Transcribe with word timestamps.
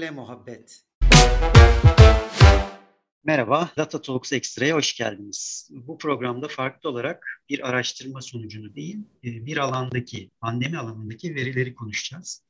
Verilerle 0.00 0.20
muhabbet. 0.20 0.80
Merhaba, 3.24 3.70
Data 3.76 4.02
Talks 4.02 4.32
Extra'ya 4.32 4.76
hoş 4.76 4.96
geldiniz. 4.96 5.68
Bu 5.70 5.98
programda 5.98 6.48
farklı 6.48 6.90
olarak 6.90 7.42
bir 7.48 7.68
araştırma 7.68 8.20
sonucunu 8.20 8.74
değil, 8.74 8.98
e, 9.24 9.46
bir 9.46 9.56
alandaki, 9.56 10.30
pandemi 10.40 10.78
alanındaki 10.78 11.34
verileri 11.34 11.74
konuşacağız. 11.74 12.44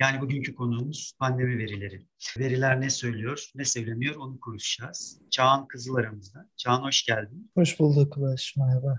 Yani 0.00 0.20
bugünkü 0.20 0.54
konuğumuz 0.54 1.12
pandemi 1.18 1.58
verileri. 1.58 2.06
Veriler 2.38 2.80
ne 2.80 2.90
söylüyor, 2.90 3.50
ne 3.54 3.64
söylemiyor 3.64 4.16
onu 4.16 4.40
konuşacağız. 4.40 5.20
Çağan 5.30 5.68
Kızıl 5.68 5.94
aramızda. 5.94 6.48
Çağan 6.56 6.82
hoş 6.82 7.04
geldin. 7.04 7.50
Hoş 7.54 7.80
bulduk 7.80 8.16
Ulaş, 8.16 8.54
merhaba. 8.56 8.98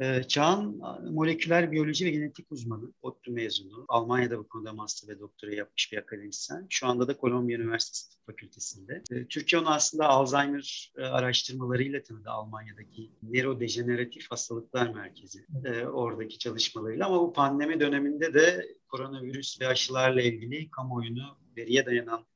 Ee, 0.00 0.22
Çağan 0.22 0.80
moleküler 1.10 1.72
biyoloji 1.72 2.04
ve 2.04 2.10
genetik 2.10 2.52
uzmanı, 2.52 2.92
ODTÜ 3.02 3.30
mezunu. 3.30 3.84
Almanya'da 3.88 4.38
bu 4.38 4.48
konuda 4.48 4.72
master 4.72 5.08
ve 5.08 5.20
doktora 5.20 5.54
yapmış 5.54 5.92
bir 5.92 5.98
akademisyen. 5.98 6.66
Şu 6.70 6.86
anda 6.86 7.08
da 7.08 7.16
Kolombiya 7.16 7.58
Üniversitesi 7.58 8.10
Tıp 8.10 8.26
Fakültesi'nde. 8.26 9.02
Ee, 9.12 9.26
Türkiye 9.26 9.60
onu 9.62 9.70
aslında 9.70 10.08
Alzheimer 10.08 10.92
e, 10.96 11.02
araştırmalarıyla 11.02 12.02
tanıdı 12.02 12.30
Almanya'daki 12.30 13.10
nörodejeneratif 13.22 14.30
hastalıklar 14.30 14.94
merkezi. 14.94 15.46
Ee, 15.64 15.86
oradaki 15.86 16.38
çalışmalarıyla 16.38 17.06
ama 17.06 17.20
bu 17.20 17.32
pandemi 17.32 17.80
döneminde 17.80 18.34
de 18.34 18.76
koronavirüs 18.88 19.60
ve 19.60 19.66
aşılarla 19.66 20.22
ilgili 20.22 20.70
kamuoyunu 20.70 21.38
veriye 21.56 21.86
dayanan 21.86 22.26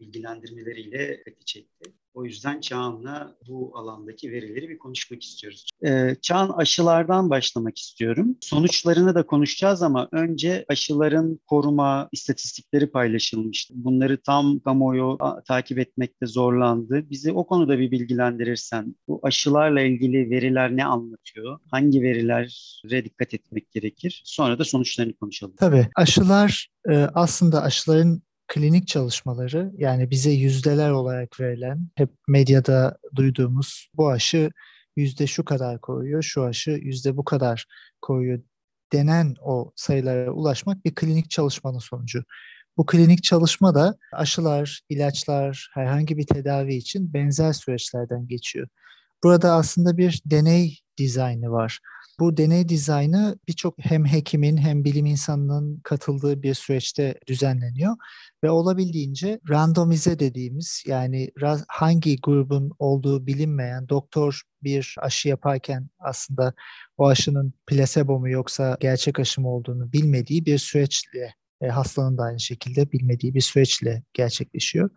bilgilendirmeleriyle 0.00 1.18
dikkati 1.18 1.44
çekti. 1.44 1.92
O 2.14 2.24
yüzden 2.24 2.60
Çağan'la 2.60 3.36
bu 3.48 3.72
alandaki 3.74 4.32
verileri 4.32 4.68
bir 4.68 4.78
konuşmak 4.78 5.22
istiyoruz. 5.22 5.66
Ee, 5.86 6.16
Çağan 6.22 6.48
aşılardan 6.48 7.30
başlamak 7.30 7.78
istiyorum. 7.78 8.36
Sonuçlarını 8.40 9.14
da 9.14 9.26
konuşacağız 9.26 9.82
ama 9.82 10.08
önce 10.12 10.64
aşıların 10.68 11.40
koruma 11.46 12.08
istatistikleri 12.12 12.90
paylaşılmıştı. 12.90 13.74
Bunları 13.76 14.22
tam 14.22 14.60
kamuoyu 14.60 15.18
takip 15.48 15.78
etmekte 15.78 16.26
zorlandı. 16.26 17.10
Bizi 17.10 17.32
o 17.32 17.46
konuda 17.46 17.78
bir 17.78 17.90
bilgilendirirsen 17.90 18.96
bu 19.08 19.20
aşılarla 19.22 19.80
ilgili 19.80 20.30
veriler 20.30 20.76
ne 20.76 20.84
anlatıyor? 20.84 21.58
Hangi 21.70 22.02
verilere 22.02 23.04
dikkat 23.04 23.34
etmek 23.34 23.72
gerekir? 23.72 24.22
Sonra 24.24 24.58
da 24.58 24.64
sonuçlarını 24.64 25.14
konuşalım. 25.16 25.54
Tabii 25.56 25.88
aşılar 25.96 26.68
e, 26.90 26.94
aslında 26.96 27.62
aşıların 27.62 28.22
klinik 28.48 28.88
çalışmaları 28.88 29.72
yani 29.78 30.10
bize 30.10 30.30
yüzdeler 30.30 30.90
olarak 30.90 31.40
verilen 31.40 31.88
hep 31.94 32.10
medyada 32.28 32.98
duyduğumuz 33.16 33.88
bu 33.94 34.10
aşı 34.10 34.50
yüzde 34.96 35.26
şu 35.26 35.44
kadar 35.44 35.80
koyuyor, 35.80 36.22
şu 36.22 36.44
aşı 36.44 36.70
yüzde 36.70 37.16
bu 37.16 37.24
kadar 37.24 37.66
koyuyor 38.02 38.42
denen 38.92 39.34
o 39.40 39.72
sayılara 39.76 40.30
ulaşmak 40.30 40.84
bir 40.84 40.94
klinik 40.94 41.30
çalışmanın 41.30 41.78
sonucu. 41.78 42.24
Bu 42.76 42.86
klinik 42.86 43.24
çalışma 43.24 43.74
da 43.74 43.96
aşılar, 44.12 44.80
ilaçlar, 44.88 45.70
herhangi 45.74 46.16
bir 46.16 46.26
tedavi 46.26 46.74
için 46.74 47.14
benzer 47.14 47.52
süreçlerden 47.52 48.28
geçiyor. 48.28 48.68
Burada 49.24 49.52
aslında 49.52 49.96
bir 49.96 50.22
deney 50.26 50.78
dizaynı 50.98 51.50
var. 51.50 51.80
Bu 52.20 52.36
deney 52.36 52.68
dizaynı 52.68 53.38
birçok 53.48 53.74
hem 53.78 54.04
hekimin 54.06 54.56
hem 54.56 54.84
bilim 54.84 55.06
insanının 55.06 55.80
katıldığı 55.84 56.42
bir 56.42 56.54
süreçte 56.54 57.14
düzenleniyor 57.26 57.96
ve 58.44 58.50
olabildiğince 58.50 59.40
randomize 59.48 60.18
dediğimiz 60.18 60.84
yani 60.86 61.30
hangi 61.68 62.16
grubun 62.20 62.72
olduğu 62.78 63.26
bilinmeyen 63.26 63.88
doktor 63.88 64.42
bir 64.62 64.96
aşı 64.98 65.28
yaparken 65.28 65.88
aslında 65.98 66.54
o 66.96 67.06
aşının 67.06 67.54
plasebo 67.66 68.20
mu 68.20 68.28
yoksa 68.28 68.76
gerçek 68.80 69.18
aşı 69.20 69.40
mı 69.40 69.48
olduğunu 69.48 69.92
bilmediği 69.92 70.46
bir 70.46 70.58
süreçle 70.58 71.34
e, 71.60 71.68
hastanın 71.68 72.18
da 72.18 72.22
aynı 72.22 72.40
şekilde 72.40 72.92
bilmediği 72.92 73.34
bir 73.34 73.40
süreçle 73.40 74.02
gerçekleşiyor. 74.12 74.90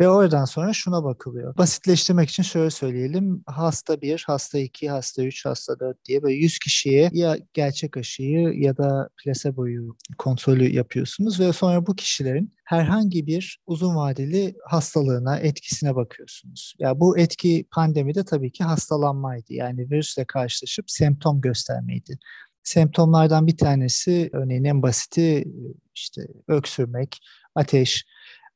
Ve 0.00 0.08
oradan 0.08 0.44
sonra 0.44 0.72
şuna 0.72 1.04
bakılıyor. 1.04 1.56
Basitleştirmek 1.56 2.30
için 2.30 2.42
şöyle 2.42 2.70
söyleyelim. 2.70 3.42
Hasta 3.46 4.00
1, 4.00 4.24
hasta 4.26 4.58
2, 4.58 4.90
hasta 4.90 5.22
3, 5.22 5.46
hasta 5.46 5.80
4 5.80 6.04
diye 6.04 6.22
böyle 6.22 6.36
100 6.36 6.58
kişiye 6.58 7.10
ya 7.12 7.38
gerçek 7.52 7.96
aşıyı 7.96 8.52
ya 8.54 8.76
da 8.76 9.08
plaseboyu 9.24 9.96
kontrolü 10.18 10.72
yapıyorsunuz 10.74 11.40
ve 11.40 11.52
sonra 11.52 11.86
bu 11.86 11.96
kişilerin 11.96 12.52
herhangi 12.64 13.26
bir 13.26 13.58
uzun 13.66 13.96
vadeli 13.96 14.54
hastalığına, 14.66 15.38
etkisine 15.38 15.94
bakıyorsunuz. 15.94 16.74
Ya 16.78 17.00
bu 17.00 17.18
etki 17.18 17.66
pandemide 17.70 18.24
tabii 18.24 18.52
ki 18.52 18.64
hastalanmaydı. 18.64 19.52
Yani 19.52 19.90
virüsle 19.90 20.24
karşılaşıp 20.24 20.90
semptom 20.90 21.40
göstermeydi. 21.40 22.18
Semptomlardan 22.68 23.46
bir 23.46 23.56
tanesi 23.56 24.30
örneğin 24.32 24.64
en 24.64 24.82
basiti 24.82 25.44
işte 25.94 26.22
öksürmek, 26.48 27.18
ateş. 27.54 28.06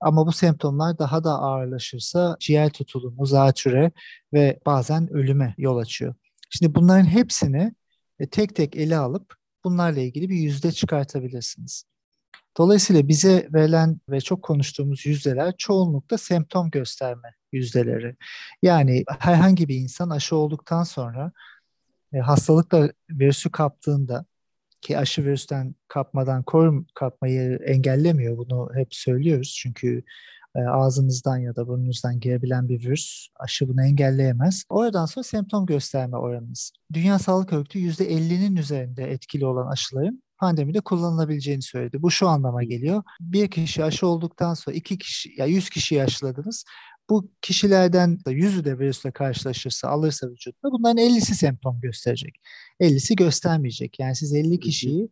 Ama 0.00 0.27
bu 0.27 0.33
semptomlar 0.33 0.99
daha 0.99 1.25
da 1.25 1.31
ağırlaşırsa 1.31 2.37
ciğer 2.41 2.71
tutulumu, 2.71 3.27
zatüre 3.27 3.93
ve 4.33 4.61
bazen 4.67 5.12
ölüme 5.12 5.55
yol 5.59 5.78
açıyor. 5.78 6.15
Şimdi 6.50 6.75
bunların 6.75 7.05
hepsini 7.05 7.75
e, 8.19 8.28
tek 8.28 8.56
tek 8.56 8.77
ele 8.77 8.97
alıp 8.97 9.34
bunlarla 9.65 10.00
ilgili 10.00 10.29
bir 10.29 10.37
yüzde 10.37 10.73
çıkartabilirsiniz. 10.73 11.84
Dolayısıyla 12.56 13.09
bize 13.09 13.49
verilen 13.53 14.00
ve 14.09 14.21
çok 14.21 14.43
konuştuğumuz 14.43 15.06
yüzdeler 15.06 15.55
çoğunlukla 15.59 16.19
semptom 16.19 16.71
gösterme 16.71 17.34
yüzdeleri. 17.53 18.17
Yani 18.62 19.05
herhangi 19.19 19.69
bir 19.69 19.77
insan 19.77 20.11
aşı 20.11 20.37
olduktan 20.37 20.84
sonra 20.84 21.33
e, 22.12 22.19
hastalıkla 22.19 22.91
virüsü 23.11 23.50
kaptığında 23.50 24.25
ki 24.81 24.99
aşı 24.99 25.25
virüsten 25.25 25.75
kapmadan 25.89 26.43
korum 26.43 26.87
kapmayı 26.95 27.59
engellemiyor. 27.67 28.37
Bunu 28.39 28.71
hep 28.75 28.95
söylüyoruz. 28.95 29.59
Çünkü 29.62 30.03
e, 30.56 30.61
ağzınızdan 30.61 31.39
ya 31.39 31.56
da 31.56 31.69
burnunuzdan 31.69 32.21
girebilen 32.21 32.69
bir 32.69 32.81
virüs 32.81 33.28
aşı 33.37 33.69
bunu 33.69 33.84
engelleyemez. 33.84 34.65
Oradan 34.69 35.06
sonra 35.06 35.25
semptom 35.25 35.67
gösterme 35.67 36.17
oranınız. 36.17 36.73
Dünya 36.93 37.19
Sağlık 37.19 37.53
Örgütü 37.53 37.78
%50'nin 37.78 38.56
üzerinde 38.56 39.11
etkili 39.11 39.47
olan 39.47 39.67
aşıların 39.67 40.23
pandemide 40.39 40.81
kullanılabileceğini 40.81 41.62
söyledi. 41.62 42.03
Bu 42.03 42.11
şu 42.11 42.29
anlama 42.29 42.62
geliyor. 42.65 43.03
Bir 43.21 43.50
kişi 43.50 43.84
aşı 43.84 44.06
olduktan 44.06 44.55
sonra 44.55 44.77
iki 44.77 44.99
kişi 44.99 45.34
ya 45.37 45.47
100 45.47 45.71
kişiyi 45.71 46.03
aşıladınız. 46.03 46.65
Bu 47.12 47.31
kişilerden 47.43 48.19
yüzü 48.27 48.65
de 48.65 48.78
virüsle 48.78 49.11
karşılaşırsa, 49.11 49.89
alırsa 49.89 50.28
vücutta 50.28 50.69
bunların 50.73 50.99
50'si 50.99 51.34
semptom 51.34 51.81
gösterecek. 51.81 52.41
50'si 52.81 53.17
göstermeyecek. 53.17 53.99
Yani 54.00 54.17
siz 54.17 54.34
50 54.34 54.61
kişiyi 54.61 55.09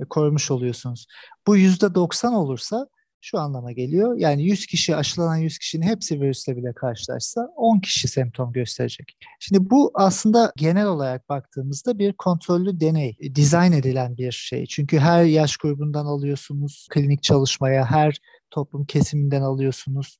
e, 0.00 0.04
korumuş 0.04 0.50
oluyorsunuz. 0.50 1.06
Bu 1.46 1.56
%90 1.56 2.34
olursa 2.34 2.88
şu 3.20 3.38
anlama 3.38 3.72
geliyor. 3.72 4.18
Yani 4.18 4.42
100 4.44 4.66
kişi 4.66 4.96
aşılanan 4.96 5.36
100 5.36 5.58
kişinin 5.58 5.86
hepsi 5.86 6.20
virüsle 6.20 6.56
bile 6.56 6.72
karşılaşsa 6.72 7.48
10 7.56 7.80
kişi 7.80 8.08
semptom 8.08 8.52
gösterecek. 8.52 9.18
Şimdi 9.40 9.70
bu 9.70 9.90
aslında 9.94 10.52
genel 10.56 10.86
olarak 10.86 11.28
baktığımızda 11.28 11.98
bir 11.98 12.12
kontrollü 12.12 12.80
deney, 12.80 13.16
e, 13.20 13.34
dizayn 13.34 13.72
edilen 13.72 14.16
bir 14.16 14.32
şey. 14.32 14.66
Çünkü 14.66 14.98
her 14.98 15.24
yaş 15.24 15.56
grubundan 15.56 16.06
alıyorsunuz 16.06 16.86
klinik 16.90 17.22
çalışmaya, 17.22 17.84
her 17.84 18.18
toplum 18.50 18.84
kesiminden 18.86 19.42
alıyorsunuz 19.42 20.18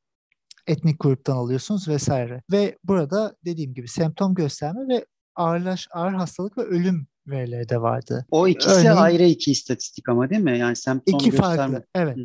etnik 0.69 1.01
gruptan 1.01 1.37
alıyorsunuz 1.37 1.89
vesaire. 1.89 2.43
Ve 2.53 2.79
burada 2.85 3.37
dediğim 3.45 3.75
gibi 3.75 3.89
semptom 3.89 4.35
gösterme 4.35 4.89
ve 4.89 5.07
ağırlaş, 5.37 5.89
ağır 5.93 6.13
hastalık 6.13 6.59
ve 6.59 6.63
ölüm 6.63 7.07
verileri 7.27 7.69
de 7.69 7.81
vardı. 7.81 8.27
O 8.31 8.49
ikisi 8.49 8.71
Örneğin, 8.71 8.97
ayrı 8.97 9.23
iki 9.23 9.51
istatistik 9.51 10.09
ama 10.09 10.31
değil 10.31 10.43
mi? 10.43 10.59
Yani 10.59 10.77
semptom 10.77 11.21
iki 11.21 11.31
gösterme. 11.31 11.57
farklı, 11.57 11.87
evet. 11.95 12.17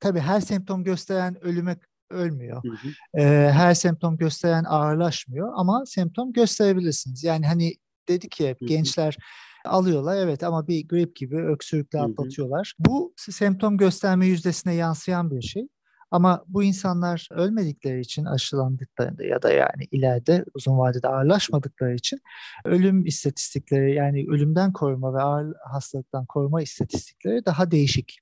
Tabii 0.00 0.20
her 0.20 0.40
semptom 0.40 0.84
gösteren 0.84 1.44
ölüme 1.44 1.76
ölmüyor. 2.10 2.64
Hı 2.64 2.68
hı. 2.68 3.20
Ee, 3.20 3.50
her 3.52 3.74
semptom 3.74 4.16
gösteren 4.16 4.64
ağırlaşmıyor 4.64 5.52
ama 5.54 5.84
semptom 5.86 6.32
gösterebilirsiniz. 6.32 7.24
Yani 7.24 7.46
hani 7.46 7.74
dedik 8.08 8.40
ya 8.40 8.54
gençler 8.60 9.16
alıyorlar 9.64 10.16
evet 10.16 10.42
ama 10.42 10.68
bir 10.68 10.88
grip 10.88 11.16
gibi 11.16 11.36
öksürükle 11.36 12.00
atlatıyorlar. 12.00 12.74
Bu 12.78 13.14
semptom 13.16 13.76
gösterme 13.76 14.26
yüzdesine 14.26 14.74
yansıyan 14.74 15.30
bir 15.30 15.42
şey. 15.42 15.68
Ama 16.10 16.44
bu 16.48 16.62
insanlar 16.62 17.28
ölmedikleri 17.30 18.00
için 18.00 18.24
aşılandıklarında 18.24 19.24
ya 19.24 19.42
da 19.42 19.52
yani 19.52 19.88
ileride 19.90 20.44
uzun 20.54 20.78
vadede 20.78 21.08
ağırlaşmadıkları 21.08 21.94
için 21.94 22.20
ölüm 22.64 23.06
istatistikleri 23.06 23.94
yani 23.94 24.26
ölümden 24.28 24.72
koruma 24.72 25.14
ve 25.14 25.22
ağır 25.22 25.54
hastalıktan 25.72 26.26
koruma 26.26 26.62
istatistikleri 26.62 27.44
daha 27.46 27.70
değişik 27.70 28.18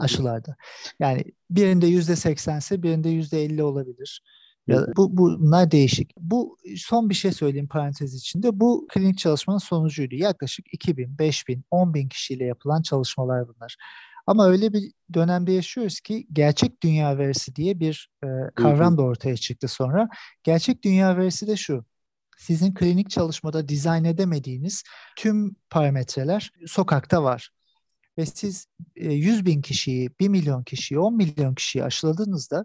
aşılarda. 0.00 0.56
Yani 1.00 1.24
birinde 1.50 1.86
yüzde 1.86 2.16
seksense 2.16 2.82
birinde 2.82 3.08
yüzde 3.08 3.44
elli 3.44 3.62
olabilir. 3.62 4.22
Ya 4.66 4.86
bu 4.96 5.16
bunlar 5.16 5.70
değişik. 5.70 6.16
Bu 6.16 6.58
son 6.76 7.10
bir 7.10 7.14
şey 7.14 7.32
söyleyeyim 7.32 7.68
parantez 7.68 8.14
içinde. 8.14 8.60
Bu 8.60 8.86
klinik 8.88 9.18
çalışmanın 9.18 9.58
sonucuydu. 9.58 10.14
Yaklaşık 10.14 10.74
2000, 10.74 11.18
5000, 11.18 11.64
10.000 11.70 12.08
kişiyle 12.08 12.44
yapılan 12.44 12.82
çalışmalar 12.82 13.48
bunlar. 13.48 13.76
Ama 14.26 14.48
öyle 14.48 14.72
bir 14.72 14.92
dönemde 15.14 15.52
yaşıyoruz 15.52 16.00
ki 16.00 16.26
gerçek 16.32 16.82
dünya 16.82 17.18
verisi 17.18 17.56
diye 17.56 17.80
bir 17.80 18.10
e, 18.24 18.26
kavram 18.54 18.98
da 18.98 19.02
ortaya 19.02 19.36
çıktı 19.36 19.68
sonra. 19.68 20.08
Gerçek 20.42 20.84
dünya 20.84 21.16
verisi 21.16 21.46
de 21.46 21.56
şu. 21.56 21.84
Sizin 22.38 22.74
klinik 22.74 23.10
çalışmada 23.10 23.68
dizayn 23.68 24.04
edemediğiniz 24.04 24.82
tüm 25.16 25.56
parametreler 25.70 26.50
sokakta 26.66 27.22
var. 27.22 27.50
ve 28.18 28.26
siz 28.26 28.66
100 28.96 29.40
e, 29.40 29.44
bin 29.44 29.62
kişiyi, 29.62 30.10
1 30.20 30.28
milyon 30.28 30.62
kişiyi, 30.62 30.98
10 30.98 31.16
milyon 31.16 31.54
kişiyi 31.54 31.84
aşıladığınızda 31.84 32.64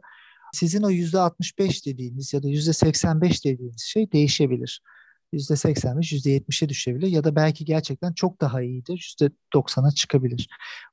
sizin 0.53 0.83
o 0.83 0.91
%65 0.91 1.85
dediğiniz 1.85 2.33
ya 2.33 2.43
da 2.43 2.47
%85 2.47 3.45
dediğiniz 3.45 3.81
şey 3.81 4.11
değişebilir. 4.11 4.81
%85, 5.33 6.13
%70'e 6.13 6.69
düşebilir 6.69 7.07
ya 7.07 7.23
da 7.23 7.35
belki 7.35 7.65
gerçekten 7.65 8.13
çok 8.13 8.41
daha 8.41 8.61
iyidir. 8.61 9.15
%90'a 9.53 9.91
çıkabilir. 9.91 10.49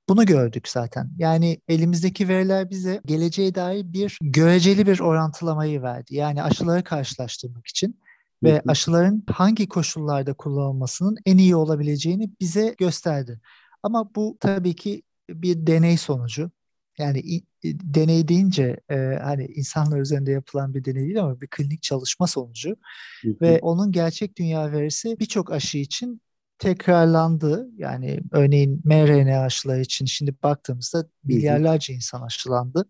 Bunu 0.08 0.26
gördük 0.26 0.68
zaten. 0.68 1.10
Yani 1.18 1.60
elimizdeki 1.68 2.28
veriler 2.28 2.70
bize 2.70 3.00
geleceğe 3.06 3.54
dair 3.54 3.92
bir 3.92 4.18
göreceli 4.22 4.86
bir 4.86 5.00
orantılamayı 5.00 5.82
verdi. 5.82 6.14
Yani 6.14 6.42
aşıları 6.42 6.84
karşılaştırmak 6.84 7.66
için 7.66 8.00
ve 8.42 8.62
aşıların 8.68 9.22
hangi 9.32 9.68
koşullarda 9.68 10.34
kullanılmasının 10.34 11.16
en 11.26 11.38
iyi 11.38 11.56
olabileceğini 11.56 12.30
bize 12.40 12.74
gösterdi. 12.78 13.40
Ama 13.82 14.14
bu 14.14 14.36
tabii 14.40 14.76
ki 14.76 15.02
bir 15.30 15.66
deney 15.66 15.96
sonucu. 15.96 16.50
Yani 16.98 17.42
deney 17.64 18.28
deyince 18.28 18.76
e, 18.90 18.96
hani 19.22 19.44
insanlar 19.46 20.00
üzerinde 20.00 20.30
yapılan 20.30 20.74
bir 20.74 20.84
deney 20.84 21.02
değil 21.04 21.20
ama 21.20 21.40
bir 21.40 21.46
klinik 21.46 21.82
çalışma 21.82 22.26
sonucu 22.26 22.76
hı 23.22 23.28
hı. 23.28 23.36
ve 23.40 23.58
onun 23.62 23.92
gerçek 23.92 24.38
dünya 24.38 24.72
verisi 24.72 25.16
birçok 25.20 25.52
aşı 25.52 25.78
için 25.78 26.20
tekrarlandı. 26.58 27.68
Yani 27.76 28.20
örneğin 28.32 28.80
mRNA 28.84 29.40
aşıları 29.40 29.80
için 29.80 30.06
şimdi 30.06 30.34
baktığımızda 30.42 31.06
milyarlarca 31.24 31.94
insan 31.94 32.22
aşılandı. 32.22 32.88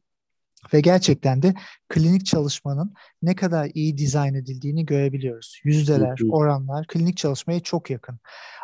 Ve 0.72 0.80
gerçekten 0.80 1.42
de 1.42 1.54
klinik 1.88 2.26
çalışmanın 2.26 2.94
ne 3.22 3.34
kadar 3.34 3.70
iyi 3.74 3.98
dizayn 3.98 4.34
edildiğini 4.34 4.86
görebiliyoruz. 4.86 5.60
Yüzdeler, 5.64 6.18
oranlar 6.30 6.86
klinik 6.86 7.16
çalışmaya 7.16 7.60
çok 7.60 7.90
yakın. 7.90 8.18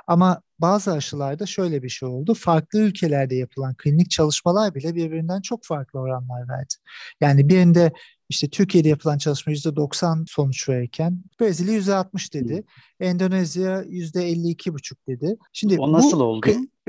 Ama 0.06 0.42
bazı 0.58 0.92
aşılarda 0.92 1.46
şöyle 1.46 1.82
bir 1.82 1.88
şey 1.88 2.08
oldu. 2.08 2.34
Farklı 2.34 2.78
ülkelerde 2.78 3.34
yapılan 3.34 3.74
klinik 3.74 4.10
çalışmalar 4.10 4.74
bile 4.74 4.94
birbirinden 4.94 5.40
çok 5.40 5.64
farklı 5.64 6.00
oranlar 6.00 6.48
verdi. 6.48 6.74
Yani 7.20 7.48
birinde 7.48 7.92
işte 8.28 8.48
Türkiye'de 8.48 8.88
yapılan 8.88 9.18
çalışma 9.18 9.52
%90 9.52 10.24
sonuç 10.28 10.68
verirken 10.68 11.22
Brezilya 11.40 11.74
%60 11.74 12.34
dedi. 12.34 12.64
Endonezya 13.00 13.82
%52,5 13.82 14.94
dedi. 15.08 15.36
Şimdi 15.52 15.78
o 15.78 15.92
nasıl 15.92 16.20
bu, 16.20 16.22
oldu? 16.22 16.46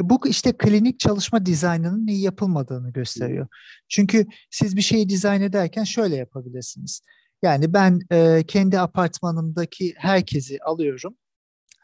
Bu 0.10 0.28
işte 0.28 0.52
klinik 0.58 1.00
çalışma 1.00 1.46
dizaynının 1.46 2.08
iyi 2.08 2.22
yapılmadığını 2.22 2.92
gösteriyor. 2.92 3.48
Çünkü 3.90 4.26
siz 4.52 4.76
bir 4.78 4.82
şeyi 4.82 5.10
dizayn 5.10 5.42
ederken 5.42 5.84
şöyle 5.84 6.16
yapabilirsiniz. 6.16 7.02
Yani 7.44 7.74
ben 7.74 8.00
e, 8.12 8.44
kendi 8.48 8.80
apartmanımdaki 8.80 9.94
herkesi 9.98 10.60
alıyorum 10.64 11.16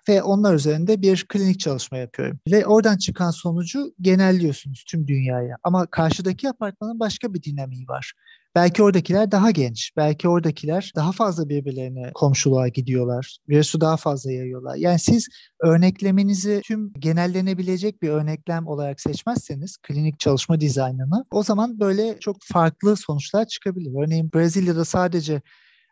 ve 0.09 0.23
onlar 0.23 0.53
üzerinde 0.53 1.01
bir 1.01 1.25
klinik 1.29 1.59
çalışma 1.59 1.97
yapıyorum. 1.97 2.39
Ve 2.51 2.65
oradan 2.65 2.97
çıkan 2.97 3.31
sonucu 3.31 3.93
genelliyorsunuz 4.01 4.83
tüm 4.87 5.07
dünyaya. 5.07 5.57
Ama 5.63 5.85
karşıdaki 5.85 6.49
apartmanın 6.49 6.99
başka 6.99 7.33
bir 7.33 7.43
dinamiği 7.43 7.87
var. 7.87 8.13
Belki 8.57 8.83
oradakiler 8.83 9.31
daha 9.31 9.51
genç, 9.51 9.91
belki 9.97 10.29
oradakiler 10.29 10.91
daha 10.95 11.11
fazla 11.11 11.49
birbirlerine 11.49 12.11
komşuluğa 12.13 12.67
gidiyorlar. 12.67 13.37
Virüsü 13.49 13.81
daha 13.81 13.97
fazla 13.97 14.31
yayıyorlar. 14.31 14.75
Yani 14.75 14.99
siz 14.99 15.27
örneklemenizi 15.63 16.61
tüm 16.63 16.93
genellenebilecek 16.93 18.01
bir 18.01 18.09
örneklem 18.09 18.67
olarak 18.67 19.01
seçmezseniz 19.01 19.77
klinik 19.77 20.19
çalışma 20.19 20.59
dizaynını 20.59 21.25
o 21.31 21.43
zaman 21.43 21.79
böyle 21.79 22.19
çok 22.19 22.37
farklı 22.43 22.95
sonuçlar 22.95 23.45
çıkabilir. 23.45 24.05
Örneğin 24.05 24.31
Brezilya'da 24.33 24.85
sadece 24.85 25.41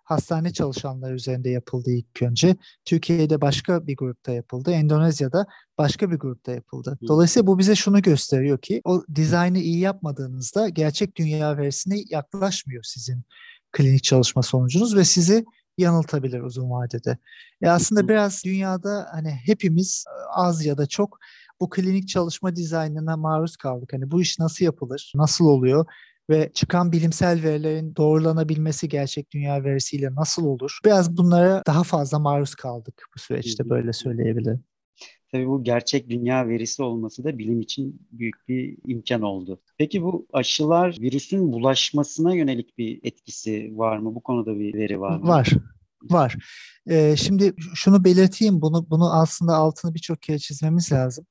hastane 0.05 0.53
çalışanları 0.53 1.13
üzerinde 1.13 1.49
yapıldı 1.49 1.91
ilk 1.91 2.21
önce. 2.21 2.55
Türkiye'de 2.85 3.41
başka 3.41 3.87
bir 3.87 3.95
grupta 3.95 4.31
yapıldı. 4.31 4.71
Endonezya'da 4.71 5.45
başka 5.77 6.11
bir 6.11 6.15
grupta 6.15 6.51
yapıldı. 6.51 6.97
Dolayısıyla 7.07 7.47
bu 7.47 7.59
bize 7.59 7.75
şunu 7.75 8.01
gösteriyor 8.01 8.57
ki 8.57 8.81
o 8.83 9.03
dizaynı 9.15 9.59
iyi 9.59 9.79
yapmadığınızda 9.79 10.69
gerçek 10.69 11.15
dünya 11.15 11.57
verisine 11.57 11.95
yaklaşmıyor 12.09 12.83
sizin 12.83 13.23
klinik 13.71 14.03
çalışma 14.03 14.43
sonucunuz 14.43 14.95
ve 14.95 15.03
sizi 15.03 15.45
yanıltabilir 15.77 16.41
uzun 16.41 16.71
vadede. 16.71 17.17
E 17.61 17.69
aslında 17.69 18.07
biraz 18.07 18.43
dünyada 18.45 19.07
hani 19.11 19.31
hepimiz 19.45 20.05
az 20.35 20.65
ya 20.65 20.77
da 20.77 20.85
çok 20.85 21.19
bu 21.59 21.69
klinik 21.69 22.07
çalışma 22.07 22.55
dizaynına 22.55 23.17
maruz 23.17 23.57
kaldık. 23.57 23.93
Hani 23.93 24.11
bu 24.11 24.21
iş 24.21 24.39
nasıl 24.39 24.65
yapılır, 24.65 25.11
nasıl 25.15 25.45
oluyor 25.45 25.85
ve 26.29 26.51
çıkan 26.53 26.91
bilimsel 26.91 27.43
verilerin 27.43 27.95
doğrulanabilmesi 27.95 28.89
gerçek 28.89 29.31
dünya 29.31 29.63
verisiyle 29.63 30.15
nasıl 30.15 30.45
olur? 30.45 30.79
Biraz 30.85 31.17
bunlara 31.17 31.63
daha 31.67 31.83
fazla 31.83 32.19
maruz 32.19 32.55
kaldık 32.55 33.03
bu 33.15 33.19
süreçte 33.19 33.69
böyle 33.69 33.93
söyleyebilirim. 33.93 34.63
Tabii 35.31 35.47
bu 35.47 35.63
gerçek 35.63 36.09
dünya 36.09 36.47
verisi 36.47 36.83
olması 36.83 37.23
da 37.23 37.37
bilim 37.37 37.61
için 37.61 38.07
büyük 38.11 38.47
bir 38.47 38.77
imkan 38.87 39.21
oldu. 39.21 39.61
Peki 39.77 40.01
bu 40.01 40.27
aşılar 40.33 40.97
virüsün 41.01 41.53
bulaşmasına 41.53 42.35
yönelik 42.35 42.77
bir 42.77 42.99
etkisi 43.03 43.71
var 43.77 43.97
mı? 43.97 44.15
Bu 44.15 44.23
konuda 44.23 44.59
bir 44.59 44.73
veri 44.73 44.99
var 44.99 45.17
mı? 45.17 45.27
Var. 45.27 45.49
Var. 46.03 46.35
Ee, 46.89 47.15
şimdi 47.17 47.53
şunu 47.75 48.03
belirteyim. 48.03 48.61
Bunu 48.61 48.89
bunu 48.89 49.13
aslında 49.13 49.55
altını 49.55 49.93
birçok 49.93 50.21
kere 50.21 50.39
çizmemiz 50.39 50.91
lazım 50.91 51.25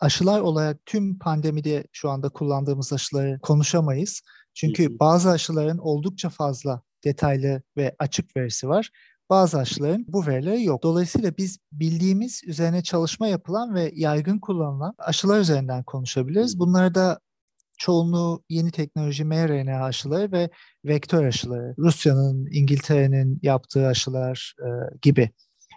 aşılar 0.00 0.40
olarak 0.40 0.86
tüm 0.86 1.18
pandemide 1.18 1.84
şu 1.92 2.10
anda 2.10 2.28
kullandığımız 2.28 2.92
aşıları 2.92 3.38
konuşamayız. 3.42 4.22
Çünkü 4.54 4.98
bazı 4.98 5.30
aşıların 5.30 5.78
oldukça 5.78 6.28
fazla 6.28 6.82
detaylı 7.04 7.62
ve 7.76 7.96
açık 7.98 8.36
verisi 8.36 8.68
var. 8.68 8.90
Bazı 9.30 9.58
aşıların 9.58 10.04
bu 10.08 10.26
verileri 10.26 10.64
yok. 10.64 10.82
Dolayısıyla 10.82 11.36
biz 11.38 11.58
bildiğimiz 11.72 12.42
üzerine 12.46 12.82
çalışma 12.82 13.28
yapılan 13.28 13.74
ve 13.74 13.92
yaygın 13.94 14.38
kullanılan 14.38 14.94
aşılar 14.98 15.40
üzerinden 15.40 15.84
konuşabiliriz. 15.84 16.58
Bunları 16.58 16.94
da 16.94 17.20
çoğunluğu 17.78 18.44
yeni 18.48 18.70
teknoloji 18.70 19.24
mRNA 19.24 19.84
aşıları 19.84 20.32
ve 20.32 20.50
vektör 20.84 21.24
aşıları. 21.24 21.74
Rusya'nın, 21.78 22.48
İngiltere'nin 22.52 23.38
yaptığı 23.42 23.86
aşılar 23.86 24.54
e, 24.60 24.68
gibi. 25.02 25.30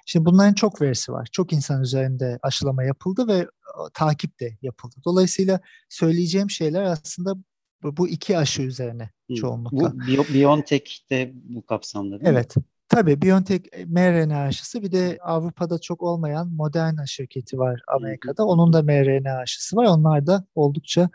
Şimdi 0.05 0.25
bunların 0.25 0.53
çok 0.53 0.81
verisi 0.81 1.11
var. 1.11 1.27
Çok 1.31 1.53
insan 1.53 1.81
üzerinde 1.81 2.39
aşılama 2.41 2.83
yapıldı 2.83 3.27
ve 3.27 3.47
takip 3.93 4.39
de 4.39 4.57
yapıldı. 4.61 4.95
Dolayısıyla 5.05 5.59
söyleyeceğim 5.89 6.49
şeyler 6.49 6.83
aslında 6.83 7.35
bu 7.83 8.07
iki 8.07 8.37
aşı 8.37 8.61
üzerine 8.61 9.09
çoğunlukla. 9.35 9.93
Bu 10.17 10.33
BioNTech 10.33 11.09
de 11.09 11.31
bu 11.33 11.65
kapsamda 11.65 12.19
değil 12.19 12.31
evet. 12.31 12.57
mi? 12.57 12.63
Tabii 12.89 13.21
BioNTech 13.21 13.61
e, 13.71 13.85
mRNA 13.85 14.41
aşısı 14.41 14.81
bir 14.81 14.91
de 14.91 15.17
Avrupa'da 15.21 15.79
çok 15.79 16.01
olmayan 16.01 16.53
Moderna 16.53 17.05
şirketi 17.05 17.57
var 17.57 17.81
Amerika'da. 17.87 18.45
Onun 18.45 18.73
da 18.73 18.81
mRNA 18.81 19.37
aşısı 19.37 19.75
var. 19.75 19.85
Onlar 19.85 20.27
da 20.27 20.45
oldukça 20.55 21.09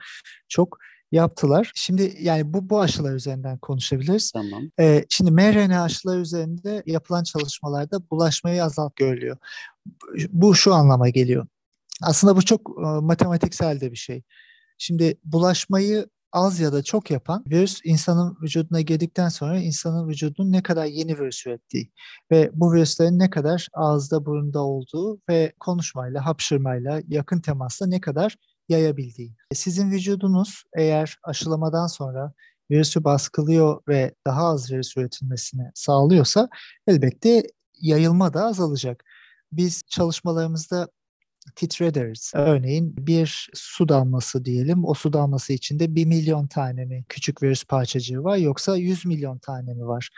çok 0.49 0.78
yaptılar. 1.13 1.73
Şimdi 1.75 2.17
yani 2.21 2.53
bu 2.53 2.71
bu 2.71 2.81
aşılar 2.81 3.15
üzerinden 3.15 3.59
konuşabiliriz. 3.59 4.33
Tamam. 4.33 4.63
Ee, 4.81 5.05
şimdi 5.09 5.31
mRNA 5.31 5.83
aşılar 5.83 6.19
üzerinde 6.19 6.83
yapılan 6.87 7.25
çalışmalarda 7.25 8.11
bulaşmayı 8.11 8.65
azalt 8.65 8.97
görülüyor. 8.97 9.37
Bu 10.29 10.55
şu 10.55 10.75
anlama 10.75 11.09
geliyor. 11.09 11.47
Aslında 12.03 12.37
bu 12.37 12.43
çok 12.43 12.61
e, 12.79 12.83
matematiksel 12.83 13.81
de 13.81 13.93
bir 13.93 13.97
şey. 13.97 14.23
Şimdi 14.79 15.17
bulaşmayı 15.25 16.07
az 16.33 16.61
ya 16.61 16.73
da 16.73 16.83
çok 16.83 17.11
yapan 17.11 17.45
virüs 17.47 17.81
insanın 17.85 18.39
vücuduna 18.43 18.81
girdikten 18.81 19.29
sonra 19.29 19.59
insanın 19.59 20.09
vücudunun 20.09 20.53
ne 20.53 20.63
kadar 20.63 20.87
yeni 20.87 21.19
virüs 21.19 21.47
ürettiği 21.47 21.93
ve 22.31 22.51
bu 22.53 22.73
virüslerin 22.73 23.19
ne 23.19 23.31
kadar 23.31 23.69
ağızda 23.75 24.27
burunda 24.27 24.61
olduğu 24.61 25.21
ve 25.29 25.53
konuşmayla, 25.61 26.27
hapşırmayla, 26.27 27.03
yakın 27.09 27.41
temasla 27.41 27.87
ne 27.87 28.01
kadar 28.01 28.37
yayabildiği. 28.68 29.35
Sizin 29.54 29.90
vücudunuz 29.90 30.64
eğer 30.76 31.18
aşılamadan 31.23 31.87
sonra 31.87 32.32
virüsü 32.70 33.04
baskılıyor 33.04 33.82
ve 33.88 34.14
daha 34.26 34.46
az 34.46 34.73
virüs 34.73 34.96
üretilmesini 34.96 35.70
sağlıyorsa 35.75 36.49
elbette 36.87 37.42
yayılma 37.80 38.35
da 38.35 38.44
azalacak. 38.44 39.04
Biz 39.52 39.82
çalışmalarımızda 39.88 40.88
titrederiz. 41.56 42.32
Örneğin 42.35 42.94
bir 43.06 43.49
su 43.54 43.88
damlası 43.88 44.44
diyelim. 44.44 44.85
O 44.85 44.94
su 44.94 45.12
damlası 45.12 45.52
içinde 45.52 45.94
bir 45.94 46.04
milyon 46.04 46.46
tane 46.46 46.85
mi 46.85 47.04
küçük 47.08 47.42
virüs 47.42 47.64
parçacığı 47.64 48.25
var 48.25 48.37
yoksa 48.37 48.76
100 48.76 49.06
milyon 49.06 49.38
tane 49.38 49.75
mi 49.75 49.87
var? 49.87 50.11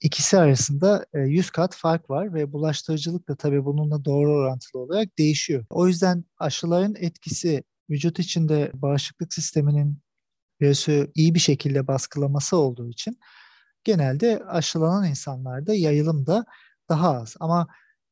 İkisi 0.00 0.38
arasında 0.38 1.06
100 1.14 1.46
e, 1.46 1.50
kat 1.52 1.74
fark 1.76 2.10
var 2.10 2.34
ve 2.34 2.52
bulaştırıcılık 2.52 3.28
da 3.28 3.36
tabii 3.36 3.64
bununla 3.64 4.04
doğru 4.04 4.32
orantılı 4.32 4.82
olarak 4.82 5.18
değişiyor. 5.18 5.64
O 5.70 5.88
yüzden 5.88 6.24
aşıların 6.38 6.94
etkisi 6.98 7.62
vücut 7.90 8.18
içinde 8.18 8.70
bağışıklık 8.74 9.34
sisteminin 9.34 9.98
virüsü 10.62 11.10
iyi 11.14 11.34
bir 11.34 11.40
şekilde 11.40 11.86
baskılaması 11.86 12.56
olduğu 12.56 12.90
için 12.90 13.18
genelde 13.84 14.42
aşılanan 14.48 15.08
insanlarda 15.08 15.74
yayılım 15.74 16.26
da 16.26 16.44
daha 16.88 17.20
az. 17.20 17.36
Ama 17.40 17.68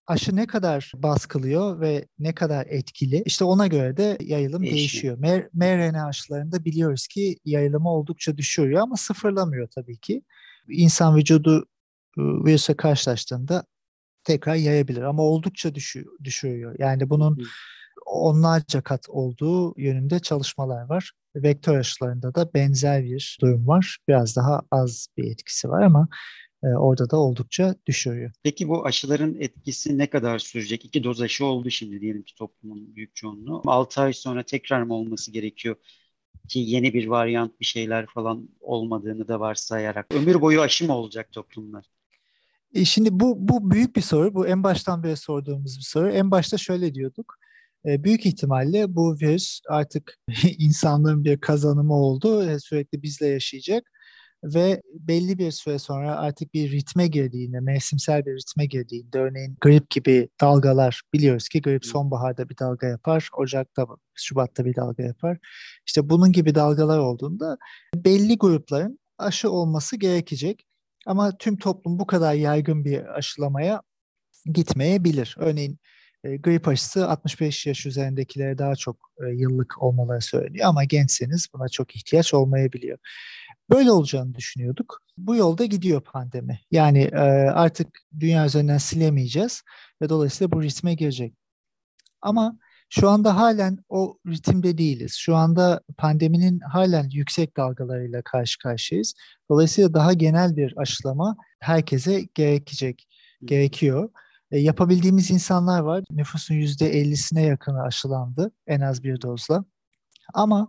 aşı 0.07 0.37
ne 0.37 0.47
kadar 0.47 0.93
baskılıyor 0.97 1.81
ve 1.81 2.07
ne 2.19 2.35
kadar 2.35 2.67
etkili 2.67 3.23
işte 3.27 3.45
ona 3.45 3.67
göre 3.67 3.97
de 3.97 4.19
yayılım 4.21 4.63
değişiyor. 4.63 5.23
değişiyor. 5.23 5.51
mRNA 5.53 6.07
aşılarında 6.07 6.65
biliyoruz 6.65 7.07
ki 7.07 7.39
yayılımı 7.45 7.91
oldukça 7.91 8.37
düşürüyor 8.37 8.81
ama 8.81 8.97
sıfırlamıyor 8.97 9.69
tabii 9.75 9.99
ki. 9.99 10.23
İnsan 10.69 11.17
vücudu 11.17 11.67
ıı, 12.19 12.45
virüse 12.45 12.77
karşılaştığında 12.77 13.65
tekrar 14.25 14.55
yayabilir 14.55 15.03
ama 15.03 15.23
oldukça 15.23 15.75
düşüyor, 15.75 16.13
düşürüyor. 16.25 16.77
Yani 16.79 17.11
bunun 17.11 17.39
onlarca 18.11 18.81
kat 18.81 19.09
olduğu 19.09 19.81
yönünde 19.81 20.19
çalışmalar 20.21 20.89
var. 20.89 21.13
Vektör 21.37 21.79
aşılarında 21.79 22.35
da 22.35 22.55
benzer 22.55 23.05
bir 23.05 23.39
durum 23.41 23.69
var. 23.69 23.99
Biraz 24.09 24.37
daha 24.37 24.63
az 24.71 25.09
bir 25.17 25.31
etkisi 25.31 25.69
var 25.69 25.83
ama 25.83 26.09
e, 26.63 26.67
orada 26.67 27.11
da 27.11 27.17
oldukça 27.17 27.75
düşürüyor. 27.87 28.33
Peki 28.43 28.69
bu 28.69 28.87
aşıların 28.87 29.37
etkisi 29.41 29.99
ne 29.99 30.07
kadar 30.07 30.39
sürecek? 30.39 30.85
İki 30.85 31.05
doz 31.05 31.21
aşı 31.21 31.45
oldu 31.45 31.71
şimdi 31.71 32.01
diyelim 32.01 32.23
ki 32.23 32.35
toplumun 32.35 32.97
büyük 32.97 33.15
çoğunluğu. 33.15 33.63
6 33.67 34.01
ay 34.01 34.13
sonra 34.13 34.43
tekrar 34.43 34.83
mı 34.83 34.95
olması 34.95 35.31
gerekiyor? 35.31 35.77
Ki 36.49 36.59
yeni 36.59 36.95
bir 36.95 37.07
varyant 37.07 37.61
bir 37.61 37.65
şeyler 37.65 38.07
falan 38.07 38.49
olmadığını 38.61 39.29
da 39.29 39.41
varsayarak. 39.41 40.07
Ömür 40.15 40.41
boyu 40.41 40.61
aşı 40.61 40.87
mı 40.87 40.95
olacak 40.95 41.33
toplumlar? 41.33 41.87
E 42.75 42.85
şimdi 42.85 43.09
bu, 43.13 43.37
bu 43.49 43.71
büyük 43.71 43.97
bir 43.97 44.01
soru. 44.01 44.35
Bu 44.35 44.47
en 44.47 44.63
baştan 44.63 45.03
beri 45.03 45.17
sorduğumuz 45.17 45.79
bir 45.79 45.85
soru. 45.85 46.11
En 46.11 46.31
başta 46.31 46.59
şöyle 46.59 46.95
diyorduk. 46.95 47.39
E, 47.87 48.05
büyük 48.05 48.27
ihtimalle 48.27 48.95
bu 48.97 49.17
virüs 49.21 49.61
artık 49.69 50.19
insanlığın 50.59 51.25
bir 51.25 51.41
kazanımı 51.41 51.95
oldu. 51.95 52.51
E, 52.51 52.59
sürekli 52.59 53.03
bizle 53.03 53.27
yaşayacak 53.27 53.85
ve 54.45 54.83
belli 54.95 55.39
bir 55.39 55.51
süre 55.51 55.79
sonra 55.79 56.17
artık 56.17 56.55
bir 56.55 56.71
ritme 56.71 57.07
girdiğinde, 57.07 57.61
mevsimsel 57.61 58.27
bir 58.27 58.33
ritme 58.37 58.67
girdiğinde 58.67 59.19
örneğin 59.19 59.57
grip 59.61 59.91
gibi 59.91 60.29
dalgalar 60.41 61.03
biliyoruz 61.13 61.49
ki 61.49 61.63
grip 61.63 61.85
sonbaharda 61.85 62.49
bir 62.49 62.59
dalga 62.59 62.87
yapar, 62.87 63.29
Ocak'ta, 63.37 63.87
Şubat'ta 64.15 64.65
bir 64.65 64.77
dalga 64.77 65.03
yapar. 65.03 65.39
İşte 65.87 66.11
bunun 66.11 66.33
gibi 66.33 66.55
dalgalar 66.55 66.99
olduğunda 66.99 67.59
belli 67.95 68.39
grupların 68.39 68.99
aşı 69.19 69.51
olması 69.51 69.97
gerekecek. 69.97 70.65
Ama 71.07 71.39
tüm 71.39 71.57
toplum 71.57 71.99
bu 71.99 72.07
kadar 72.07 72.35
yaygın 72.35 72.85
bir 72.85 73.19
aşılamaya 73.19 73.83
gitmeyebilir. 74.55 75.37
Örneğin 75.39 75.79
e, 76.25 76.37
grip 76.37 76.69
aşısı 76.69 77.09
65 77.09 77.67
yaş 77.67 77.87
üzerindekilere 77.87 78.59
daha 78.59 78.77
çok 78.77 78.97
e, 79.27 79.31
yıllık 79.31 79.83
olmaları 79.83 80.21
söyleniyor 80.21 80.69
ama 80.69 80.85
gençseniz 80.85 81.49
buna 81.55 81.69
çok 81.69 81.97
ihtiyaç 81.97 82.35
olmayabiliyor. 82.35 82.99
Böyle 83.71 83.91
olacağını 83.91 84.35
düşünüyorduk. 84.35 85.03
Bu 85.17 85.37
yolda 85.37 85.65
gidiyor 85.65 86.01
pandemi. 86.01 86.61
Yani 86.71 87.03
e, 87.03 87.19
artık 87.51 87.99
dünya 88.21 88.47
üzerinden 88.47 88.79
silemeyeceğiz 88.79 89.63
ve 90.03 90.09
dolayısıyla 90.09 90.53
bu 90.53 90.63
ritme 90.63 90.95
girecek. 90.95 91.35
Ama 92.23 92.59
şu 92.91 93.09
anda 93.09 93.37
halen 93.37 93.79
o 93.89 94.19
ritimde 94.27 94.79
değiliz. 94.79 95.15
Şu 95.15 95.37
anda 95.37 95.81
pandeminin 95.97 96.61
halen 96.61 97.09
yüksek 97.13 97.57
dalgalarıyla 97.57 98.23
karşı 98.23 98.59
karşıyayız. 98.59 99.15
Dolayısıyla 99.51 99.95
daha 99.95 100.13
genel 100.13 100.57
bir 100.57 100.75
aşılama 100.77 101.37
herkese 101.61 102.29
gerekecek, 102.35 103.09
gerekiyor. 103.45 104.11
E, 104.51 104.59
yapabildiğimiz 104.59 105.31
insanlar 105.31 105.81
var. 105.81 106.05
Nüfusun 106.11 106.55
%50'sine 106.55 107.47
yakını 107.47 107.83
aşılandı 107.83 108.53
en 108.67 108.81
az 108.81 109.05
bir 109.05 109.23
dozla. 109.23 109.65
Ama 110.35 110.69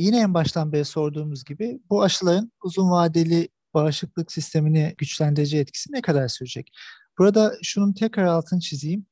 yine 0.00 0.20
en 0.20 0.34
baştan 0.34 0.72
beri 0.72 0.84
sorduğumuz 0.84 1.44
gibi 1.44 1.80
bu 1.90 2.02
aşıların 2.02 2.52
uzun 2.64 2.90
vadeli 2.90 3.48
bağışıklık 3.74 4.32
sistemini 4.32 4.94
güçlendirici 4.98 5.58
etkisi 5.58 5.92
ne 5.92 6.02
kadar 6.02 6.28
sürecek? 6.28 6.72
Burada 7.18 7.52
şunun 7.62 7.92
tekrar 7.92 8.24
altını 8.24 8.60
çizeyim. 8.60 9.06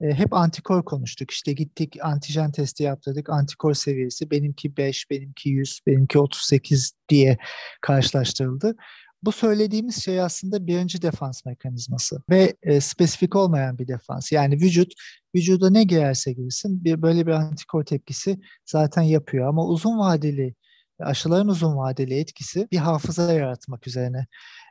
E, 0.00 0.06
hep 0.14 0.32
antikor 0.32 0.84
konuştuk. 0.84 1.30
İşte 1.30 1.52
gittik 1.52 1.96
antijen 2.02 2.52
testi 2.52 2.82
yaptırdık. 2.82 3.30
Antikor 3.30 3.74
seviyesi 3.74 4.30
benimki 4.30 4.76
5, 4.76 5.10
benimki 5.10 5.48
100, 5.48 5.80
benimki 5.86 6.18
38 6.18 6.92
diye 7.08 7.38
karşılaştırıldı. 7.80 8.76
Bu 9.24 9.32
söylediğimiz 9.32 10.04
şey 10.04 10.20
aslında 10.20 10.66
birinci 10.66 11.02
defans 11.02 11.44
mekanizması 11.44 12.22
ve 12.30 12.56
e, 12.62 12.80
spesifik 12.80 13.36
olmayan 13.36 13.78
bir 13.78 13.88
defans. 13.88 14.32
Yani 14.32 14.54
vücut 14.54 14.92
vücuda 15.34 15.70
ne 15.70 15.84
girerse 15.84 16.32
girsin 16.32 16.84
bir 16.84 17.02
böyle 17.02 17.26
bir 17.26 17.32
antikor 17.32 17.84
tepkisi 17.84 18.40
zaten 18.66 19.02
yapıyor 19.02 19.48
ama 19.48 19.66
uzun 19.66 19.98
vadeli 19.98 20.54
aşıların 20.98 21.48
uzun 21.48 21.76
vadeli 21.76 22.14
etkisi 22.14 22.68
bir 22.72 22.78
hafıza 22.78 23.32
yaratmak 23.32 23.86
üzerine. 23.86 24.26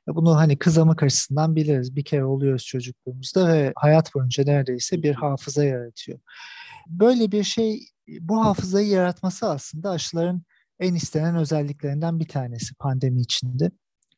E, 0.09 0.15
bunu 0.15 0.35
hani 0.35 0.57
kızamık 0.57 1.03
açısından 1.03 1.55
biliriz. 1.55 1.95
Bir 1.95 2.05
kere 2.05 2.25
oluyoruz 2.25 2.65
çocukluğumuzda 2.65 3.47
ve 3.47 3.73
hayat 3.75 4.15
boyunca 4.15 4.43
neredeyse 4.43 5.03
bir 5.03 5.13
hafıza 5.13 5.63
yaratıyor. 5.65 6.19
Böyle 6.87 7.31
bir 7.31 7.43
şey 7.43 7.79
bu 8.19 8.45
hafızayı 8.45 8.87
yaratması 8.87 9.49
aslında 9.49 9.89
aşıların 9.89 10.43
en 10.79 10.95
istenen 10.95 11.35
özelliklerinden 11.35 12.19
bir 12.19 12.27
tanesi 12.27 12.75
pandemi 12.75 13.21
içinde. 13.21 13.71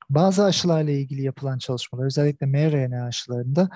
Bazı 0.09 0.43
aşılarla 0.43 0.91
ilgili 0.91 1.21
yapılan 1.21 1.57
çalışmalar 1.57 2.05
özellikle 2.05 2.45
mRNA 2.45 3.05
aşılarında 3.05 3.69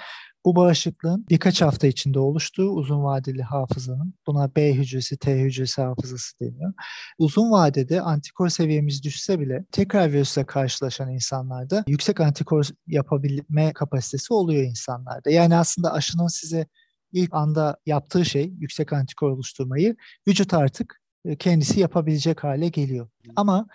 bu 0.46 0.56
bağışıklığın 0.56 1.26
birkaç 1.30 1.62
hafta 1.62 1.88
içinde 1.88 2.20
oluştuğu 2.20 2.70
uzun 2.70 3.04
vadeli 3.04 3.44
hafızanın 3.44 4.14
buna 4.28 4.56
B 4.56 4.74
hücresi, 4.74 5.18
T 5.18 5.40
hücresi 5.40 5.82
hafızası 5.82 6.40
deniyor. 6.40 6.74
Uzun 7.18 7.52
vadede 7.52 8.02
antikor 8.02 8.50
seviyemiz 8.50 9.04
düşse 9.04 9.40
bile 9.40 9.66
tekrar 9.72 10.14
virüsle 10.14 10.46
karşılaşan 10.46 11.10
insanlarda 11.10 11.84
yüksek 11.88 12.20
antikor 12.20 12.66
yapabilme 12.88 13.74
kapasitesi 13.74 14.34
oluyor 14.34 14.64
insanlarda. 14.64 15.30
Yani 15.30 15.56
aslında 15.56 15.94
aşının 15.94 16.28
size 16.28 16.68
ilk 17.14 17.34
anda 17.34 17.78
yaptığı 17.86 18.26
şey 18.26 18.54
yüksek 18.60 18.94
antikor 18.94 19.30
oluşturmayı 19.30 19.96
vücut 20.28 20.54
artık 20.54 21.02
e, 21.26 21.36
kendisi 21.36 21.80
yapabilecek 21.80 22.44
hale 22.44 22.70
geliyor. 22.70 23.10
Ama 23.36 23.68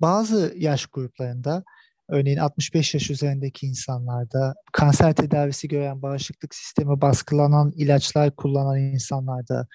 bazı 0.00 0.54
yaş 0.56 0.86
gruplarında 0.86 1.64
Örneğin 2.08 2.38
65 2.38 2.94
yaş 2.94 3.10
üzerindeki 3.10 3.66
insanlarda, 3.66 4.54
kanser 4.72 5.14
tedavisi 5.14 5.68
gören 5.68 6.02
bağışıklık 6.02 6.54
sistemi 6.54 7.00
baskılanan 7.00 7.72
ilaçlar 7.76 8.36
kullanan 8.36 8.78
insanlarda, 8.78 9.66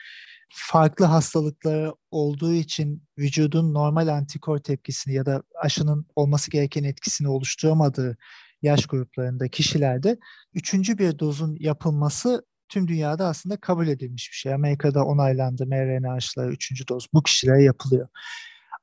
farklı 0.53 1.05
hastalıkları 1.05 1.93
olduğu 2.11 2.53
için 2.53 3.03
vücudun 3.17 3.73
normal 3.73 4.07
antikor 4.07 4.57
tepkisini 4.57 5.13
ya 5.13 5.25
da 5.25 5.43
aşının 5.61 6.05
olması 6.15 6.51
gereken 6.51 6.83
etkisini 6.83 7.27
oluşturamadığı 7.27 8.17
yaş 8.61 8.85
gruplarında 8.85 9.47
kişilerde 9.47 10.17
üçüncü 10.53 10.97
bir 10.97 11.19
dozun 11.19 11.57
yapılması 11.59 12.45
tüm 12.69 12.88
dünyada 12.88 13.27
aslında 13.27 13.57
kabul 13.57 13.88
edilmiş 13.88 14.29
bir 14.31 14.35
şey. 14.35 14.53
Amerika'da 14.53 15.03
onaylandı 15.05 15.65
mRNA 15.67 16.13
aşıları 16.13 16.51
üçüncü 16.51 16.88
doz 16.88 17.07
bu 17.13 17.23
kişilere 17.23 17.63
yapılıyor. 17.63 18.07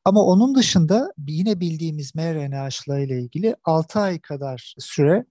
Ama 0.04 0.22
onun 0.24 0.54
dışında 0.54 1.12
yine 1.28 1.60
bildiğimiz 1.60 2.14
mRNA 2.14 2.62
aşılarıyla 2.62 3.16
ilgili 3.16 3.56
6 3.64 4.00
ay 4.00 4.20
kadar 4.20 4.74
süre 4.78 5.24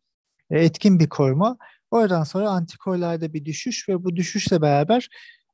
e, 0.52 0.60
etkin 0.60 1.00
bir 1.00 1.10
koruma. 1.10 1.58
Oradan 1.92 2.24
sonra 2.24 2.50
antikorlarda 2.50 3.34
bir 3.34 3.46
düşüş 3.46 3.90
ve 3.90 4.04
bu 4.04 4.16
düşüşle 4.16 4.62
beraber 4.62 5.10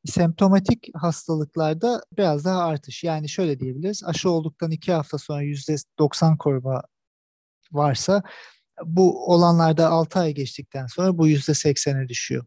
semptomatik 0.05 0.88
hastalıklarda 0.96 2.03
biraz 2.17 2.46
daha 2.46 2.63
artış. 2.65 3.03
Yani 3.03 3.29
şöyle 3.29 3.60
diyebiliriz. 3.60 4.03
Aşı 4.03 4.29
olduktan 4.29 4.72
2 4.72 4.91
hafta 4.91 5.17
sonra 5.17 5.43
%90 5.43 6.38
koruma 6.38 6.84
varsa 7.72 8.24
bu 8.86 9.34
olanlarda 9.34 9.89
6 9.89 10.20
ay 10.20 10.34
geçtikten 10.34 10.88
sonra 10.88 11.17
bu 11.17 11.27
%80'e 11.27 12.10
düşüyor. 12.10 12.46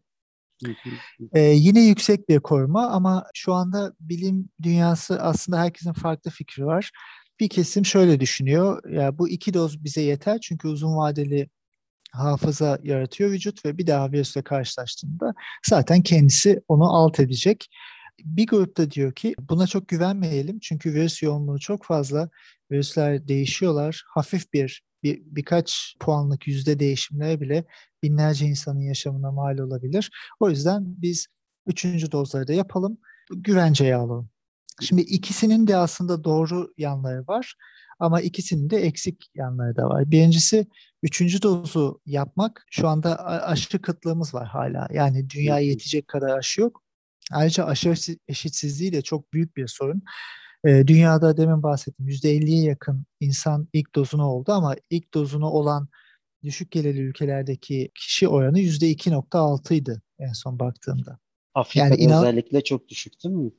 Ee, 1.33 1.41
yine 1.41 1.81
yüksek 1.81 2.29
bir 2.29 2.39
koruma 2.39 2.87
ama 2.87 3.25
şu 3.33 3.53
anda 3.53 3.93
bilim 3.99 4.49
dünyası 4.61 5.21
aslında 5.21 5.59
herkesin 5.59 5.93
farklı 5.93 6.31
fikri 6.31 6.65
var. 6.65 6.91
Bir 7.39 7.49
kesim 7.49 7.85
şöyle 7.85 8.19
düşünüyor. 8.19 8.89
Ya 8.91 9.17
bu 9.17 9.29
iki 9.29 9.53
doz 9.53 9.83
bize 9.83 10.01
yeter 10.01 10.39
çünkü 10.41 10.67
uzun 10.67 10.97
vadeli 10.97 11.49
hafıza 12.11 12.79
yaratıyor 12.83 13.31
vücut 13.31 13.65
ve 13.65 13.77
bir 13.77 13.87
daha 13.87 14.11
virüsle 14.11 14.41
karşılaştığında 14.41 15.33
zaten 15.67 16.01
kendisi 16.01 16.61
onu 16.67 16.95
alt 16.95 17.19
edecek. 17.19 17.67
Bir 18.23 18.47
grupta 18.47 18.91
diyor 18.91 19.13
ki 19.13 19.35
buna 19.39 19.67
çok 19.67 19.87
güvenmeyelim 19.87 20.59
çünkü 20.59 20.93
virüs 20.93 21.23
yoğunluğu 21.23 21.59
çok 21.59 21.85
fazla. 21.85 22.29
Virüsler 22.71 23.27
değişiyorlar. 23.27 24.03
Hafif 24.13 24.53
bir, 24.53 24.83
bir 25.03 25.21
birkaç 25.25 25.95
puanlık 25.99 26.47
yüzde 26.47 26.79
değişimlere 26.79 27.41
bile 27.41 27.65
binlerce 28.03 28.45
insanın 28.45 28.79
yaşamına 28.79 29.31
mal 29.31 29.57
olabilir. 29.57 30.11
O 30.39 30.49
yüzden 30.49 30.83
biz 30.87 31.27
üçüncü 31.67 32.11
dozları 32.11 32.47
da 32.47 32.53
yapalım, 32.53 32.97
güvenceye 33.29 33.95
alalım. 33.95 34.29
Şimdi 34.81 35.01
ikisinin 35.01 35.67
de 35.67 35.77
aslında 35.77 36.23
doğru 36.23 36.73
yanları 36.77 37.27
var 37.27 37.55
ama 37.99 38.21
ikisinin 38.21 38.69
de 38.69 38.77
eksik 38.77 39.25
yanları 39.35 39.75
da 39.75 39.89
var. 39.89 40.11
Birincisi 40.11 40.67
üçüncü 41.03 41.41
dozu 41.41 42.01
yapmak 42.05 42.65
şu 42.71 42.87
anda 42.87 43.25
aşı 43.25 43.81
kıtlığımız 43.81 44.33
var 44.33 44.47
hala. 44.47 44.87
Yani 44.91 45.29
dünya 45.29 45.59
yetecek 45.59 46.07
kadar 46.07 46.37
aşı 46.37 46.61
yok. 46.61 46.83
Ayrıca 47.31 47.65
aşı 47.65 47.93
eşitsizliği 48.27 48.93
de 48.93 49.01
çok 49.01 49.33
büyük 49.33 49.57
bir 49.57 49.67
sorun. 49.67 50.01
Dünyada 50.67 51.37
demin 51.37 51.63
bahsettim 51.63 52.07
%50'ye 52.07 52.63
yakın 52.63 53.05
insan 53.19 53.67
ilk 53.73 53.95
dozunu 53.95 54.25
oldu 54.25 54.51
ama 54.51 54.75
ilk 54.89 55.13
dozunu 55.13 55.49
olan 55.49 55.87
düşük 56.43 56.71
gelirli 56.71 57.01
ülkelerdeki 57.01 57.91
kişi 57.95 58.27
oranı 58.27 58.59
yüzde 58.59 58.91
2.6 58.91 59.73
idi 59.73 60.01
en 60.19 60.33
son 60.33 60.59
baktığımda. 60.59 61.19
Afrika'da 61.53 61.89
yani 61.89 62.03
inan- 62.03 62.23
özellikle 62.23 62.63
çok 62.63 62.89
düşük 62.89 63.23
değil 63.23 63.35
mi? 63.35 63.51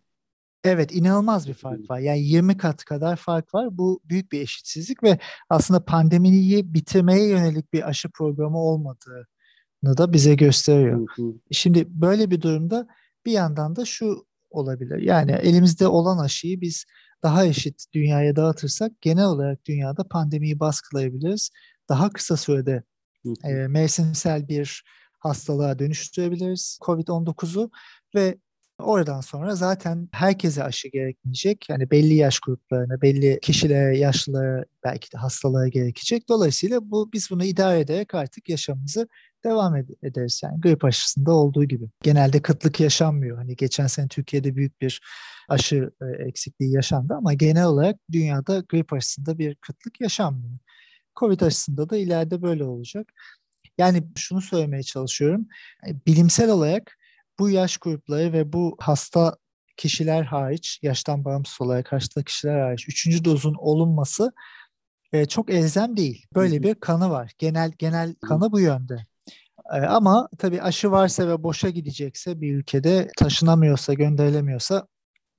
Evet 0.64 0.94
inanılmaz 0.94 1.48
bir 1.48 1.54
fark 1.54 1.90
var. 1.90 1.98
Yani 1.98 2.20
20 2.20 2.56
kat 2.56 2.84
kadar 2.84 3.16
fark 3.16 3.54
var. 3.54 3.78
Bu 3.78 4.00
büyük 4.04 4.32
bir 4.32 4.40
eşitsizlik 4.40 5.02
ve 5.02 5.18
aslında 5.50 5.84
pandemiyi 5.84 6.74
bitirmeye 6.74 7.28
yönelik 7.28 7.72
bir 7.72 7.88
aşı 7.88 8.08
programı 8.10 8.58
olmadığını 8.58 9.26
da 9.98 10.12
bize 10.12 10.34
gösteriyor. 10.34 11.08
Şimdi 11.50 11.86
böyle 11.88 12.30
bir 12.30 12.40
durumda 12.40 12.86
bir 13.26 13.32
yandan 13.32 13.76
da 13.76 13.84
şu 13.84 14.26
olabilir. 14.50 14.99
Yani 14.99 15.33
elimizde 15.33 15.88
olan 15.88 16.19
aşıyı 16.19 16.61
biz 16.61 16.85
daha 17.23 17.45
eşit 17.47 17.85
dünyaya 17.95 18.37
dağıtırsak 18.37 18.93
genel 19.00 19.25
olarak 19.25 19.67
dünyada 19.67 20.09
pandemiyi 20.09 20.61
baskılayabiliriz. 20.61 21.50
Daha 21.88 22.12
kısa 22.12 22.37
sürede 22.37 22.83
e, 23.45 23.52
mevsimsel 23.52 24.49
bir 24.49 24.85
hastalığa 25.19 25.78
dönüştürebiliriz 25.78 26.78
COVID-19'u 26.83 27.71
ve 28.14 28.38
Oradan 28.78 29.21
sonra 29.21 29.55
zaten 29.55 30.09
herkese 30.12 30.64
aşı 30.64 30.88
gerekmeyecek. 30.88 31.69
Yani 31.69 31.90
belli 31.90 32.14
yaş 32.14 32.40
gruplarına, 32.40 33.02
belli 33.02 33.38
kişilere, 33.43 33.99
yaşlılara 33.99 34.64
belki 34.85 35.12
de 35.12 35.19
hastalığa 35.19 35.69
gerekecek. 35.69 36.28
Dolayısıyla 36.28 36.90
bu 36.90 37.12
biz 37.12 37.31
bunu 37.31 37.45
idare 37.45 37.81
ederek 37.81 38.14
artık 38.14 38.49
yaşamımızı 38.49 39.09
devam 39.45 39.76
ed- 39.76 39.97
ederiz. 40.02 40.40
Yani 40.45 40.61
grip 40.61 40.85
aşısında 40.85 41.33
olduğu 41.33 41.64
gibi. 41.64 41.85
Genelde 42.02 42.42
kıtlık 42.42 42.80
yaşanmıyor. 42.80 43.37
Hani 43.37 43.57
geçen 43.57 43.87
sene 43.87 44.09
Türkiye'de 44.09 44.57
büyük 44.57 44.80
bir 44.80 45.00
aşı 45.49 45.90
e, 46.02 46.23
eksikliği 46.28 46.73
yaşandı 46.73 47.14
ama 47.14 47.35
genel 47.35 47.64
olarak 47.64 47.97
dünyada 48.12 48.64
grip 48.68 48.92
aşısında 48.92 49.38
bir 49.38 49.54
kıtlık 49.54 50.00
yaşanmıyor. 50.00 50.59
Covid 51.16 51.40
aşısında 51.40 51.90
da 51.90 51.97
ileride 51.97 52.42
böyle 52.42 52.64
olacak. 52.64 53.12
Yani 53.78 54.02
şunu 54.16 54.40
söylemeye 54.40 54.83
çalışıyorum. 54.83 55.49
Bilimsel 56.07 56.50
olarak 56.50 56.99
bu 57.38 57.50
yaş 57.50 57.76
grupları 57.76 58.33
ve 58.33 58.52
bu 58.52 58.76
hasta 58.80 59.37
kişiler 59.76 60.23
hariç, 60.23 60.80
yaştan 60.83 61.25
bağımsız 61.25 61.61
olarak 61.61 61.92
hasta 61.92 62.23
kişiler 62.23 62.61
hariç 62.61 62.88
üçüncü 62.88 63.25
dozun 63.25 63.54
olunması 63.54 64.33
e, 65.12 65.26
çok 65.26 65.50
elzem 65.50 65.97
değil. 65.97 66.26
Böyle 66.35 66.62
bir 66.62 66.75
kanı 66.75 67.11
var. 67.11 67.33
Genel 67.38 67.73
genel 67.78 68.14
kanı 68.28 68.52
bu 68.52 68.61
yönde. 68.61 69.07
E, 69.72 69.76
ama 69.76 70.28
tabii 70.38 70.62
aşı 70.62 70.90
varsa 70.90 71.28
ve 71.28 71.42
boşa 71.42 71.70
gidecekse 71.70 72.40
bir 72.40 72.56
ülkede 72.56 73.08
taşınamıyorsa, 73.16 73.94
gönderilemiyorsa 73.94 74.88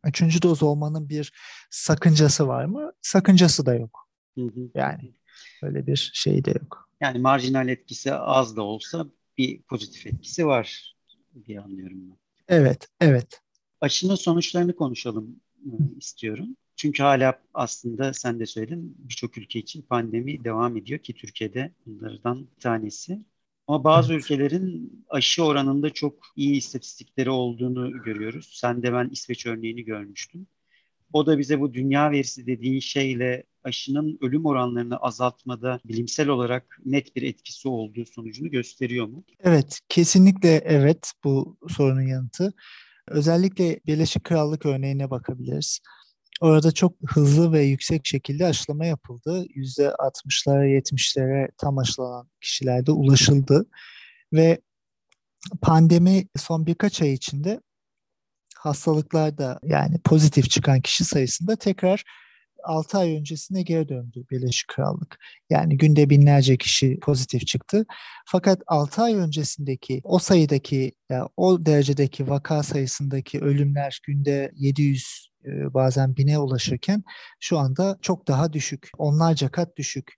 üçüncü 0.05 0.41
doz 0.41 0.63
olmanın 0.63 1.09
bir 1.09 1.33
sakıncası 1.69 2.48
var 2.48 2.65
mı? 2.65 2.91
Sakıncası 3.01 3.65
da 3.65 3.75
yok. 3.75 4.09
Yani 4.75 5.13
öyle 5.63 5.88
bir 5.88 6.12
şey 6.13 6.45
de 6.45 6.51
yok. 6.62 6.89
Yani 7.01 7.19
marjinal 7.19 7.67
etkisi 7.67 8.13
az 8.13 8.55
da 8.55 8.62
olsa 8.62 9.05
bir 9.38 9.62
pozitif 9.62 10.07
etkisi 10.07 10.48
var 10.48 10.95
diye 11.45 11.62
anlıyorum 11.62 12.09
ben. 12.09 12.17
Evet, 12.48 12.88
evet. 13.01 13.41
Aşının 13.81 14.15
sonuçlarını 14.15 14.75
konuşalım 14.75 15.39
e, 15.65 15.71
istiyorum. 15.98 16.48
Çünkü 16.75 17.03
hala 17.03 17.39
aslında 17.53 18.13
sen 18.13 18.39
de 18.39 18.45
söyledin 18.45 18.95
birçok 19.00 19.38
ülke 19.38 19.59
için 19.59 19.81
pandemi 19.81 20.43
devam 20.43 20.77
ediyor 20.77 21.00
ki 21.00 21.13
Türkiye'de 21.13 21.71
bunlardan 21.86 22.48
bir 22.55 22.62
tanesi. 22.62 23.19
Ama 23.69 23.83
bazı 23.83 24.13
ülkelerin 24.13 25.03
aşı 25.09 25.43
oranında 25.43 25.89
çok 25.89 26.13
iyi 26.35 26.55
istatistikleri 26.55 27.29
olduğunu 27.29 28.03
görüyoruz. 28.03 28.51
Sen 28.53 28.83
de 28.83 28.93
ben 28.93 29.09
İsveç 29.09 29.45
örneğini 29.45 29.83
görmüştüm. 29.83 30.47
O 31.13 31.25
da 31.25 31.39
bize 31.39 31.59
bu 31.59 31.73
dünya 31.73 32.11
verisi 32.11 32.47
dediğin 32.47 32.79
şeyle 32.79 33.43
aşının 33.63 34.17
ölüm 34.21 34.45
oranlarını 34.45 34.97
azaltmada 34.97 35.79
bilimsel 35.85 36.27
olarak 36.27 36.79
net 36.85 37.15
bir 37.15 37.21
etkisi 37.21 37.67
olduğu 37.67 38.05
sonucunu 38.05 38.49
gösteriyor 38.49 39.07
mu? 39.07 39.23
Evet, 39.39 39.79
kesinlikle 39.89 40.49
evet 40.49 41.11
bu 41.23 41.57
sorunun 41.67 42.07
yanıtı. 42.07 42.53
Özellikle 43.07 43.79
Birleşik 43.88 44.23
Krallık 44.23 44.65
örneğine 44.65 45.09
bakabiliriz. 45.09 45.79
Orada 46.39 46.72
çok 46.72 46.93
hızlı 47.08 47.53
ve 47.53 47.63
yüksek 47.63 48.05
şekilde 48.05 48.46
aşılama 48.46 48.86
yapıldı. 48.86 49.46
%60'lara 49.46 50.67
70'lere 50.67 51.49
tam 51.58 51.78
aşılanan 51.78 52.30
kişilerde 52.41 52.91
ulaşıldı. 52.91 53.65
Ve 54.34 54.62
pandemi 55.62 56.28
son 56.38 56.65
birkaç 56.65 57.02
ay 57.02 57.13
içinde 57.13 57.60
hastalıklarda 58.56 59.60
yani 59.63 59.99
pozitif 60.04 60.49
çıkan 60.49 60.82
kişi 60.82 61.06
sayısında 61.06 61.56
tekrar 61.56 62.04
6 62.63 62.97
ay 62.97 63.15
öncesine 63.15 63.62
geri 63.62 63.89
döndü 63.89 64.25
Birleşik 64.32 64.67
Krallık. 64.67 65.19
Yani 65.49 65.78
günde 65.78 66.10
binlerce 66.10 66.58
kişi 66.58 66.99
pozitif 66.99 67.47
çıktı. 67.47 67.86
Fakat 68.25 68.62
6 68.67 69.02
ay 69.02 69.15
öncesindeki 69.15 70.02
o 70.04 70.19
sayıdaki 70.19 70.91
yani 71.10 71.30
o 71.38 71.65
derecedeki 71.65 72.30
vaka 72.30 72.63
sayısındaki 72.63 73.39
ölümler 73.39 73.99
günde 74.08 74.52
700 74.56 75.04
e, 75.04 75.29
bazen 75.45 76.15
bine 76.15 76.39
ulaşırken 76.39 77.04
şu 77.39 77.58
anda 77.58 77.97
çok 78.02 78.28
daha 78.28 78.54
düşük. 78.54 78.89
Onlarca 78.97 79.49
kat 79.49 79.78
düşük. 79.78 80.13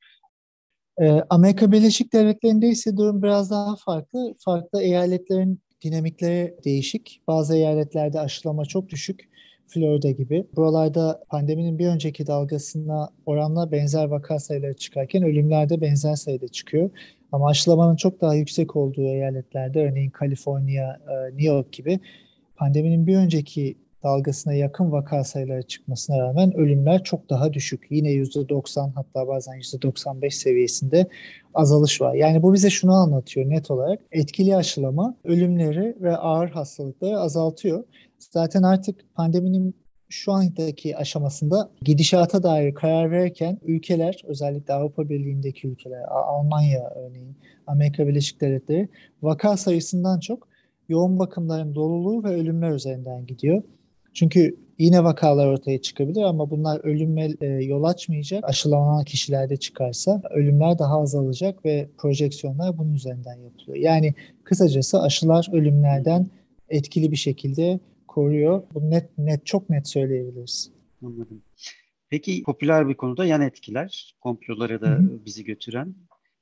E, 1.01 1.21
Amerika 1.29 1.71
Birleşik 1.71 2.13
Devletleri'nde 2.13 2.67
ise 2.67 2.97
durum 2.97 3.23
biraz 3.23 3.51
daha 3.51 3.75
farklı. 3.75 4.33
Farklı 4.45 4.81
eyaletlerin 4.81 5.61
dinamikleri 5.83 6.55
değişik. 6.65 7.21
Bazı 7.27 7.55
eyaletlerde 7.55 8.19
aşılama 8.19 8.65
çok 8.65 8.89
düşük. 8.89 9.31
Florida 9.67 10.11
gibi. 10.11 10.47
Buralarda 10.55 11.23
pandeminin 11.29 11.79
bir 11.79 11.87
önceki 11.87 12.27
dalgasına 12.27 13.09
oranla 13.25 13.71
benzer 13.71 14.05
vaka 14.05 14.39
sayıları 14.39 14.73
çıkarken 14.73 15.23
ölümlerde 15.23 15.81
benzer 15.81 16.15
sayıda 16.15 16.47
çıkıyor. 16.47 16.89
Ama 17.31 17.49
aşılamanın 17.49 17.95
çok 17.95 18.21
daha 18.21 18.35
yüksek 18.35 18.75
olduğu 18.75 19.07
eyaletlerde 19.07 19.89
örneğin 19.89 20.09
Kaliforniya, 20.09 20.99
e, 21.09 21.27
New 21.27 21.43
York 21.43 21.73
gibi 21.73 21.99
pandeminin 22.55 23.07
bir 23.07 23.15
önceki 23.17 23.77
dalgasına 24.03 24.53
yakın 24.53 24.91
vaka 24.91 25.23
sayıları 25.23 25.63
çıkmasına 25.63 26.19
rağmen 26.19 26.57
ölümler 26.57 27.03
çok 27.03 27.29
daha 27.29 27.53
düşük. 27.53 27.87
Yine 27.89 28.09
%90 28.09 28.91
hatta 28.95 29.27
bazen 29.27 29.53
%95 29.53 30.31
seviyesinde 30.31 31.07
azalış 31.53 32.01
var. 32.01 32.13
Yani 32.13 32.43
bu 32.43 32.53
bize 32.53 32.69
şunu 32.69 32.93
anlatıyor 32.93 33.49
net 33.49 33.71
olarak. 33.71 33.99
Etkili 34.11 34.55
aşılama 34.55 35.15
ölümleri 35.23 35.95
ve 36.01 36.17
ağır 36.17 36.49
hastalıkları 36.49 37.19
azaltıyor. 37.19 37.83
Zaten 38.19 38.63
artık 38.63 39.05
pandeminin 39.15 39.75
şu 40.09 40.31
andaki 40.31 40.97
aşamasında 40.97 41.69
gidişata 41.81 42.43
dair 42.43 42.73
karar 42.73 43.11
verirken 43.11 43.59
ülkeler 43.63 44.21
özellikle 44.27 44.73
Avrupa 44.73 45.09
Birliği'ndeki 45.09 45.67
ülkeler, 45.67 46.01
Almanya 46.09 46.89
örneğin, 46.95 47.35
Amerika 47.67 48.07
Birleşik 48.07 48.41
Devletleri 48.41 48.89
vaka 49.21 49.57
sayısından 49.57 50.19
çok 50.19 50.47
yoğun 50.89 51.19
bakımların 51.19 51.75
doluluğu 51.75 52.23
ve 52.23 52.29
ölümler 52.29 52.71
üzerinden 52.71 53.25
gidiyor. 53.25 53.63
Çünkü 54.13 54.55
yine 54.77 55.03
vakalar 55.03 55.47
ortaya 55.47 55.81
çıkabilir 55.81 56.21
ama 56.21 56.49
bunlar 56.49 56.79
ölüme 56.83 57.29
e, 57.41 57.47
yol 57.47 57.83
açmayacak. 57.83 58.43
Aşılanan 58.43 59.03
kişilerde 59.03 59.57
çıkarsa 59.57 60.21
ölümler 60.29 60.79
daha 60.79 61.01
azalacak 61.01 61.65
ve 61.65 61.89
projeksiyonlar 61.97 62.77
bunun 62.77 62.93
üzerinden 62.93 63.35
yapılıyor. 63.35 63.77
Yani 63.77 64.13
kısacası 64.43 65.01
aşılar 65.01 65.47
ölümlerden 65.53 66.27
etkili 66.69 67.11
bir 67.11 67.17
şekilde 67.17 67.79
koruyor. 68.07 68.63
Bu 68.73 68.89
net 68.89 69.17
net 69.17 69.45
çok 69.45 69.69
net 69.69 69.87
söyleyebiliriz. 69.87 70.71
Anladım. 71.05 71.41
Peki 72.09 72.43
popüler 72.43 72.87
bir 72.87 72.93
konuda 72.93 73.25
yan 73.25 73.41
etkiler, 73.41 74.15
komplolara 74.21 74.81
da 74.81 74.87
Hı-hı. 74.87 75.25
bizi 75.25 75.43
götüren. 75.43 75.95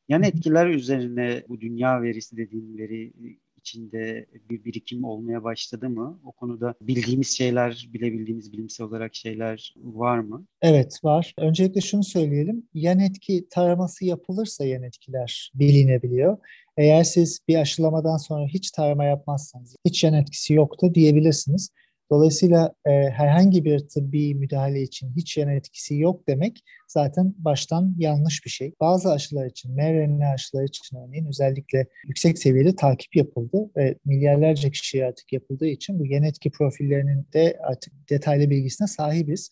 Yan 0.09 0.23
etkiler 0.23 0.67
üzerine 0.67 1.43
bu 1.49 1.61
dünya 1.61 2.01
verisi 2.01 2.37
dediğin 2.37 2.77
veri 2.77 3.13
içinde 3.59 4.25
bir 4.49 4.65
birikim 4.65 5.03
olmaya 5.03 5.43
başladı 5.43 5.89
mı? 5.89 6.19
O 6.25 6.31
konuda 6.31 6.73
bildiğimiz 6.81 7.37
şeyler, 7.37 7.89
bilebildiğimiz 7.93 8.53
bilimsel 8.53 8.87
olarak 8.87 9.15
şeyler 9.15 9.73
var 9.75 10.19
mı? 10.19 10.45
Evet 10.61 10.99
var. 11.03 11.33
Öncelikle 11.37 11.81
şunu 11.81 12.03
söyleyelim. 12.03 12.63
Yan 12.73 12.99
etki 12.99 13.47
taraması 13.49 14.05
yapılırsa 14.05 14.65
yan 14.65 14.83
etkiler 14.83 15.51
bilinebiliyor. 15.55 16.37
Eğer 16.77 17.03
siz 17.03 17.39
bir 17.47 17.55
aşılamadan 17.55 18.17
sonra 18.17 18.47
hiç 18.47 18.71
tarama 18.71 19.03
yapmazsanız 19.03 19.75
hiç 19.85 20.03
yan 20.03 20.13
etkisi 20.13 20.53
yoktu 20.53 20.95
diyebilirsiniz. 20.95 21.69
Dolayısıyla 22.11 22.73
e, 22.85 22.91
herhangi 22.91 23.65
bir 23.65 23.79
tıbbi 23.79 24.35
müdahale 24.35 24.81
için 24.81 25.15
hiç 25.15 25.37
yan 25.37 25.49
etkisi 25.49 25.97
yok 25.97 26.27
demek 26.27 26.63
zaten 26.87 27.35
baştan 27.37 27.95
yanlış 27.97 28.45
bir 28.45 28.49
şey. 28.49 28.73
Bazı 28.79 29.11
aşılar 29.11 29.45
için, 29.45 29.75
mRNA 29.75 30.33
aşıları 30.33 30.65
için 30.65 30.97
örneğin 30.97 31.25
özellikle 31.25 31.87
yüksek 32.07 32.39
seviyede 32.39 32.75
takip 32.75 33.15
yapıldı 33.15 33.69
ve 33.77 33.95
milyarlarca 34.05 34.69
kişiye 34.69 35.05
artık 35.05 35.33
yapıldığı 35.33 35.67
için 35.67 35.99
bu 35.99 36.05
yan 36.05 36.23
etki 36.23 36.51
profillerinin 36.51 37.27
de 37.33 37.57
artık 37.63 37.93
detaylı 38.09 38.49
bilgisine 38.49 38.87
sahibiz. 38.87 39.49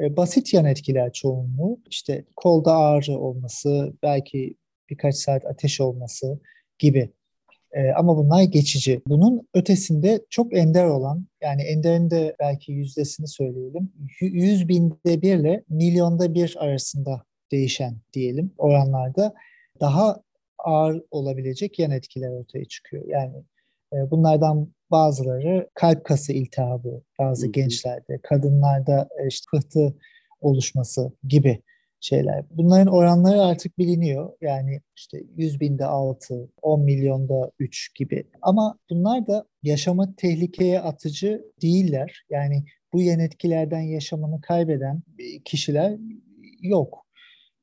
E, 0.00 0.16
basit 0.16 0.54
yan 0.54 0.64
etkiler 0.64 1.12
çoğunluğu 1.12 1.80
işte 1.90 2.24
kolda 2.36 2.76
ağrı 2.76 3.18
olması, 3.18 3.92
belki 4.02 4.54
birkaç 4.90 5.14
saat 5.14 5.46
ateş 5.46 5.80
olması 5.80 6.40
gibi 6.78 7.12
e, 7.72 7.90
ama 7.90 8.16
bunlar 8.16 8.42
geçici. 8.42 9.02
Bunun 9.06 9.48
ötesinde 9.54 10.24
çok 10.30 10.56
ender 10.56 10.84
olan, 10.84 11.26
yani 11.42 11.62
enderin 11.62 12.10
de 12.10 12.36
belki 12.40 12.72
yüzdesini 12.72 13.28
söyleyelim, 13.28 13.92
100 14.20 14.68
binde 14.68 15.22
bir 15.22 15.38
ile 15.38 15.64
milyonda 15.68 16.34
bir 16.34 16.56
arasında 16.58 17.22
değişen 17.52 17.96
diyelim 18.12 18.52
oranlarda 18.58 19.34
daha 19.80 20.22
ağır 20.58 21.02
olabilecek 21.10 21.78
yan 21.78 21.90
etkiler 21.90 22.28
ortaya 22.28 22.64
çıkıyor. 22.64 23.04
Yani 23.08 23.36
e, 23.92 24.10
bunlardan 24.10 24.72
bazıları 24.90 25.70
kalp 25.74 26.04
kası 26.04 26.32
iltihabı 26.32 27.02
bazı 27.18 27.46
gençlerde, 27.46 28.18
kadınlarda 28.22 29.08
e, 29.22 29.28
işte 29.28 29.44
pıhtı 29.52 29.96
oluşması 30.40 31.12
gibi 31.28 31.62
şeyler. 32.02 32.44
Bunların 32.50 32.86
oranları 32.86 33.42
artık 33.42 33.78
biliniyor. 33.78 34.32
Yani 34.40 34.80
işte 34.96 35.18
100 35.36 35.60
binde 35.60 35.84
6, 35.84 36.48
10 36.62 36.80
milyonda 36.84 37.50
3 37.58 37.94
gibi. 37.94 38.24
Ama 38.42 38.78
bunlar 38.90 39.26
da 39.26 39.44
yaşamı 39.62 40.14
tehlikeye 40.16 40.80
atıcı 40.80 41.44
değiller. 41.62 42.24
Yani 42.30 42.64
bu 42.92 43.02
yan 43.02 43.20
etkilerden 43.20 43.80
yaşamını 43.80 44.40
kaybeden 44.40 45.02
kişiler 45.44 45.98
yok. 46.62 47.06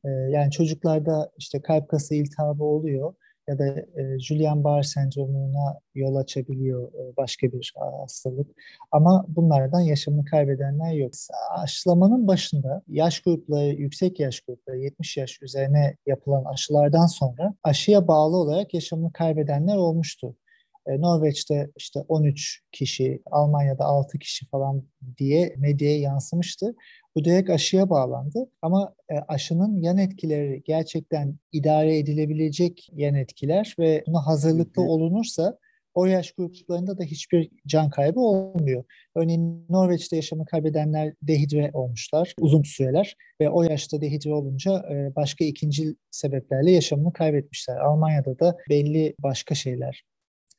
Ee, 0.06 0.10
yani 0.10 0.52
çocuklarda 0.52 1.32
işte 1.38 1.62
kalp 1.62 1.89
kası 1.89 2.15
iltihabı 2.15 2.63
oluyor 2.63 3.13
ya 3.50 3.60
da 3.60 3.66
e, 3.68 4.02
Guillain-Barré 4.18 4.84
sendromuna 4.84 5.80
yol 5.96 6.16
açabiliyor 6.16 6.94
e, 6.94 7.18
başka 7.18 7.52
bir 7.52 7.74
hastalık. 8.02 8.48
Ama 8.92 9.26
bunlardan 9.28 9.80
yaşamını 9.80 10.26
kaybedenler 10.26 10.94
yok. 10.94 11.12
Aşılamanın 11.58 12.28
başında 12.28 12.82
yaş 12.88 13.20
grupları, 13.22 13.66
yüksek 13.66 14.20
yaş 14.20 14.40
grupları, 14.40 14.78
70 14.78 15.18
yaş 15.18 15.42
üzerine 15.42 15.96
yapılan 16.06 16.46
aşılardan 16.46 17.06
sonra 17.06 17.54
aşıya 17.64 18.08
bağlı 18.08 18.38
olarak 18.38 18.74
yaşamını 18.74 19.14
kaybedenler 19.14 19.76
olmuştu. 19.76 20.36
E, 20.88 21.02
Norveç'te 21.02 21.70
işte 21.76 22.00
13 22.08 22.62
kişi, 22.72 23.22
Almanya'da 23.32 23.86
6 23.86 24.20
kişi 24.20 24.46
falan 24.48 24.84
diye 25.18 25.56
medyaya 25.58 26.00
yansımıştı. 26.00 26.76
Bu 27.15 27.24
direkt 27.26 27.50
aşıya 27.50 27.89
bağlandı 27.89 28.50
ama 28.62 28.93
e, 29.10 29.15
aşının 29.28 29.82
yan 29.82 29.98
etkileri 29.98 30.62
gerçekten 30.65 31.36
idare 31.52 31.98
edilebilecek 31.98 32.89
yan 32.93 33.15
etkiler 33.15 33.76
ve 33.80 34.04
buna 34.08 34.26
hazırlıklı 34.26 34.82
olunursa 34.82 35.58
o 35.93 36.06
yaş 36.06 36.32
gruplarında 36.32 36.98
da 36.98 37.04
hiçbir 37.04 37.50
can 37.67 37.89
kaybı 37.89 38.19
olmuyor. 38.19 38.84
Örneğin 39.15 39.65
Norveç'te 39.69 40.15
yaşamı 40.15 40.45
kaybedenler 40.45 41.13
dehidre 41.22 41.72
olmuşlar 41.74 42.34
uzun 42.39 42.63
süreler 42.63 43.15
ve 43.41 43.50
o 43.50 43.63
yaşta 43.63 44.02
dehidre 44.02 44.34
olunca 44.34 44.86
e, 44.91 45.15
başka 45.15 45.45
ikinci 45.45 45.95
sebeplerle 46.12 46.72
yaşamını 46.72 47.13
kaybetmişler. 47.13 47.78
Almanya'da 47.78 48.39
da 48.39 48.58
belli 48.69 49.15
başka 49.19 49.56
şeyler. 49.56 50.04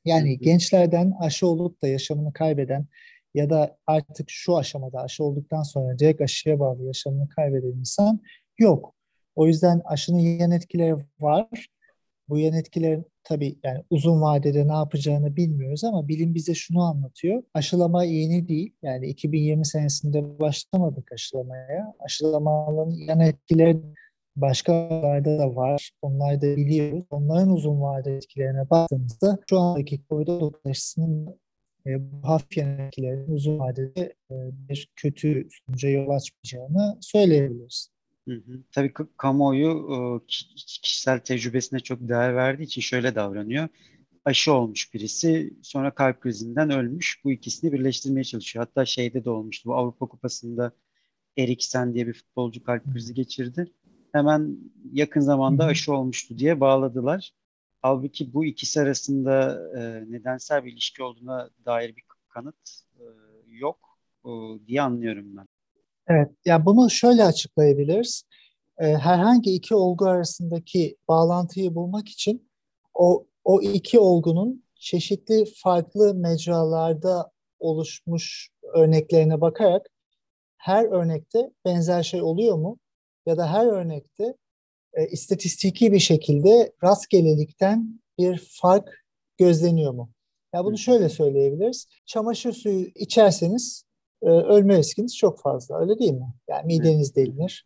Yani 0.05 0.39
gençlerden 0.39 1.13
aşı 1.21 1.47
olup 1.47 1.83
da 1.83 1.89
yaşamını 1.89 2.33
kaybeden 2.33 2.87
ya 3.35 3.51
da 3.51 3.77
artık 3.87 4.31
şu 4.31 4.57
aşamada 4.57 5.01
aşı 5.01 5.25
olduktan 5.25 5.63
sonra 5.63 5.99
direkt 5.99 6.21
aşıya 6.21 6.61
bağlı 6.61 6.85
yaşamını 6.85 7.29
kaybeden 7.29 7.79
insan 7.79 8.21
yok. 8.59 8.95
O 9.37 9.47
yüzden 9.47 9.83
aşının 9.85 10.19
yan 10.19 10.51
etkileri 10.51 10.97
var. 11.21 11.69
Bu 12.29 12.39
yan 12.39 12.55
etkilerin 12.55 13.07
tabii 13.25 13.59
yani 13.65 13.85
uzun 13.91 14.23
vadede 14.23 14.69
ne 14.69 14.73
yapacağını 14.73 15.37
bilmiyoruz 15.37 15.85
ama 15.85 16.09
bilim 16.09 16.35
bize 16.35 16.55
şunu 16.55 16.83
anlatıyor. 16.83 17.43
Aşılama 17.55 18.05
yeni 18.05 18.49
değil. 18.49 18.73
Yani 18.83 19.07
2020 19.07 19.67
senesinde 19.67 20.39
başlamadık 20.41 21.13
aşılamaya. 21.13 21.95
Aşılamaların 22.01 22.91
yan 22.91 23.21
etkileri 23.21 23.81
başkalarda 24.37 25.39
da 25.39 25.57
var. 25.57 25.91
Onları 26.03 26.41
da 26.41 26.57
biliyoruz. 26.57 27.05
Onların 27.11 27.51
uzun 27.51 27.81
vadeli 27.81 28.17
etkilerine 28.17 28.71
baktığımızda 28.71 29.39
şu 29.51 29.59
andaki 29.59 30.01
COVID-19 30.11 30.71
aşısının 30.71 31.40
e, 31.87 32.13
bu 32.13 32.29
hafif 32.29 32.59
yan 32.59 32.91
uzun 33.29 33.59
vadede 33.59 34.15
e, 34.31 34.35
bir 34.69 34.89
kötü 34.97 35.49
sonuca 35.51 35.89
yol 35.89 36.11
açmayacağını 36.11 36.99
söyleyebiliriz. 37.01 37.91
Hı 38.29 38.35
hı. 38.35 38.63
Tabii 38.73 38.93
kamuoyu 39.17 39.89
e, 39.93 39.99
kişisel 40.67 41.19
tecrübesine 41.19 41.81
çok 41.81 42.09
değer 42.09 42.37
verdiği 42.37 42.63
için 42.63 42.81
şöyle 42.81 43.15
davranıyor. 43.15 43.69
Aşı 44.25 44.53
olmuş 44.53 44.95
birisi 44.95 45.55
sonra 45.63 45.95
kalp 45.95 46.21
krizinden 46.21 46.71
ölmüş. 46.71 47.21
Bu 47.25 47.33
ikisini 47.33 47.73
birleştirmeye 47.73 48.25
çalışıyor. 48.25 48.65
Hatta 48.65 48.85
şeyde 48.85 49.25
de 49.25 49.31
olmuştu. 49.31 49.69
Bu 49.69 49.75
Avrupa 49.75 50.07
Kupası'nda 50.07 50.73
Eriksen 51.37 51.95
diye 51.95 52.07
bir 52.07 52.13
futbolcu 52.13 52.63
kalp 52.63 52.93
krizi 52.93 53.15
geçirdi. 53.15 53.73
Hemen 54.13 54.59
yakın 54.93 55.21
zamanda 55.21 55.65
aşı 55.65 55.93
olmuştu 55.93 56.39
diye 56.39 56.61
bağladılar. 56.61 57.33
Halbuki 57.83 58.35
bu 58.35 58.45
ikisi 58.45 58.81
arasında 58.81 59.61
e, 59.79 59.81
nedensel 60.13 60.65
bir 60.65 60.73
ilişki 60.73 61.03
olduğuna 61.03 61.51
dair 61.65 61.97
bir 61.97 62.05
kanıt 62.29 62.57
e, 62.99 63.05
yok 63.47 63.79
e, 64.25 64.31
diye 64.67 64.83
anlıyorum 64.83 65.37
ben. 65.37 65.47
Evet, 66.09 66.31
ya 66.45 66.67
bunu 66.67 66.91
şöyle 66.91 67.25
açıklayabiliriz. 67.25 68.25
E, 68.79 68.87
herhangi 68.87 69.55
iki 69.55 69.75
olgu 69.75 70.07
arasındaki 70.07 70.97
bağlantıyı 71.09 71.75
bulmak 71.75 72.09
için 72.09 72.51
o 72.95 73.27
o 73.45 73.63
iki 73.63 73.99
olgunun 73.99 74.65
çeşitli 74.75 75.45
farklı 75.57 76.15
mecralarda 76.15 77.31
oluşmuş 77.59 78.51
örneklerine 78.75 79.41
bakarak 79.41 79.87
her 80.57 80.85
örnekte 80.85 81.51
benzer 81.65 82.03
şey 82.03 82.23
oluyor 82.23 82.57
mu? 82.57 82.79
Ya 83.27 83.37
da 83.37 83.53
her 83.53 83.67
örnekte 83.67 84.35
e, 84.95 85.07
istatistiki 85.07 85.93
bir 85.93 85.99
şekilde 85.99 86.73
rastgelelikten 86.85 88.01
bir 88.19 88.49
fark 88.61 89.05
gözleniyor 89.39 89.93
mu? 89.93 90.11
Ya 90.55 90.65
bunu 90.65 90.79
şöyle 90.79 91.09
söyleyebiliriz. 91.09 91.87
Çamaşır 92.07 92.53
suyu 92.53 92.87
içerseniz 92.95 93.85
e, 94.23 94.27
ölme 94.27 94.79
riskiniz 94.79 95.17
çok 95.17 95.41
fazla. 95.41 95.81
Öyle 95.81 95.99
değil 95.99 96.13
mi? 96.13 96.35
Yani 96.49 96.67
mideniz 96.67 97.17
delinir. 97.17 97.65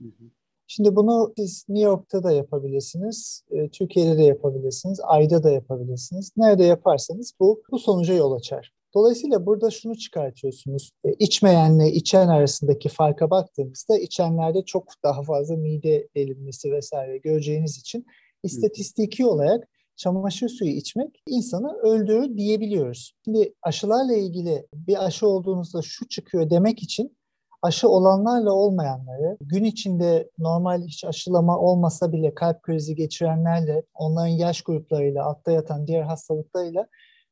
Şimdi 0.67 0.97
bunu 0.97 1.33
siz 1.37 1.65
New 1.69 1.85
York'ta 1.91 2.25
da 2.25 2.33
yapabilirsiniz, 2.33 3.43
e, 3.51 3.69
Türkiye'de 3.69 4.19
de 4.19 4.23
yapabilirsiniz, 4.23 5.01
ayda 5.03 5.43
da 5.43 5.51
yapabilirsiniz. 5.51 6.33
Nerede 6.37 6.65
yaparsanız 6.65 7.33
bu 7.41 7.63
bu 7.71 7.79
sonuca 7.79 8.15
yol 8.15 8.33
açar. 8.33 8.73
Dolayısıyla 8.95 9.47
burada 9.47 9.71
şunu 9.71 9.97
çıkartıyorsunuz. 9.97 10.91
E, 11.05 11.13
içmeyenle 11.13 11.93
içen 11.93 12.29
arasındaki 12.29 12.89
farka 12.89 13.31
baktığımızda 13.31 13.99
içenlerde 13.99 14.65
çok 14.65 14.89
daha 15.05 15.23
fazla 15.23 15.57
mide 15.57 16.09
delinmesi 16.17 16.73
vesaire 16.73 17.19
göreceğiniz 17.19 17.79
için 17.79 18.07
istatistiki 18.43 19.27
olarak 19.27 19.69
çamaşır 19.97 20.49
suyu 20.49 20.71
içmek 20.71 21.23
insanı 21.29 21.73
öldürür 21.73 22.37
diyebiliyoruz. 22.37 23.15
Şimdi 23.25 23.55
aşılarla 23.63 24.15
ilgili 24.15 24.67
bir 24.75 25.05
aşı 25.05 25.29
olduğunuzda 25.29 25.83
şu 25.83 26.09
çıkıyor 26.09 26.51
demek 26.51 26.83
için 26.83 27.17
aşı 27.63 27.89
olanlarla 27.89 28.53
olmayanları, 28.53 29.37
gün 29.41 29.65
içinde 29.65 30.31
normal 30.39 30.83
hiç 30.83 31.05
aşılama 31.05 31.59
olmasa 31.59 32.13
bile 32.13 32.35
kalp 32.35 32.63
krizi 32.63 32.95
geçirenlerle, 32.95 33.83
onların 33.95 34.27
yaş 34.27 34.63
gruplarıyla, 34.63 35.25
altta 35.25 35.53
yatan 35.53 35.87
diğer 35.87 36.03
hastalıklarıyla 36.03 36.87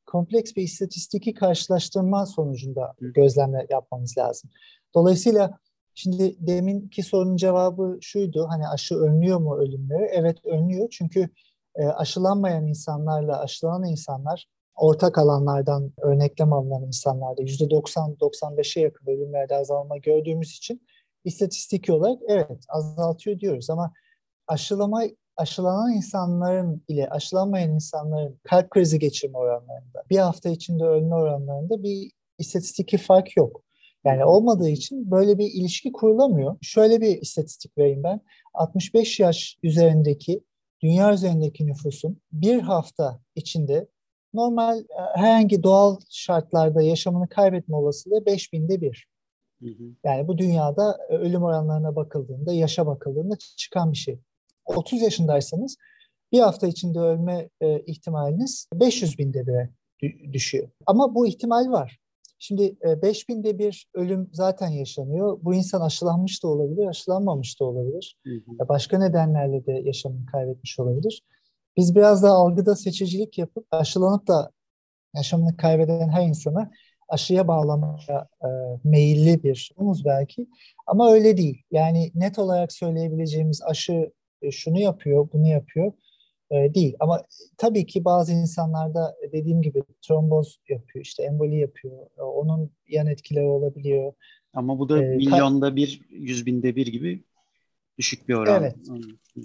kompleks 0.06 0.56
bir 0.56 0.62
istatistiki 0.62 1.34
karşılaştırma 1.34 2.26
sonucunda 2.26 2.94
gözlemler 3.00 3.66
yapmamız 3.70 4.18
lazım. 4.18 4.50
Dolayısıyla 4.94 5.58
şimdi 5.94 6.36
deminki 6.46 7.02
sorunun 7.02 7.36
cevabı 7.36 7.98
şuydu. 8.00 8.46
Hani 8.50 8.68
aşı 8.68 8.94
önlüyor 8.94 9.38
mu 9.38 9.56
ölümleri? 9.56 10.08
Evet 10.12 10.44
önlüyor. 10.44 10.88
Çünkü 10.90 11.28
e, 11.74 11.86
aşılanmayan 11.86 12.66
insanlarla 12.66 13.40
aşılanan 13.40 13.84
insanlar 13.84 14.46
ortak 14.74 15.18
alanlardan 15.18 15.92
örneklem 16.02 16.52
alınan 16.52 16.82
insanlarda 16.82 17.42
%90-95'e 17.42 18.82
yakın 18.82 19.06
ölümlerde 19.06 19.56
azalma 19.56 19.96
gördüğümüz 19.96 20.56
için 20.56 20.86
istatistiki 21.24 21.92
olarak 21.92 22.18
evet 22.28 22.64
azaltıyor 22.68 23.40
diyoruz 23.40 23.70
ama 23.70 23.92
aşılama 24.46 25.02
aşılanan 25.36 25.92
insanların 25.92 26.82
ile 26.88 27.08
aşılanmayan 27.08 27.70
insanların 27.70 28.40
kalp 28.44 28.70
krizi 28.70 28.98
geçirme 28.98 29.38
oranlarında, 29.38 30.02
bir 30.10 30.18
hafta 30.18 30.48
içinde 30.48 30.84
ölme 30.84 31.14
oranlarında 31.14 31.82
bir 31.82 32.10
istatistiki 32.38 32.98
fark 32.98 33.36
yok. 33.36 33.62
Yani 34.04 34.24
olmadığı 34.24 34.68
için 34.68 35.10
böyle 35.10 35.38
bir 35.38 35.50
ilişki 35.54 35.92
kurulamıyor. 35.92 36.56
Şöyle 36.62 37.00
bir 37.00 37.22
istatistik 37.22 37.78
vereyim 37.78 38.02
ben. 38.02 38.20
65 38.54 39.20
yaş 39.20 39.58
üzerindeki 39.62 40.40
dünya 40.82 41.14
üzerindeki 41.14 41.66
nüfusun 41.66 42.20
bir 42.32 42.60
hafta 42.60 43.20
içinde 43.34 43.88
normal 44.34 44.78
e, 44.78 44.84
herhangi 45.14 45.62
doğal 45.62 45.96
şartlarda 46.10 46.82
yaşamını 46.82 47.28
kaybetme 47.28 47.76
olasılığı 47.76 48.24
5000'de 48.24 48.80
bir. 48.80 49.08
Yani 50.04 50.28
bu 50.28 50.38
dünyada 50.38 50.98
e, 51.08 51.14
ölüm 51.14 51.42
oranlarına 51.42 51.96
bakıldığında, 51.96 52.52
yaşa 52.52 52.86
bakıldığında 52.86 53.34
çıkan 53.56 53.92
bir 53.92 53.96
şey. 53.96 54.18
30 54.74 55.02
yaşındaysanız 55.02 55.76
bir 56.32 56.40
hafta 56.40 56.66
içinde 56.66 56.98
ölme 56.98 57.48
e, 57.60 57.80
ihtimaliniz 57.80 58.68
500 58.74 59.18
binde 59.18 59.46
bire 59.46 59.70
düşüyor. 60.32 60.68
Ama 60.86 61.14
bu 61.14 61.26
ihtimal 61.26 61.70
var. 61.70 61.98
Şimdi 62.38 62.76
e, 62.88 63.02
5 63.02 63.28
binde 63.28 63.58
bir 63.58 63.86
ölüm 63.94 64.30
zaten 64.32 64.68
yaşanıyor. 64.68 65.38
Bu 65.42 65.54
insan 65.54 65.80
aşılanmış 65.80 66.42
da 66.42 66.48
olabilir, 66.48 66.86
aşılanmamış 66.86 67.60
da 67.60 67.64
olabilir. 67.64 68.16
Hı 68.24 68.30
hı. 68.30 68.68
Başka 68.68 68.98
nedenlerle 68.98 69.66
de 69.66 69.72
yaşamını 69.72 70.26
kaybetmiş 70.26 70.78
olabilir. 70.78 71.22
Biz 71.76 71.94
biraz 71.94 72.22
da 72.22 72.28
algıda 72.28 72.76
seçicilik 72.76 73.38
yapıp 73.38 73.66
aşılanıp 73.70 74.28
da 74.28 74.50
yaşamını 75.14 75.56
kaybeden 75.56 76.08
her 76.08 76.26
insana 76.26 76.70
aşıya 77.08 77.48
bağlamaya 77.48 78.28
e, 78.44 78.48
meyilli 78.84 79.42
bir 79.42 79.72
umuz 79.76 80.04
belki. 80.04 80.46
Ama 80.86 81.12
öyle 81.12 81.36
değil. 81.36 81.62
Yani 81.70 82.10
net 82.14 82.38
olarak 82.38 82.72
söyleyebileceğimiz 82.72 83.62
aşı 83.62 83.92
e, 83.92 84.12
şunu 84.50 84.78
yapıyor, 84.78 85.28
bunu 85.32 85.48
yapıyor 85.48 85.92
e, 86.50 86.74
değil. 86.74 86.96
Ama 87.00 87.22
tabii 87.56 87.86
ki 87.86 88.04
bazı 88.04 88.32
insanlarda 88.32 89.16
dediğim 89.32 89.62
gibi 89.62 89.82
tromboz 90.02 90.58
yapıyor, 90.68 91.04
işte 91.04 91.22
emboli 91.22 91.58
yapıyor. 91.58 92.06
E, 92.18 92.22
onun 92.22 92.70
yan 92.88 93.06
etkileri 93.06 93.46
olabiliyor. 93.46 94.12
Ama 94.54 94.78
bu 94.78 94.88
da 94.88 95.04
e, 95.04 95.16
milyonda 95.16 95.76
bir, 95.76 96.00
yüz 96.10 96.46
binde 96.46 96.76
bir 96.76 96.86
gibi 96.86 97.24
Düşük 98.02 98.28
bir 98.28 98.34
oran. 98.34 98.62
Evet. 98.62 98.76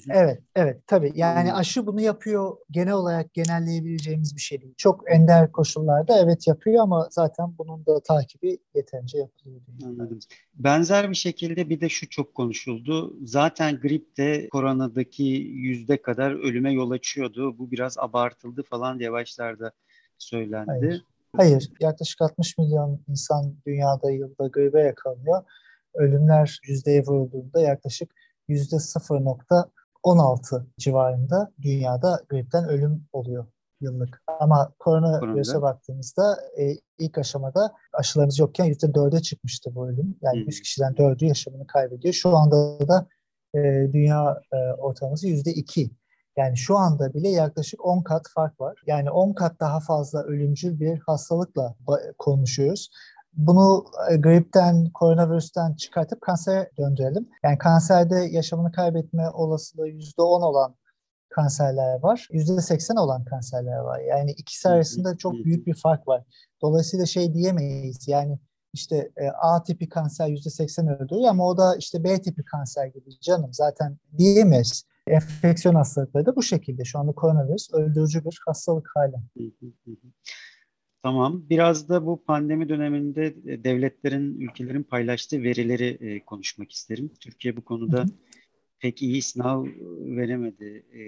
Evet, 0.09 0.39
evet 0.55 0.81
tabii. 0.87 1.11
Yani 1.15 1.53
aşı 1.53 1.87
bunu 1.87 2.01
yapıyor 2.01 2.57
genel 2.71 2.93
olarak 2.93 3.33
genelleyebileceğimiz 3.33 4.35
bir 4.35 4.41
şey 4.41 4.61
değil. 4.61 4.73
Çok 4.77 5.11
ender 5.11 5.51
koşullarda 5.51 6.19
evet 6.19 6.47
yapıyor 6.47 6.83
ama 6.83 7.07
zaten 7.11 7.57
bunun 7.57 7.85
da 7.85 7.99
takibi 7.99 8.57
yeterince 8.75 9.17
yapılıyor. 9.17 9.61
Anladım. 9.85 10.19
Benzer 10.55 11.09
bir 11.09 11.15
şekilde 11.15 11.69
bir 11.69 11.81
de 11.81 11.89
şu 11.89 12.09
çok 12.09 12.35
konuşuldu. 12.35 13.17
Zaten 13.25 13.79
grip 13.79 14.17
de 14.17 14.49
koronadaki 14.49 15.23
yüzde 15.53 16.01
kadar 16.01 16.31
ölüme 16.31 16.73
yol 16.73 16.91
açıyordu. 16.91 17.57
Bu 17.57 17.71
biraz 17.71 17.97
abartıldı 17.97 18.63
falan 18.63 18.99
diye 18.99 19.11
başlarda 19.11 19.71
söylendi. 20.17 20.71
Hayır. 20.71 21.05
Hayır, 21.35 21.71
yaklaşık 21.79 22.21
60 22.21 22.57
milyon 22.57 22.99
insan 23.07 23.55
dünyada 23.67 24.11
yılda 24.11 24.47
gribe 24.47 24.81
yakalanıyor. 24.81 25.43
Ölümler 25.93 26.59
yüzdeye 26.67 27.01
vurulduğunda 27.01 27.61
yaklaşık 27.61 28.26
%0.16 28.49 30.65
civarında 30.77 31.51
dünyada 31.61 32.21
gripten 32.29 32.69
ölüm 32.69 33.07
oluyor 33.13 33.45
yıllık. 33.81 34.23
Ama 34.39 34.73
koronavirüse 34.79 35.61
baktığımızda 35.61 36.37
e, 36.57 36.75
ilk 36.99 37.17
aşamada 37.17 37.73
aşılarımız 37.93 38.39
yokken 38.39 38.65
yüzde 38.65 38.93
dörde 38.93 39.21
çıkmıştı 39.21 39.75
bu 39.75 39.89
ölüm. 39.89 40.17
Yani 40.21 40.39
hmm. 40.39 40.45
100 40.45 40.61
kişiden 40.61 40.97
dördü 40.97 41.25
yaşamını 41.25 41.67
kaybediyor. 41.67 42.13
Şu 42.13 42.37
anda 42.37 42.87
da 42.87 43.07
e, 43.55 43.59
dünya 43.93 44.41
e, 44.53 44.57
ortalaması 44.57 45.27
yüzde 45.27 45.51
iki. 45.51 45.91
Yani 46.37 46.57
şu 46.57 46.77
anda 46.77 47.13
bile 47.13 47.29
yaklaşık 47.29 47.85
10 47.85 48.03
kat 48.03 48.23
fark 48.35 48.59
var. 48.59 48.81
Yani 48.87 49.11
10 49.11 49.33
kat 49.33 49.59
daha 49.59 49.79
fazla 49.79 50.23
ölümcül 50.23 50.79
bir 50.79 50.99
hastalıkla 50.99 51.75
konuşuyoruz. 52.17 52.89
Bunu 53.37 53.85
e, 54.11 54.17
gripten, 54.17 54.89
koronavirüsten 54.89 55.73
çıkartıp 55.73 56.21
kansere 56.21 56.71
döndürelim. 56.77 57.29
Yani 57.43 57.57
kanserde 57.57 58.15
yaşamını 58.15 58.71
kaybetme 58.71 59.29
olasılığı 59.29 59.87
%10 59.89 60.21
olan 60.21 60.75
kanserler 61.29 61.99
var. 62.03 62.27
%80 62.31 62.99
olan 62.99 63.25
kanserler 63.25 63.77
var. 63.77 63.99
Yani 63.99 64.31
ikisi 64.31 64.69
arasında 64.69 65.17
çok 65.17 65.33
büyük 65.33 65.67
bir 65.67 65.75
fark 65.75 66.07
var. 66.07 66.23
Dolayısıyla 66.61 67.05
şey 67.05 67.33
diyemeyiz. 67.33 68.07
Yani 68.07 68.39
işte 68.73 69.11
e, 69.17 69.27
A 69.29 69.63
tipi 69.63 69.89
kanser 69.89 70.27
%80 70.27 70.95
öldürüyor 70.95 71.29
ama 71.29 71.47
o 71.47 71.57
da 71.57 71.75
işte 71.75 72.03
B 72.03 72.21
tipi 72.21 72.43
kanser 72.43 72.85
gibi 72.85 73.19
canım 73.21 73.49
zaten 73.53 73.97
diyemeyiz. 74.17 74.83
Enfeksiyon 75.07 75.75
hastalıkları 75.75 76.25
da 76.25 76.35
bu 76.35 76.43
şekilde. 76.43 76.85
Şu 76.85 76.99
anda 76.99 77.11
koronavirüs 77.11 77.73
öldürücü 77.73 78.25
bir 78.25 78.39
hastalık 78.45 78.89
hali. 78.95 79.15
Tamam. 81.07 81.43
Biraz 81.49 81.89
da 81.89 82.05
bu 82.05 82.23
pandemi 82.23 82.69
döneminde 82.69 83.25
e, 83.25 83.63
devletlerin, 83.63 84.39
ülkelerin 84.39 84.83
paylaştığı 84.83 85.43
verileri 85.43 85.97
e, 86.01 86.25
konuşmak 86.25 86.71
isterim. 86.71 87.11
Türkiye 87.19 87.57
bu 87.57 87.65
konuda 87.65 88.05
pek 88.79 89.01
iyi 89.01 89.21
sınav 89.21 89.65
veremedi 90.17 90.85
e, 90.93 91.01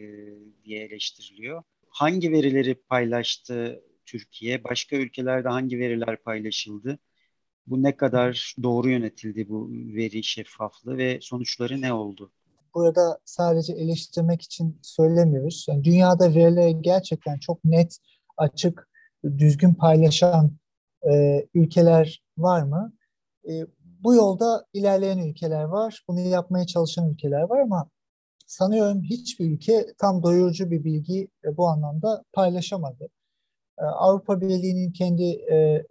diye 0.65 0.85
eleştiriliyor. 0.85 1.63
Hangi 1.89 2.31
verileri 2.31 2.75
paylaştı 2.75 3.83
Türkiye? 4.05 4.63
Başka 4.63 4.95
ülkelerde 4.95 5.49
hangi 5.49 5.79
veriler 5.79 6.23
paylaşıldı? 6.23 6.99
Bu 7.67 7.83
ne 7.83 7.97
kadar 7.97 8.55
doğru 8.63 8.89
yönetildi 8.89 9.49
bu 9.49 9.69
veri 9.71 10.23
şeffaflığı 10.23 10.97
ve 10.97 11.19
sonuçları 11.21 11.81
ne 11.81 11.93
oldu? 11.93 12.31
Burada 12.73 13.19
sadece 13.25 13.73
eleştirmek 13.73 14.41
için 14.41 14.79
söylemiyoruz. 14.81 15.65
Yani 15.69 15.83
dünyada 15.83 16.35
veriler 16.35 16.69
gerçekten 16.69 17.39
çok 17.39 17.65
net, 17.65 17.97
açık 18.37 18.88
düzgün 19.23 19.73
paylaşan 19.73 20.57
e, 21.11 21.45
ülkeler 21.53 22.23
var 22.37 22.61
mı? 22.63 22.93
E, 23.49 23.65
bu 24.03 24.15
yolda 24.15 24.65
ilerleyen 24.73 25.17
ülkeler 25.17 25.63
var, 25.63 26.03
bunu 26.07 26.19
yapmaya 26.19 26.65
çalışan 26.65 27.09
ülkeler 27.09 27.41
var 27.41 27.59
ama 27.59 27.89
sanıyorum 28.47 29.01
hiçbir 29.03 29.51
ülke 29.51 29.85
tam 29.97 30.23
doyurucu 30.23 30.71
bir 30.71 30.83
bilgi 30.83 31.27
e, 31.45 31.57
bu 31.57 31.67
anlamda 31.67 32.23
paylaşamadı. 32.33 33.09
E, 33.79 33.83
Avrupa 33.83 34.41
Birliği'nin 34.41 34.91
kendi 34.91 35.23
e, 35.23 35.83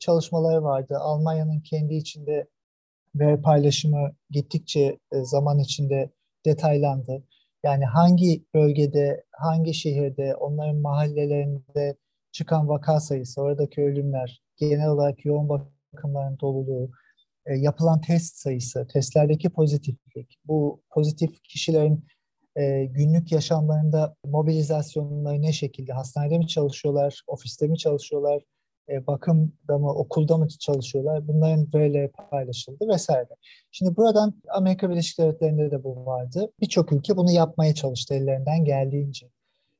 çalışmaları 0.00 0.62
vardı. 0.62 0.96
Almanya'nın 1.00 1.60
kendi 1.60 1.94
içinde 1.94 2.46
veri 3.14 3.42
paylaşımı 3.42 4.12
gittikçe 4.30 4.98
e, 5.12 5.24
zaman 5.24 5.58
içinde 5.58 6.10
detaylandı. 6.46 7.24
Yani 7.62 7.84
hangi 7.84 8.44
bölgede, 8.54 9.24
hangi 9.32 9.74
şehirde, 9.74 10.34
onların 10.34 10.76
mahallelerinde 10.76 11.96
çıkan 12.34 12.68
vaka 12.68 13.00
sayısı, 13.00 13.40
oradaki 13.40 13.82
ölümler, 13.82 14.42
genel 14.56 14.88
olarak 14.88 15.24
yoğun 15.24 15.48
bakımların 15.48 16.38
doluluğu, 16.40 16.90
e, 17.46 17.54
yapılan 17.54 18.00
test 18.00 18.36
sayısı, 18.36 18.86
testlerdeki 18.92 19.50
pozitiflik, 19.50 20.38
bu 20.44 20.82
pozitif 20.90 21.42
kişilerin 21.42 22.04
e, 22.56 22.84
günlük 22.84 23.32
yaşamlarında 23.32 24.16
mobilizasyonları 24.24 25.42
ne 25.42 25.52
şekilde, 25.52 25.92
hastanede 25.92 26.38
mi 26.38 26.48
çalışıyorlar, 26.48 27.22
ofiste 27.26 27.66
mi 27.66 27.78
çalışıyorlar, 27.78 28.42
e, 28.88 29.06
bakımda 29.06 29.78
mı, 29.78 29.94
okulda 29.94 30.36
mı 30.36 30.48
çalışıyorlar, 30.48 31.28
bunların 31.28 31.68
verileri 31.74 32.10
paylaşıldı 32.30 32.88
vesaire. 32.88 33.28
Şimdi 33.70 33.96
buradan 33.96 34.34
Amerika 34.48 34.90
Birleşik 34.90 35.18
Devletleri'nde 35.18 35.70
de 35.70 35.84
bu 35.84 36.06
vardı. 36.06 36.52
Birçok 36.60 36.92
ülke 36.92 37.16
bunu 37.16 37.30
yapmaya 37.30 37.74
çalıştı 37.74 38.14
ellerinden 38.14 38.64
geldiğince. 38.64 39.26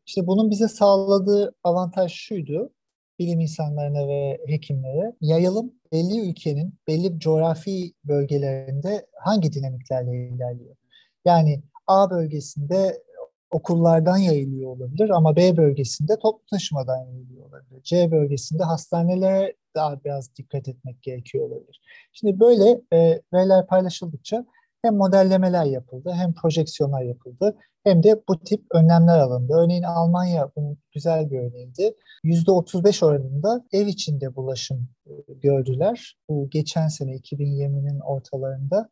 İşte 0.07 0.27
bunun 0.27 0.51
bize 0.51 0.69
sağladığı 0.69 1.55
avantaj 1.65 2.13
şuydu. 2.13 2.71
Bilim 3.19 3.41
insanlarına 3.41 4.09
ve 4.09 4.39
hekimlere 4.47 5.13
yayılım 5.21 5.73
belli 5.93 6.31
ülkenin 6.31 6.75
belli 6.89 7.19
coğrafi 7.19 7.95
bölgelerinde 8.05 9.07
hangi 9.21 9.53
dinamiklerle 9.53 10.29
ilerliyor. 10.29 10.77
Yani 11.25 11.63
A 11.87 12.11
bölgesinde 12.11 13.03
okullardan 13.51 14.17
yayılıyor 14.17 14.71
olabilir 14.71 15.11
ama 15.11 15.37
B 15.37 15.57
bölgesinde 15.57 16.19
toplu 16.19 16.47
taşımadan 16.51 16.99
yayılıyor 17.07 17.47
olabilir. 17.49 17.83
C 17.83 18.11
bölgesinde 18.11 18.63
hastanelere 18.63 19.55
daha 19.75 20.05
biraz 20.05 20.37
dikkat 20.37 20.69
etmek 20.69 21.03
gerekiyor 21.03 21.51
olabilir. 21.51 21.81
Şimdi 22.13 22.41
böyle 22.41 22.81
e, 22.93 23.23
veriler 23.33 23.67
paylaşıldıkça 23.67 24.47
hem 24.85 24.97
modellemeler 24.97 25.65
yapıldı 25.65 26.13
hem 26.15 26.35
projeksiyonlar 26.35 27.03
yapıldı 27.03 27.57
hem 27.85 28.03
de 28.03 28.23
bu 28.29 28.41
tip 28.41 28.65
önlemler 28.75 29.19
alındı. 29.19 29.53
Örneğin 29.53 29.83
Almanya 29.83 30.51
bunun 30.57 30.79
güzel 30.93 31.31
bir 31.31 31.39
örneğiydi. 31.39 31.95
%35 32.25 33.05
oranında 33.05 33.65
ev 33.73 33.87
içinde 33.87 34.37
bulaşım 34.37 34.89
e, 35.07 35.13
gördüler. 35.35 36.17
Bu 36.29 36.51
geçen 36.51 36.89
sene 36.89 37.17
2020'nin 37.17 38.01
ortalarında 38.01 38.89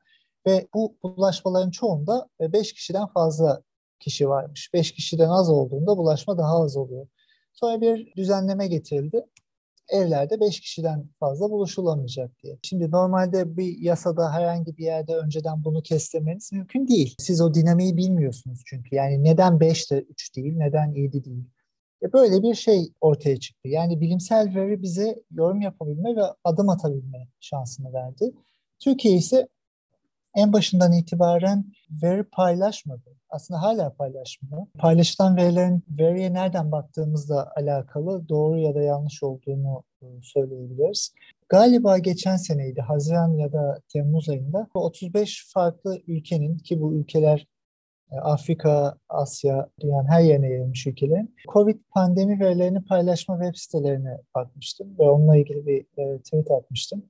ve 0.47 0.69
bu 0.75 0.97
bulaşmaların 1.03 1.71
çoğunda 1.71 2.29
5 2.41 2.71
e, 2.71 2.75
kişiden 2.75 3.07
fazla 3.07 3.63
kişi 4.01 4.29
varmış. 4.29 4.71
5 4.75 4.93
kişiden 4.93 5.29
az 5.29 5.51
olduğunda 5.51 5.97
bulaşma 5.97 6.39
daha 6.39 6.63
az 6.63 6.77
oluyor. 6.77 7.07
Sonra 7.53 7.81
bir 7.81 8.13
düzenleme 8.17 8.67
getirildi 8.67 9.25
evlerde 9.93 10.41
5 10.41 10.61
kişiden 10.61 11.09
fazla 11.21 11.51
buluşulamayacak 11.51 12.43
diye. 12.43 12.59
Şimdi 12.63 12.91
normalde 12.91 13.57
bir 13.57 13.79
yasada 13.79 14.33
herhangi 14.33 14.77
bir 14.77 14.85
yerde 14.85 15.17
önceden 15.17 15.65
bunu 15.65 15.83
kestirmeniz 15.83 16.53
mümkün 16.53 16.89
değil. 16.89 17.15
Siz 17.19 17.41
o 17.41 17.55
dinamiği 17.55 17.97
bilmiyorsunuz 17.97 18.63
çünkü. 18.67 18.97
Yani 18.97 19.25
neden 19.25 19.61
5 19.61 19.91
de 19.91 20.01
3 20.01 20.37
değil, 20.37 20.57
neden 20.57 20.93
7 20.93 21.25
değil. 21.25 21.45
E 22.03 22.13
böyle 22.13 22.43
bir 22.43 22.55
şey 22.55 22.93
ortaya 23.01 23.41
çıktı. 23.41 23.69
Yani 23.69 24.01
bilimsel 24.01 24.55
veri 24.55 24.83
bize 24.83 25.23
yorum 25.31 25.61
yapabilme 25.61 26.17
ve 26.17 26.23
adım 26.45 26.69
atabilme 26.69 27.29
şansını 27.41 27.93
verdi. 27.93 28.33
Türkiye 28.79 29.15
ise 29.15 29.49
en 30.35 30.53
başından 30.53 30.93
itibaren 30.93 31.65
veri 32.03 32.23
paylaşmadı. 32.23 33.17
Aslında 33.31 33.63
hala 33.63 33.93
paylaşmıyor. 33.93 34.67
Paylaşılan 34.79 35.37
verilerin 35.37 35.85
veriye 35.99 36.33
nereden 36.33 36.73
baktığımızla 36.73 37.53
alakalı 37.57 38.29
doğru 38.29 38.59
ya 38.59 38.75
da 38.75 38.83
yanlış 38.83 39.23
olduğunu 39.23 39.83
e, 40.03 40.07
söyleyebiliriz. 40.23 41.15
Galiba 41.49 41.99
geçen 41.99 42.37
seneydi, 42.37 42.81
Haziran 42.81 43.37
ya 43.37 43.53
da 43.53 43.81
Temmuz 43.93 44.29
ayında 44.29 44.69
35 44.75 45.47
farklı 45.55 45.99
ülkenin 46.07 46.59
ki 46.59 46.81
bu 46.81 46.95
ülkeler 46.95 47.47
e, 48.13 48.17
Afrika, 48.17 48.95
Asya, 49.09 49.69
dünyanın 49.81 50.09
her 50.09 50.21
yerine 50.21 50.49
yayılmış 50.49 50.87
ülkelerin 50.87 51.35
COVID 51.53 51.79
pandemi 51.91 52.41
verilerini 52.41 52.85
paylaşma 52.85 53.39
web 53.43 53.55
sitelerine 53.57 54.19
bakmıştım 54.35 54.99
ve 54.99 55.03
onunla 55.03 55.37
ilgili 55.37 55.67
bir 55.67 55.81
e, 55.99 56.19
tweet 56.19 56.51
atmıştım. 56.51 57.03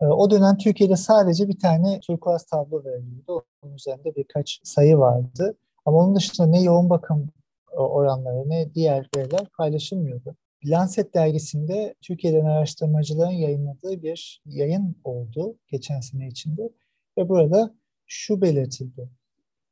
Ee, 0.00 0.06
o 0.06 0.30
dönem 0.30 0.56
Türkiye'de 0.56 0.96
sadece 0.96 1.48
bir 1.48 1.58
tane 1.58 2.00
turkuaz 2.00 2.46
tablo 2.46 2.84
veriliyordu. 2.84 3.44
Onun 3.62 3.74
üzerinde 3.74 4.14
birkaç 4.16 4.60
sayı 4.64 4.98
vardı. 4.98 5.56
Ama 5.84 5.98
onun 5.98 6.16
dışında 6.16 6.46
ne 6.46 6.62
yoğun 6.62 6.90
bakım 6.90 7.30
e, 7.72 7.76
oranları 7.76 8.48
ne 8.48 8.74
diğer 8.74 9.08
veriler 9.16 9.46
paylaşılmıyordu. 9.56 10.36
Lancet 10.64 11.14
dergisinde 11.14 11.94
Türkiye'den 12.02 12.44
araştırmacıların 12.44 13.30
yayınladığı 13.30 14.02
bir 14.02 14.42
yayın 14.46 14.96
oldu 15.04 15.56
geçen 15.66 16.00
sene 16.00 16.28
içinde 16.28 16.70
ve 17.18 17.28
burada 17.28 17.74
şu 18.06 18.42
belirtildi. 18.42 19.08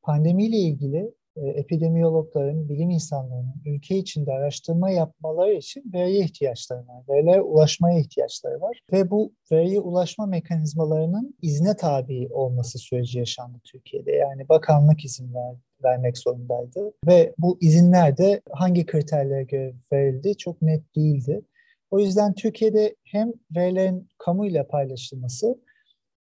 Pandemiyle 0.03 0.57
ilgili 0.57 1.15
epidemiyologların, 1.47 2.69
bilim 2.69 2.91
insanlarının 2.91 3.63
ülke 3.67 3.97
içinde 3.97 4.33
araştırma 4.33 4.91
yapmaları 4.91 5.53
için 5.53 5.93
veriye 5.95 6.25
ihtiyaçları 6.25 6.87
var. 6.89 7.05
Verilere 7.09 7.41
ulaşmaya 7.41 7.99
ihtiyaçları 7.99 8.61
var. 8.61 8.81
Ve 8.93 9.11
bu 9.11 9.33
veriye 9.53 9.81
ulaşma 9.81 10.27
mekanizmalarının 10.27 11.35
izne 11.43 11.77
tabi 11.77 12.29
olması 12.31 12.79
süreci 12.79 13.19
yaşandı 13.19 13.59
Türkiye'de. 13.65 14.13
Yani 14.13 14.49
bakanlık 14.49 15.05
izin 15.05 15.35
verdi 15.35 15.59
vermek 15.85 16.19
zorundaydı. 16.19 16.93
Ve 17.07 17.35
bu 17.39 17.59
izinler 17.61 18.17
de 18.17 18.41
hangi 18.51 18.87
kriterlere 18.87 19.43
göre 19.43 19.75
verildi 19.93 20.37
çok 20.37 20.63
net 20.63 20.97
değildi. 20.97 21.43
O 21.91 21.99
yüzden 21.99 22.35
Türkiye'de 22.35 22.97
hem 23.05 23.33
verilerin 23.57 24.09
kamuyla 24.19 24.67
paylaşılması 24.67 25.59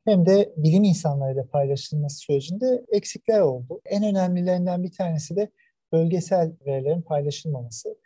hem 0.09 0.27
de 0.27 0.55
bilim 0.57 0.85
insanlarıyla 0.85 1.47
paylaşılması 1.47 2.19
sürecinde 2.19 2.85
eksikler 2.89 3.41
oldu. 3.41 3.81
En 3.85 4.05
önemlilerinden 4.05 4.83
bir 4.85 4.93
tanesi 4.93 5.37
de 5.37 5.51
bölgesel 5.93 6.53
verilerin 6.67 7.03
paylaşılmaması. 7.03 7.97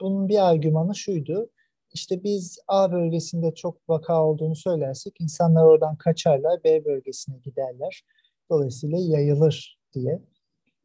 Bunun 0.00 0.28
bir 0.28 0.48
argümanı 0.48 0.94
şuydu. 0.94 1.50
İşte 1.92 2.24
biz 2.24 2.58
A 2.68 2.92
bölgesinde 2.92 3.54
çok 3.54 3.88
vaka 3.88 4.24
olduğunu 4.24 4.56
söylersek 4.56 5.20
insanlar 5.20 5.64
oradan 5.64 5.96
kaçarlar, 5.96 6.64
B 6.64 6.84
bölgesine 6.84 7.38
giderler. 7.38 8.02
Dolayısıyla 8.50 8.98
yayılır 8.98 9.78
diye. 9.94 10.22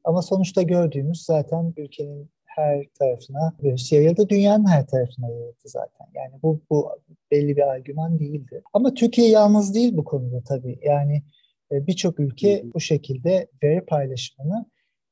Ama 0.04 0.22
sonuçta 0.22 0.62
gördüğümüz 0.62 1.24
zaten 1.26 1.74
ülkenin 1.78 2.32
her 2.56 2.86
tarafına 3.00 3.54
virüs 3.64 3.92
yayıldı. 3.92 4.30
Dünyanın 4.30 4.66
her 4.66 4.88
tarafına 4.88 5.30
yayıldı 5.30 5.66
zaten. 5.66 6.08
Yani 6.16 6.34
bu, 6.44 6.62
bu 6.70 6.90
belli 7.32 7.56
bir 7.56 7.62
argüman 7.62 8.20
değildi. 8.20 8.62
Ama 8.74 8.94
Türkiye 8.94 9.30
yalnız 9.30 9.76
değil 9.76 9.98
bu 9.98 10.04
konuda 10.04 10.42
tabii. 10.48 10.80
Yani 10.84 11.24
e, 11.72 11.88
birçok 11.88 12.20
ülke 12.20 12.64
bu 12.74 12.80
şekilde 12.80 13.48
veri 13.64 13.86
paylaşımını 13.86 14.66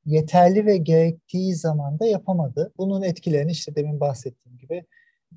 yeterli 0.05 0.65
ve 0.65 0.77
gerektiği 0.77 1.55
zamanda 1.55 2.05
yapamadı. 2.05 2.73
Bunun 2.77 3.01
etkilerini 3.01 3.51
işte 3.51 3.75
demin 3.75 3.99
bahsettiğim 3.99 4.57
gibi 4.57 4.85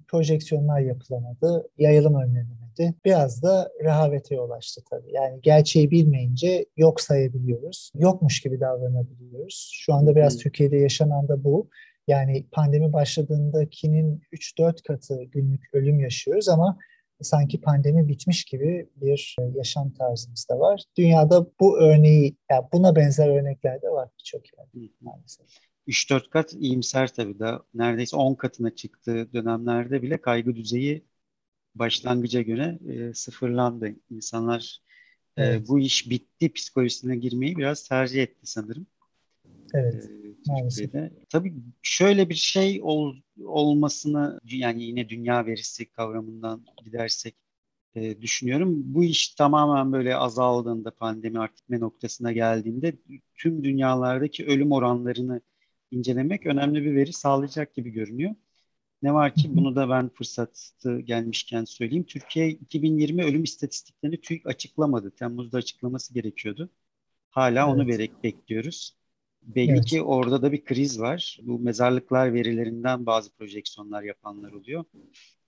projeksiyonlar 0.09 0.81
yapılamadı, 0.81 1.69
yayılım 1.79 2.15
önlenemedi. 2.15 2.95
Biraz 3.05 3.43
da 3.43 3.71
rehavete 3.85 4.35
yol 4.35 4.51
açtı 4.51 4.83
tabii. 4.91 5.13
Yani 5.13 5.41
gerçeği 5.43 5.91
bilmeyince 5.91 6.67
yok 6.77 7.01
sayabiliyoruz. 7.01 7.91
Yokmuş 7.95 8.41
gibi 8.41 8.61
davranabiliyoruz. 8.61 9.71
Şu 9.75 9.95
anda 9.95 10.17
biraz 10.17 10.37
Türkiye'de 10.37 10.77
yaşanan 10.77 11.29
da 11.29 11.45
bu. 11.45 11.69
Yani 12.09 12.47
pandemi 12.53 12.93
başladığındakinin 12.93 14.23
3-4 14.33 14.83
katı 14.83 15.23
günlük 15.25 15.75
ölüm 15.75 16.01
yaşıyoruz 16.01 16.49
ama 16.49 16.79
sanki 17.23 17.61
pandemi 17.61 18.09
bitmiş 18.09 18.45
gibi 18.45 18.89
bir 18.97 19.37
yaşam 19.55 19.93
tarzımız 19.93 20.47
da 20.51 20.59
var. 20.59 20.83
Dünyada 20.97 21.47
bu 21.61 21.81
örneği, 21.81 22.37
yani 22.51 22.65
buna 22.73 22.97
benzer 22.97 23.29
örnekler 23.29 23.83
de 23.83 23.89
var 23.89 24.09
birçok 24.19 24.43
yerde 24.53 24.93
maalesef. 25.01 25.47
3-4 25.89 26.31
kat 26.31 26.55
iyimser 26.55 27.15
tabii 27.15 27.39
da 27.39 27.63
neredeyse 27.75 28.17
10 28.17 28.35
katına 28.35 28.75
çıktığı 28.75 29.33
dönemlerde 29.33 30.03
bile 30.03 30.21
kaygı 30.21 30.57
düzeyi 30.57 31.05
başlangıca 31.75 32.43
göre 32.43 32.79
e, 32.89 33.15
sıfırlandı. 33.15 33.89
İnsanlar 34.11 34.79
e, 35.37 35.45
evet. 35.45 35.63
e, 35.63 35.69
bu 35.69 35.79
iş 35.79 36.11
bitti 36.11 36.53
psikolojisine 36.53 37.17
girmeyi 37.17 37.57
biraz 37.57 37.89
tercih 37.89 38.23
etti 38.23 38.47
sanırım. 38.47 38.87
Evet. 39.75 40.11
E, 40.11 40.24
Türkiye'de. 40.47 41.13
Tabii 41.29 41.55
şöyle 41.83 42.29
bir 42.29 42.35
şey 42.35 42.81
ol, 42.83 43.17
olmasını 43.45 44.41
yani 44.45 44.85
yine 44.85 45.09
dünya 45.09 45.47
verisi 45.47 45.87
kavramından 45.91 46.67
gidersek 46.85 47.35
e, 47.95 48.21
düşünüyorum. 48.23 48.83
Bu 48.95 49.05
iş 49.05 49.29
tamamen 49.29 49.93
böyle 49.93 50.17
azaldığında 50.17 50.91
pandemi 50.91 51.39
artık 51.39 51.69
ne 51.69 51.81
noktasına 51.81 52.33
geldiğinde 52.33 52.97
tüm 53.35 53.65
dünyalardaki 53.65 54.47
ölüm 54.47 54.73
oranlarını 54.73 55.41
incelemek 55.91 56.47
önemli 56.47 56.85
bir 56.85 56.95
veri 56.95 57.13
sağlayacak 57.13 57.75
gibi 57.75 57.91
görünüyor. 57.91 58.35
Ne 59.03 59.15
var 59.15 59.35
ki 59.35 59.57
bunu 59.57 59.77
da 59.77 59.91
ben 59.91 60.09
fırsatı 60.09 61.01
gelmişken 61.01 61.65
söyleyeyim. 61.65 62.05
Türkiye 62.05 62.51
2020 62.51 63.25
ölüm 63.25 63.43
istatistiklerini 63.43 64.21
TÜİK 64.21 64.47
açıklamadı. 64.47 65.11
Temmuz'da 65.11 65.59
açıklaması 65.59 66.15
gerekiyordu. 66.15 66.71
Hala 67.31 67.65
evet. 67.65 67.75
onu 67.75 67.89
bekliyoruz. 68.25 68.97
Belli 69.47 69.73
evet. 69.73 69.85
ki 69.85 70.03
orada 70.03 70.43
da 70.43 70.53
bir 70.53 70.65
kriz 70.65 71.01
var. 71.01 71.39
Bu 71.43 71.59
mezarlıklar 71.59 72.35
verilerinden 72.35 73.07
bazı 73.07 73.33
projeksiyonlar 73.33 74.03
yapanlar 74.03 74.53
oluyor. 74.53 74.85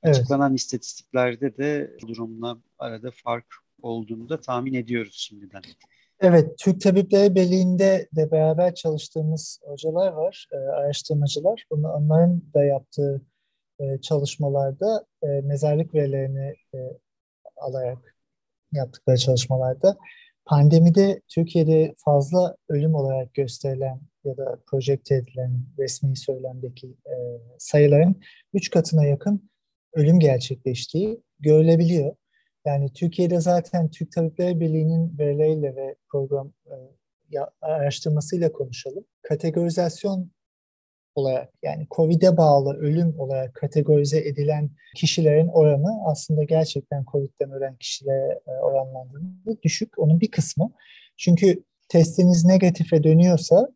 Evet. 0.02 0.16
Açıklanan 0.16 0.54
istatistiklerde 0.54 1.56
de 1.56 1.96
durumla 2.08 2.58
arada 2.78 3.10
fark 3.10 3.46
olduğunu 3.82 4.28
da 4.28 4.40
tahmin 4.40 4.74
ediyoruz 4.74 5.14
şimdiden. 5.14 5.62
Evet, 6.20 6.58
Türk 6.58 6.80
Tabipleri 6.80 7.34
Birliği'nde 7.34 8.08
de 8.16 8.30
beraber 8.30 8.74
çalıştığımız 8.74 9.60
hocalar 9.62 10.12
var, 10.12 10.48
e, 10.52 10.56
araştırmacılar. 10.56 11.66
Bunu 11.70 11.92
onların 11.92 12.42
da 12.54 12.64
yaptığı 12.64 13.22
e, 13.80 14.00
çalışmalarda 14.00 15.06
e, 15.22 15.26
mezarlık 15.26 15.94
verilerini 15.94 16.54
e, 16.74 16.78
alarak 17.56 18.16
yaptıkları 18.72 19.16
çalışmalarda 19.16 19.96
pandemide 20.46 21.20
Türkiye'de 21.28 21.94
fazla 21.96 22.56
ölüm 22.68 22.94
olarak 22.94 23.34
gösterilen 23.34 24.00
ya 24.24 24.36
da 24.36 24.58
projekte 24.66 25.14
edilen 25.14 25.60
resmi 25.78 26.16
söylemdeki 26.16 26.86
e, 26.86 27.14
sayıların 27.58 28.20
3 28.54 28.70
katına 28.70 29.04
yakın 29.04 29.50
ölüm 29.94 30.20
gerçekleştiği 30.20 31.20
görülebiliyor. 31.40 32.16
Yani 32.66 32.92
Türkiye'de 32.92 33.40
zaten 33.40 33.90
Türk 33.90 34.12
Tabipleri 34.12 34.60
Birliği'nin 34.60 35.18
verileriyle 35.18 35.76
ve 35.76 35.96
program 36.08 36.52
e, 36.66 36.74
araştırmasıyla 37.60 38.52
konuşalım. 38.52 39.04
Kategorizasyon 39.22 40.30
olarak 41.16 41.52
yani 41.62 41.86
COVID'e 41.90 42.36
bağlı 42.36 42.74
ölüm 42.74 43.20
olarak 43.20 43.54
kategorize 43.54 44.18
edilen 44.18 44.70
kişilerin 44.96 45.48
oranı 45.48 46.06
aslında 46.06 46.44
gerçekten 46.44 47.04
COVID'den 47.12 47.50
ölen 47.50 47.76
kişilere 47.76 48.40
e, 48.46 48.50
oranlandığında 48.50 49.62
düşük. 49.62 49.98
Onun 49.98 50.20
bir 50.20 50.30
kısmı. 50.30 50.72
Çünkü 51.16 51.62
testiniz 51.88 52.44
negatife 52.44 53.02
dönüyorsa 53.02 53.68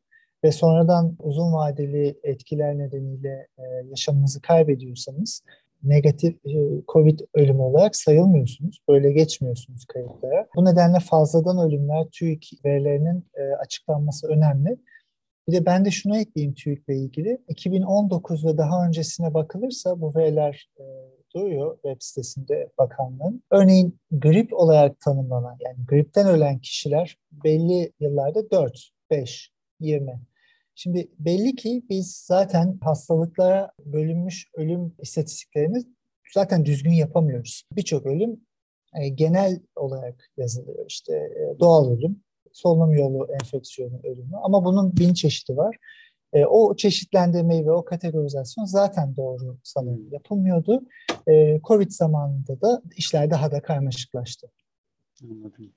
ve 0.44 0.52
sonradan 0.52 1.16
uzun 1.22 1.52
vadeli 1.52 2.18
etkiler 2.22 2.78
nedeniyle 2.78 3.46
e, 3.58 3.62
yaşamınızı 3.90 4.40
kaybediyorsanız 4.40 5.42
negatif 5.82 6.34
e, 6.46 6.52
COVID 6.88 7.20
ölümü 7.34 7.62
olarak 7.62 7.96
sayılmıyorsunuz. 7.96 8.78
Böyle 8.88 9.12
geçmiyorsunuz 9.12 9.84
kayıtlara. 9.84 10.46
Bu 10.56 10.64
nedenle 10.64 11.00
fazladan 11.00 11.58
ölümler 11.58 12.06
TÜİK 12.12 12.50
verilerinin 12.64 13.24
açıklanması 13.60 14.28
önemli. 14.28 14.76
Bir 15.50 15.54
de 15.54 15.66
ben 15.66 15.84
de 15.84 15.90
şunu 15.90 16.18
ekleyeyim 16.18 16.54
TÜİK'le 16.54 16.88
ilgili. 16.88 17.38
2019 17.48 18.44
ve 18.44 18.58
daha 18.58 18.86
öncesine 18.86 19.34
bakılırsa 19.34 20.00
bu 20.00 20.14
veriler 20.14 20.70
e, 20.78 20.84
duruyor 21.34 21.74
web 21.74 21.96
sitesinde 22.00 22.68
bakanlığın. 22.78 23.42
Örneğin 23.50 23.98
grip 24.12 24.52
olarak 24.52 25.00
tanımlanan 25.00 25.56
yani 25.60 25.76
gripten 25.88 26.26
ölen 26.26 26.58
kişiler 26.58 27.16
belli 27.32 27.92
yıllarda 28.00 28.50
4, 28.50 28.90
5, 29.10 29.52
20 29.80 30.20
Şimdi 30.74 31.08
belli 31.18 31.56
ki 31.56 31.82
biz 31.90 32.24
zaten 32.26 32.78
hastalıklara 32.82 33.70
bölünmüş 33.84 34.48
ölüm 34.54 34.94
istatistiklerini 34.98 35.84
zaten 36.34 36.64
düzgün 36.64 36.92
yapamıyoruz. 36.92 37.62
Birçok 37.76 38.06
ölüm 38.06 38.40
e, 39.00 39.08
genel 39.08 39.60
olarak 39.76 40.30
yazılıyor. 40.36 40.84
İşte 40.88 41.12
e, 41.12 41.60
doğal 41.60 41.90
ölüm, 41.90 42.22
solunum 42.52 42.92
yolu 42.92 43.28
enfeksiyonu 43.32 44.00
ölümü 44.04 44.36
ama 44.42 44.64
bunun 44.64 44.96
bin 44.96 45.14
çeşidi 45.14 45.56
var. 45.56 45.76
E, 46.32 46.44
o 46.44 46.76
çeşitlendirmeyi 46.76 47.66
ve 47.66 47.70
o 47.70 47.84
kategorizasyon 47.84 48.64
zaten 48.64 49.16
doğru 49.16 49.58
sanırım 49.62 50.04
hmm. 50.04 50.12
yapılmıyordu. 50.12 50.82
E, 51.28 51.60
Covid 51.64 51.90
zamanında 51.90 52.60
da 52.60 52.82
işler 52.96 53.30
daha 53.30 53.52
da 53.52 53.62
karmaşıklaştı. 53.62 54.50
Anladım. 55.24 55.72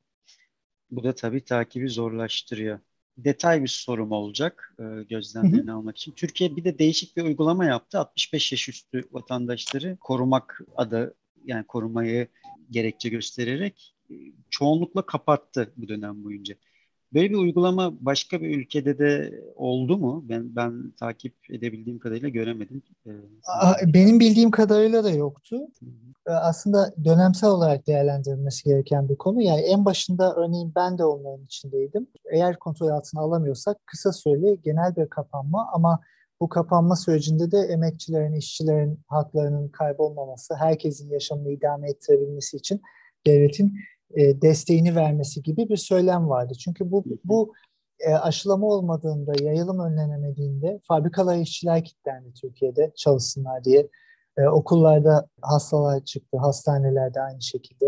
Bu 0.91 1.03
da 1.03 1.15
tabii 1.15 1.43
takibi 1.43 1.89
zorlaştırıyor 1.89 2.79
detay 3.17 3.61
bir 3.61 3.67
sorum 3.67 4.11
olacak 4.11 4.75
e, 4.79 5.03
gözlemlerini 5.03 5.67
hı 5.67 5.71
hı. 5.71 5.75
almak 5.75 5.97
için. 5.97 6.11
Türkiye 6.11 6.55
bir 6.55 6.63
de 6.63 6.79
değişik 6.79 7.17
bir 7.17 7.23
uygulama 7.23 7.65
yaptı. 7.65 7.99
65 7.99 8.51
yaş 8.51 8.69
üstü 8.69 9.03
vatandaşları 9.11 9.97
korumak 9.99 10.61
adı 10.75 11.15
yani 11.45 11.63
korumayı 11.67 12.27
gerekçe 12.69 13.09
göstererek 13.09 13.95
çoğunlukla 14.49 15.05
kapattı 15.05 15.73
bu 15.77 15.87
dönem 15.87 16.23
boyunca. 16.23 16.55
Böyle 17.13 17.29
bir 17.29 17.35
uygulama 17.35 17.93
başka 18.05 18.41
bir 18.41 18.57
ülkede 18.57 18.99
de 18.99 19.41
oldu 19.55 19.97
mu? 19.97 20.25
Ben 20.29 20.55
ben 20.55 20.91
takip 20.99 21.33
edebildiğim 21.49 21.99
kadarıyla 21.99 22.29
göremedim. 22.29 22.83
Ee, 23.07 23.11
Benim 23.93 24.19
bildiğim 24.19 24.51
kadarıyla 24.51 25.03
da 25.03 25.09
yoktu. 25.09 25.67
Ee, 26.27 26.31
aslında 26.31 26.93
dönemsel 27.05 27.49
olarak 27.49 27.87
değerlendirilmesi 27.87 28.63
gereken 28.63 29.09
bir 29.09 29.15
konu. 29.15 29.41
Yani 29.41 29.61
en 29.61 29.85
başında 29.85 30.35
örneğin 30.35 30.71
ben 30.75 30.97
de 30.97 31.05
onların 31.05 31.45
içindeydim. 31.45 32.07
Eğer 32.31 32.59
kontrol 32.59 32.87
altına 32.87 33.21
alamıyorsak 33.21 33.77
kısa 33.85 34.11
süreli 34.13 34.61
genel 34.61 34.95
bir 34.95 35.09
kapanma 35.09 35.69
ama 35.73 35.99
bu 36.41 36.49
kapanma 36.49 36.95
sürecinde 36.95 37.51
de 37.51 37.57
emekçilerin, 37.57 38.33
işçilerin 38.33 38.99
haklarının 39.07 39.69
kaybolmaması, 39.69 40.55
herkesin 40.55 41.09
yaşamını 41.09 41.51
idame 41.51 41.89
ettirebilmesi 41.89 42.57
için 42.57 42.81
devletin 43.27 43.73
e, 44.15 44.41
desteğini 44.41 44.95
vermesi 44.95 45.41
gibi 45.41 45.69
bir 45.69 45.77
söylem 45.77 46.29
vardı. 46.29 46.53
Çünkü 46.59 46.91
bu 46.91 47.03
bu 47.23 47.53
e, 47.99 48.13
aşılama 48.13 48.67
olmadığında, 48.67 49.43
yayılım 49.43 49.79
önlenemediğinde 49.79 50.79
fabrikalara 50.87 51.37
işçiler 51.37 51.83
kilitlendi 51.83 52.33
Türkiye'de 52.33 52.91
çalışsınlar 52.95 53.63
diye. 53.63 53.87
E, 54.37 54.47
okullarda 54.47 55.27
hastalar 55.41 56.03
çıktı, 56.05 56.37
hastanelerde 56.37 57.21
aynı 57.21 57.41
şekilde 57.41 57.85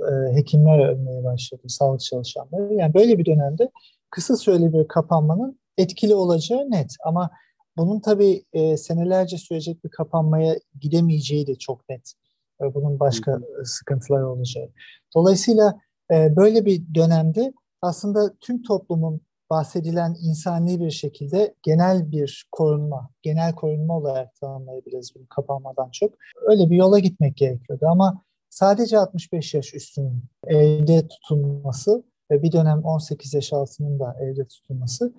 e, 0.00 0.36
hekimler 0.36 0.88
ölmeye 0.88 1.24
başladı, 1.24 1.62
sağlık 1.68 2.00
çalışanları. 2.00 2.74
Yani 2.74 2.94
böyle 2.94 3.18
bir 3.18 3.26
dönemde 3.26 3.70
kısa 4.10 4.36
süreli 4.36 4.72
bir 4.72 4.88
kapanmanın 4.88 5.60
etkili 5.78 6.14
olacağı 6.14 6.70
net. 6.70 6.94
Ama 7.04 7.30
bunun 7.76 8.00
tabii 8.00 8.44
e, 8.52 8.76
senelerce 8.76 9.38
sürecek 9.38 9.84
bir 9.84 9.90
kapanmaya 9.90 10.56
gidemeyeceği 10.80 11.46
de 11.46 11.54
çok 11.54 11.88
net. 11.88 12.12
Bunun 12.60 13.00
başka 13.00 13.38
sıkıntılar 13.64 14.22
olacağı. 14.22 14.68
Dolayısıyla 15.14 15.80
e, 16.10 16.36
böyle 16.36 16.64
bir 16.64 16.94
dönemde 16.94 17.52
aslında 17.82 18.34
tüm 18.40 18.62
toplumun 18.62 19.20
bahsedilen 19.50 20.16
insani 20.22 20.80
bir 20.80 20.90
şekilde 20.90 21.54
genel 21.62 22.10
bir 22.10 22.48
korunma, 22.52 23.10
genel 23.22 23.54
korunma 23.54 23.96
olarak 23.96 24.34
tanımlayabiliriz 24.34 25.12
bunu 25.16 25.26
kapanmadan 25.28 25.90
çok. 25.90 26.14
Öyle 26.48 26.70
bir 26.70 26.76
yola 26.76 26.98
gitmek 26.98 27.36
gerekiyordu 27.36 27.86
ama 27.86 28.22
sadece 28.50 28.98
65 28.98 29.54
yaş 29.54 29.74
üstünün 29.74 30.24
evde 30.46 31.08
tutulması 31.08 32.04
ve 32.30 32.42
bir 32.42 32.52
dönem 32.52 32.84
18 32.84 33.34
yaş 33.34 33.52
altının 33.52 34.00
da 34.00 34.16
evde 34.20 34.44
tutulması 34.44 35.12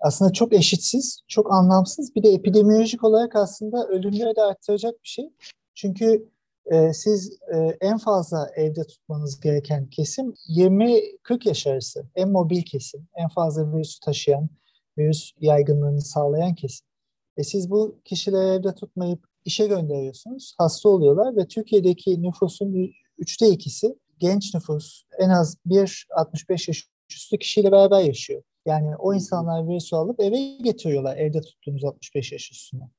aslında 0.00 0.32
çok 0.32 0.52
eşitsiz, 0.52 1.20
çok 1.28 1.52
anlamsız. 1.52 2.14
Bir 2.14 2.22
de 2.22 2.28
epidemiolojik 2.28 3.04
olarak 3.04 3.36
aslında 3.36 3.86
ölümleri 3.86 4.36
de 4.36 4.42
arttıracak 4.42 4.94
bir 5.02 5.08
şey. 5.08 5.30
Çünkü 5.74 6.28
e, 6.72 6.92
siz 6.92 7.38
e, 7.54 7.76
en 7.80 7.98
fazla 7.98 8.50
evde 8.56 8.84
tutmanız 8.84 9.40
gereken 9.40 9.86
kesim 9.86 10.34
20-40 10.48 11.48
yaş 11.48 11.66
arası. 11.66 12.06
En 12.14 12.30
mobil 12.30 12.62
kesim, 12.62 13.08
en 13.14 13.28
fazla 13.28 13.72
virüs 13.72 13.98
taşıyan, 13.98 14.48
virüs 14.98 15.32
yaygınlığını 15.40 16.00
sağlayan 16.00 16.54
kesim. 16.54 16.86
E 17.36 17.44
siz 17.44 17.70
bu 17.70 18.00
kişileri 18.04 18.58
evde 18.58 18.74
tutmayıp 18.74 19.26
işe 19.44 19.66
gönderiyorsunuz, 19.66 20.54
hasta 20.58 20.88
oluyorlar 20.88 21.36
ve 21.36 21.46
Türkiye'deki 21.48 22.22
nüfusun 22.22 22.92
üçte 23.18 23.48
ikisi 23.48 23.98
genç 24.18 24.54
nüfus 24.54 25.02
en 25.18 25.28
az 25.28 25.56
bir 25.66 26.06
65 26.16 26.68
yaş 26.68 26.88
üstü 27.10 27.38
kişiyle 27.38 27.72
beraber 27.72 28.00
yaşıyor. 28.00 28.42
Yani 28.66 28.96
o 28.96 29.14
insanlar 29.14 29.68
virüsü 29.68 29.96
alıp 29.96 30.20
eve 30.20 30.56
getiriyorlar 30.62 31.16
evde 31.16 31.40
tuttuğunuz 31.40 31.84
65 31.84 32.32
yaş 32.32 32.52
üstüne. 32.52 32.90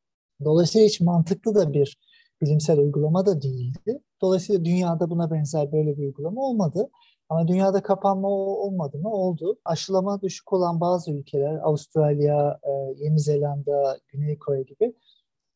Dolayısıyla 0.43 0.87
hiç 0.87 1.01
mantıklı 1.01 1.55
da 1.55 1.73
bir 1.73 1.97
bilimsel 2.41 2.79
uygulama 2.79 3.25
da 3.25 3.41
değildi. 3.41 4.01
Dolayısıyla 4.21 4.65
dünyada 4.65 5.09
buna 5.09 5.31
benzer 5.31 5.71
böyle 5.71 5.97
bir 5.97 6.03
uygulama 6.03 6.41
olmadı. 6.41 6.89
Ama 7.29 7.47
dünyada 7.47 7.83
kapanma 7.83 8.27
olmadı 8.29 8.97
mı? 8.97 9.09
Oldu. 9.13 9.59
Aşılama 9.65 10.21
düşük 10.21 10.53
olan 10.53 10.81
bazı 10.81 11.11
ülkeler, 11.11 11.55
Avustralya, 11.63 12.59
e, 12.63 12.71
Yeni 13.03 13.19
Zelanda, 13.19 13.99
Güney 14.07 14.37
Kore 14.39 14.63
gibi 14.63 14.93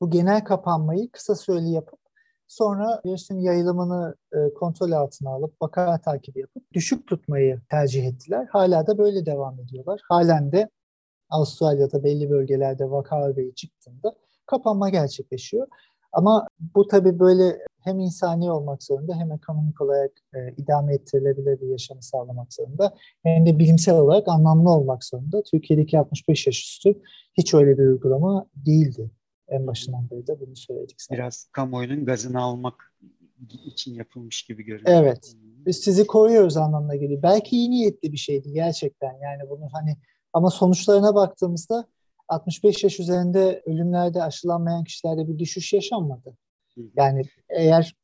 bu 0.02 0.10
genel 0.10 0.44
kapanmayı 0.44 1.12
kısa 1.12 1.36
süreli 1.36 1.70
yapıp 1.70 2.00
sonra 2.48 3.02
virüsün 3.06 3.40
yayılımını 3.40 4.16
e, 4.34 4.54
kontrol 4.54 4.92
altına 4.92 5.30
alıp 5.30 5.62
vaka 5.62 6.02
takibi 6.02 6.40
yapıp 6.40 6.74
düşük 6.74 7.08
tutmayı 7.08 7.62
tercih 7.72 8.06
ettiler. 8.06 8.48
Hala 8.52 8.88
da 8.88 8.98
böyle 8.98 9.26
devam 9.26 9.60
ediyorlar. 9.60 10.02
Halen 10.10 10.52
de 10.52 10.70
Avustralya'da 11.30 12.04
belli 12.04 12.30
bölgelerde 12.30 12.92
vaka 12.92 13.28
örneği 13.28 13.56
çıktığında 13.56 14.16
kapanma 14.46 14.90
gerçekleşiyor. 14.90 15.68
Ama 16.14 16.48
bu 16.76 16.88
tabii 16.88 17.20
böyle 17.20 17.60
hem 17.80 18.00
insani 18.00 18.52
olmak 18.52 18.84
zorunda 18.84 19.16
hem 19.16 19.32
ekonomik 19.32 19.82
olarak 19.82 20.12
e, 20.34 20.54
idame 20.58 20.94
ettirilebilir 20.94 21.62
bir 21.62 21.68
yaşamı 21.68 22.04
sağlamak 22.04 22.54
zorunda 22.54 22.94
hem 23.24 23.46
de 23.46 23.60
bilimsel 23.60 23.96
olarak 23.96 24.28
anlamlı 24.28 24.70
olmak 24.70 25.04
zorunda. 25.04 25.44
Türkiye'deki 25.44 26.00
65 26.00 26.48
yaş 26.48 26.60
üstü 26.64 27.02
hiç 27.34 27.54
öyle 27.54 27.78
bir 27.78 27.84
uygulama 27.84 28.46
değildi. 28.56 29.12
En 29.48 29.68
başından 29.68 30.10
beri 30.10 30.28
de 30.28 30.40
bunu 30.40 30.56
söyledik. 30.56 31.02
Sana. 31.02 31.18
Biraz 31.18 31.48
kamuoyunun 31.52 32.06
gazını 32.06 32.42
almak 32.42 32.94
için 33.66 33.94
yapılmış 33.94 34.44
gibi 34.44 34.64
görünüyor. 34.64 35.04
Evet. 35.04 35.36
Biz 35.66 35.78
sizi 35.78 36.08
koruyoruz 36.08 36.58
anlamına 36.58 36.96
geliyor. 36.96 37.24
Belki 37.24 37.56
iyi 37.56 37.72
niyetli 37.72 38.12
bir 38.12 38.18
şeydi 38.18 38.52
gerçekten. 38.52 39.14
Yani 39.24 39.50
bunu 39.50 39.68
hani 39.72 39.98
ama 40.34 40.50
sonuçlarına 40.50 41.16
baktığımızda 41.16 41.88
65 42.30 42.84
yaş 42.84 43.00
üzerinde 43.00 43.62
ölümlerde 43.66 44.24
aşılanmayan 44.24 44.84
kişilerde 44.84 45.28
bir 45.28 45.40
düşüş 45.40 45.74
yaşanmadı. 45.74 46.38
Yani 46.96 47.22
eğer 47.50 47.96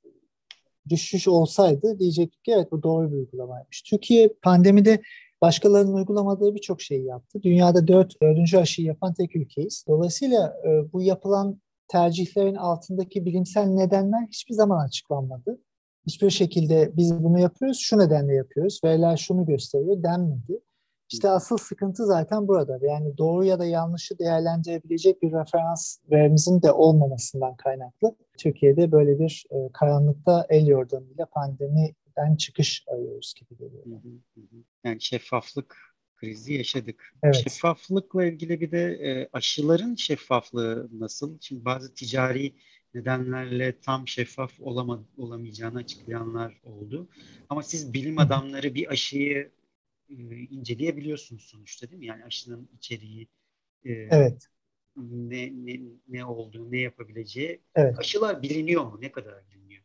düşüş 0.89 1.27
olsaydı 1.27 1.99
diyecektik 1.99 2.43
ki 2.43 2.51
evet 2.51 2.71
bu 2.71 2.83
doğru 2.83 3.11
bir 3.11 3.17
uygulamaymış. 3.17 3.81
Türkiye 3.81 4.29
pandemide 4.41 5.01
başkalarının 5.41 5.93
uygulamadığı 5.93 6.55
birçok 6.55 6.81
şeyi 6.81 7.05
yaptı. 7.05 7.43
Dünyada 7.43 7.87
dört, 7.87 8.21
dördüncü 8.21 8.57
aşıyı 8.57 8.87
yapan 8.87 9.13
tek 9.13 9.35
ülkeyiz. 9.35 9.85
Dolayısıyla 9.87 10.57
e, 10.67 10.93
bu 10.93 11.01
yapılan 11.01 11.61
tercihlerin 11.87 12.55
altındaki 12.55 13.25
bilimsel 13.25 13.65
nedenler 13.65 14.27
hiçbir 14.27 14.53
zaman 14.53 14.85
açıklanmadı. 14.85 15.61
Hiçbir 16.07 16.29
şekilde 16.29 16.91
biz 16.97 17.23
bunu 17.23 17.39
yapıyoruz, 17.39 17.79
şu 17.79 17.99
nedenle 17.99 18.33
yapıyoruz, 18.33 18.79
veriler 18.83 19.17
şunu 19.17 19.45
gösteriyor 19.45 20.03
denmedi. 20.03 20.59
İşte 21.15 21.29
asıl 21.29 21.57
sıkıntı 21.57 22.05
zaten 22.05 22.47
burada. 22.47 22.79
Yani 22.81 23.17
doğru 23.17 23.45
ya 23.45 23.59
da 23.59 23.65
yanlışı 23.65 24.19
değerlendirebilecek 24.19 25.21
bir 25.21 25.31
referans 25.31 25.97
verimizin 26.11 26.61
de 26.61 26.71
olmamasından 26.71 27.55
kaynaklı. 27.55 28.15
Türkiye'de 28.37 28.91
böyle 28.91 29.19
bir 29.19 29.45
e, 29.51 29.71
karanlıkta 29.73 30.45
el 30.49 30.67
yordamıyla 30.67 31.25
pandemiden 31.25 32.35
çıkış 32.37 32.83
arıyoruz 32.87 33.33
gibi 33.39 33.57
geliyor. 33.57 34.01
Yani 34.83 35.01
şeffaflık 35.01 35.75
krizi 36.15 36.53
yaşadık. 36.53 37.03
Evet. 37.23 37.35
Şeffaflıkla 37.35 38.25
ilgili 38.25 38.61
bir 38.61 38.71
de 38.71 38.83
e, 38.83 39.29
aşıların 39.33 39.95
şeffaflığı 39.95 40.89
nasıl? 40.99 41.37
Şimdi 41.41 41.65
bazı 41.65 41.93
ticari 41.93 42.53
nedenlerle 42.93 43.79
tam 43.79 44.07
şeffaf 44.07 44.51
olama, 44.59 45.03
olamayacağını 45.17 45.77
açıklayanlar 45.77 46.61
oldu. 46.63 47.07
Ama 47.49 47.63
siz 47.63 47.93
bilim 47.93 48.19
adamları 48.19 48.75
bir 48.75 48.91
aşıyı 48.91 49.51
e, 50.09 50.13
inceleyebiliyorsunuz 50.35 51.43
sonuçta 51.43 51.89
değil 51.89 51.99
mi? 51.99 52.05
Yani 52.05 52.25
aşının 52.25 52.69
içeriği, 52.77 53.27
e, 53.85 53.91
evet. 53.91 54.47
ne, 54.97 55.51
ne, 55.65 55.79
ne 56.07 56.25
olduğu, 56.25 56.71
ne 56.71 56.79
yapabileceği. 56.79 57.61
Evet. 57.75 57.99
Aşılar 57.99 58.41
biliniyor 58.41 58.85
mu? 58.85 58.97
Ne 59.01 59.11
kadar 59.11 59.43
biliniyor? 59.51 59.81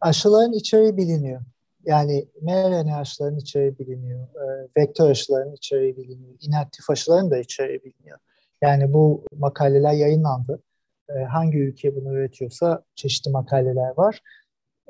Aşıların 0.00 0.52
içeriği 0.52 0.96
biliniyor. 0.96 1.40
Yani 1.84 2.28
mRNA 2.42 2.98
aşıların 2.98 3.38
içeriği 3.38 3.78
biliniyor. 3.78 4.20
E, 4.20 4.68
vektör 4.76 5.10
aşıların 5.10 5.54
içeriği 5.54 5.96
biliniyor. 5.96 6.34
İnaktif 6.40 6.90
aşıların 6.90 7.30
da 7.30 7.38
içeriği 7.38 7.84
biliniyor. 7.84 8.18
Yani 8.62 8.92
bu 8.92 9.24
makaleler 9.36 9.92
yayınlandı. 9.92 10.62
E, 11.08 11.12
hangi 11.12 11.58
ülke 11.58 11.96
bunu 11.96 12.14
üretiyorsa 12.14 12.84
çeşitli 12.94 13.30
makaleler 13.30 13.92
var. 13.96 14.20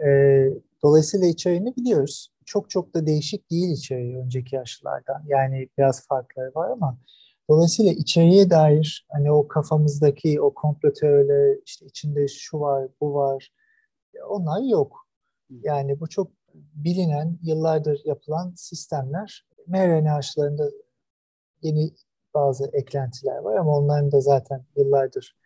E, 0.07 0.09
dolayısıyla 0.83 1.27
içeriğini 1.27 1.77
biliyoruz 1.77 2.29
çok 2.47 2.71
çok 2.71 2.95
da 2.95 3.07
değişik 3.07 3.51
değil 3.51 3.71
içeriği 3.71 4.17
önceki 4.17 4.61
aşılardan. 4.61 5.23
Yani 5.27 5.69
biraz 5.79 6.07
farkları 6.07 6.53
var 6.55 6.71
ama 6.71 6.99
dolayısıyla 7.51 7.93
içeriğe 7.93 8.51
dair 8.51 9.07
hani 9.13 9.33
o 9.33 9.49
kafamızdaki 9.49 10.41
o 10.41 10.55
komplo 10.55 10.93
teorileri 10.93 11.61
işte 11.67 11.87
içinde 11.87 12.29
şu 12.29 12.61
var, 12.61 12.89
bu 13.01 13.15
var 13.15 13.53
onlar 14.29 14.61
yok. 14.63 15.09
Yani 15.51 16.01
bu 16.01 16.09
çok 16.09 16.31
bilinen, 16.55 17.39
yıllardır 17.43 18.01
yapılan 18.05 18.53
sistemler. 18.57 19.47
mRNA 19.67 20.15
aşılarında 20.17 20.71
yeni 21.63 21.91
bazı 22.35 22.71
eklentiler 22.73 23.39
var 23.39 23.57
ama 23.57 23.79
onların 23.79 24.13
da 24.13 24.21
zaten 24.21 24.65
yıllardır 24.77 25.37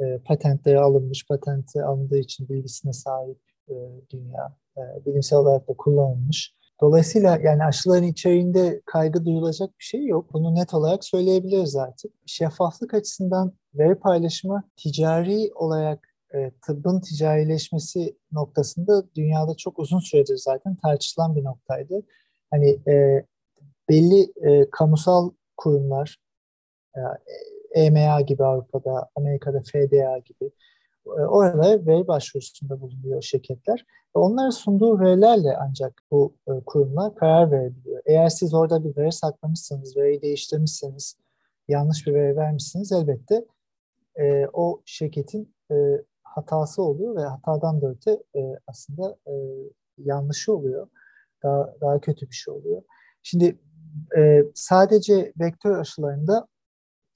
e, 0.00 0.18
patentleri 0.18 0.80
alınmış, 0.80 1.26
patenti 1.26 1.82
alındığı 1.82 2.18
için 2.18 2.48
bilgisine 2.48 2.92
sahip 2.92 3.38
e, 3.68 3.74
dünya 4.10 4.46
e, 4.46 4.65
bilimsel 5.06 5.38
olarak 5.38 5.68
da 5.68 5.74
kullanılmış. 5.74 6.56
Dolayısıyla 6.80 7.38
yani 7.42 7.64
aşıların 7.64 8.06
içeriğinde 8.06 8.82
kaygı 8.86 9.24
duyulacak 9.24 9.70
bir 9.78 9.84
şey 9.84 10.06
yok. 10.06 10.32
Bunu 10.32 10.54
net 10.54 10.74
olarak 10.74 11.04
söyleyebiliriz 11.04 11.76
artık. 11.76 12.12
Şeffaflık 12.26 12.94
açısından 12.94 13.52
veri 13.74 13.94
paylaşımı 13.94 14.62
ticari 14.76 15.50
olarak 15.54 16.08
e, 16.34 16.50
tıbbın 16.66 17.00
ticarileşmesi 17.00 18.16
noktasında 18.32 19.04
dünyada 19.14 19.54
çok 19.54 19.78
uzun 19.78 19.98
süredir 19.98 20.36
zaten 20.36 20.76
tartışılan 20.76 21.36
bir 21.36 21.44
noktaydı. 21.44 22.02
Hani 22.50 22.78
e, 22.88 23.24
belli 23.88 24.32
e, 24.42 24.70
kamusal 24.70 25.30
kurumlar, 25.56 26.16
e, 26.96 27.00
EMA 27.80 28.20
gibi 28.20 28.44
Avrupa'da, 28.44 29.10
Amerika'da 29.14 29.62
FDA 29.62 30.18
gibi 30.18 30.44
e, 30.44 30.50
orada 31.06 31.86
veri 31.86 32.08
başvurusunda 32.08 32.80
bulunuyor 32.80 33.22
şirketler. 33.22 33.86
Ve 34.16 34.20
onlara 34.20 34.52
sunduğu 34.52 35.00
verilerle 35.00 35.56
ancak 35.60 36.02
bu 36.10 36.34
e, 36.48 36.52
kurumlar 36.66 37.14
karar 37.14 37.50
verebiliyor. 37.50 38.02
Eğer 38.06 38.28
siz 38.28 38.54
orada 38.54 38.84
bir 38.84 38.96
veri 38.96 39.12
saklamışsanız, 39.12 39.96
veriyi 39.96 40.22
değiştirmişseniz, 40.22 41.16
yanlış 41.68 42.06
bir 42.06 42.14
veri 42.14 42.36
vermişsiniz 42.36 42.92
elbette 42.92 43.44
e, 44.16 44.46
o 44.52 44.82
şirketin 44.84 45.54
e, 45.70 45.74
hatası 46.22 46.82
oluyor 46.82 47.16
ve 47.16 47.24
hatadan 47.24 47.80
da 47.82 47.90
öte 47.90 48.22
e, 48.36 48.58
aslında 48.66 49.16
e, 49.26 49.32
yanlışı 49.98 50.54
oluyor. 50.54 50.88
Daha, 51.42 51.74
daha 51.80 52.00
kötü 52.00 52.30
bir 52.30 52.34
şey 52.34 52.54
oluyor. 52.54 52.82
Şimdi 53.22 53.58
e, 54.16 54.42
sadece 54.54 55.32
vektör 55.40 55.78
aşılarında 55.78 56.46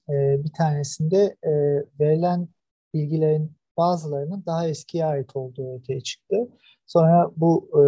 e, 0.09 0.43
bir 0.43 0.53
tanesinde 0.57 1.35
e, 1.43 1.51
verilen 1.99 2.47
bilgilerin 2.93 3.51
bazılarının 3.81 4.43
daha 4.45 4.67
eskiye 4.67 5.05
ait 5.05 5.35
olduğu 5.35 5.63
ortaya 5.63 6.01
çıktı. 6.01 6.35
Sonra 6.87 7.31
bu 7.37 7.69
e, 7.73 7.81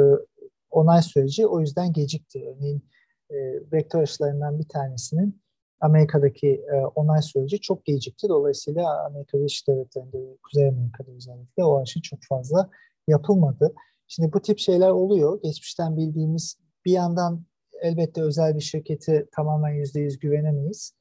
onay 0.71 1.01
süreci 1.01 1.47
o 1.47 1.59
yüzden 1.59 1.93
gecikti. 1.93 2.45
Örneğin 2.49 2.85
e, 3.29 3.35
vektör 3.71 4.01
aşılarından 4.01 4.59
bir 4.59 4.67
tanesinin 4.67 5.41
Amerika'daki 5.79 6.47
e, 6.47 6.75
onay 6.95 7.21
süreci 7.21 7.61
çok 7.61 7.85
gecikti. 7.85 8.29
Dolayısıyla 8.29 9.05
Amerika 9.05 9.37
Birleşik 9.37 9.67
Devletleri'nde 9.67 10.37
Kuzey 10.43 10.67
Amerika'da 10.67 11.11
özellikle 11.11 11.63
o 11.63 11.81
aşı 11.81 12.01
çok 12.01 12.19
fazla 12.29 12.69
yapılmadı. 13.07 13.73
Şimdi 14.07 14.33
bu 14.33 14.41
tip 14.41 14.59
şeyler 14.59 14.89
oluyor. 14.89 15.41
Geçmişten 15.43 15.97
bildiğimiz 15.97 16.57
bir 16.85 16.91
yandan 16.91 17.45
elbette 17.81 18.21
özel 18.21 18.55
bir 18.55 18.61
şirkete 18.61 19.25
tamamen 19.31 19.73
yüzde 19.73 19.99
yüz 19.99 20.19
güvenemeyiz. 20.19 20.93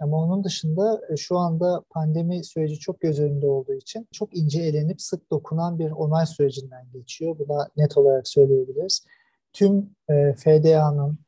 Ama 0.00 0.16
onun 0.16 0.44
dışında 0.44 1.00
e, 1.12 1.16
şu 1.16 1.38
anda 1.38 1.82
pandemi 1.90 2.44
süreci 2.44 2.78
çok 2.78 3.00
göz 3.00 3.20
önünde 3.20 3.46
olduğu 3.46 3.74
için 3.74 4.08
çok 4.12 4.36
ince 4.36 4.62
elenip 4.62 5.02
sık 5.02 5.30
dokunan 5.30 5.78
bir 5.78 5.90
onay 5.90 6.26
sürecinden 6.26 6.86
geçiyor. 6.92 7.38
Bu 7.38 7.48
da 7.48 7.68
net 7.76 7.98
olarak 7.98 8.28
söyleyebiliriz. 8.28 9.06
Tüm 9.52 9.90
e, 10.10 10.34
FDA'nın, 10.34 11.18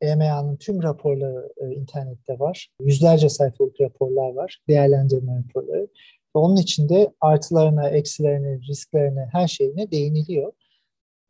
EMA'nın 0.00 0.56
tüm 0.56 0.82
raporları 0.82 1.52
e, 1.56 1.74
internette 1.74 2.38
var. 2.38 2.70
Yüzlerce 2.80 3.28
sayfalık 3.28 3.80
raporlar 3.80 4.32
var, 4.32 4.62
değerlendirme 4.68 5.38
raporları. 5.38 5.88
Onun 6.34 6.56
içinde 6.56 7.12
artılarına, 7.20 7.88
eksilerine, 7.88 8.60
risklerine, 8.60 9.28
her 9.32 9.48
şeyine 9.48 9.90
değiniliyor. 9.90 10.52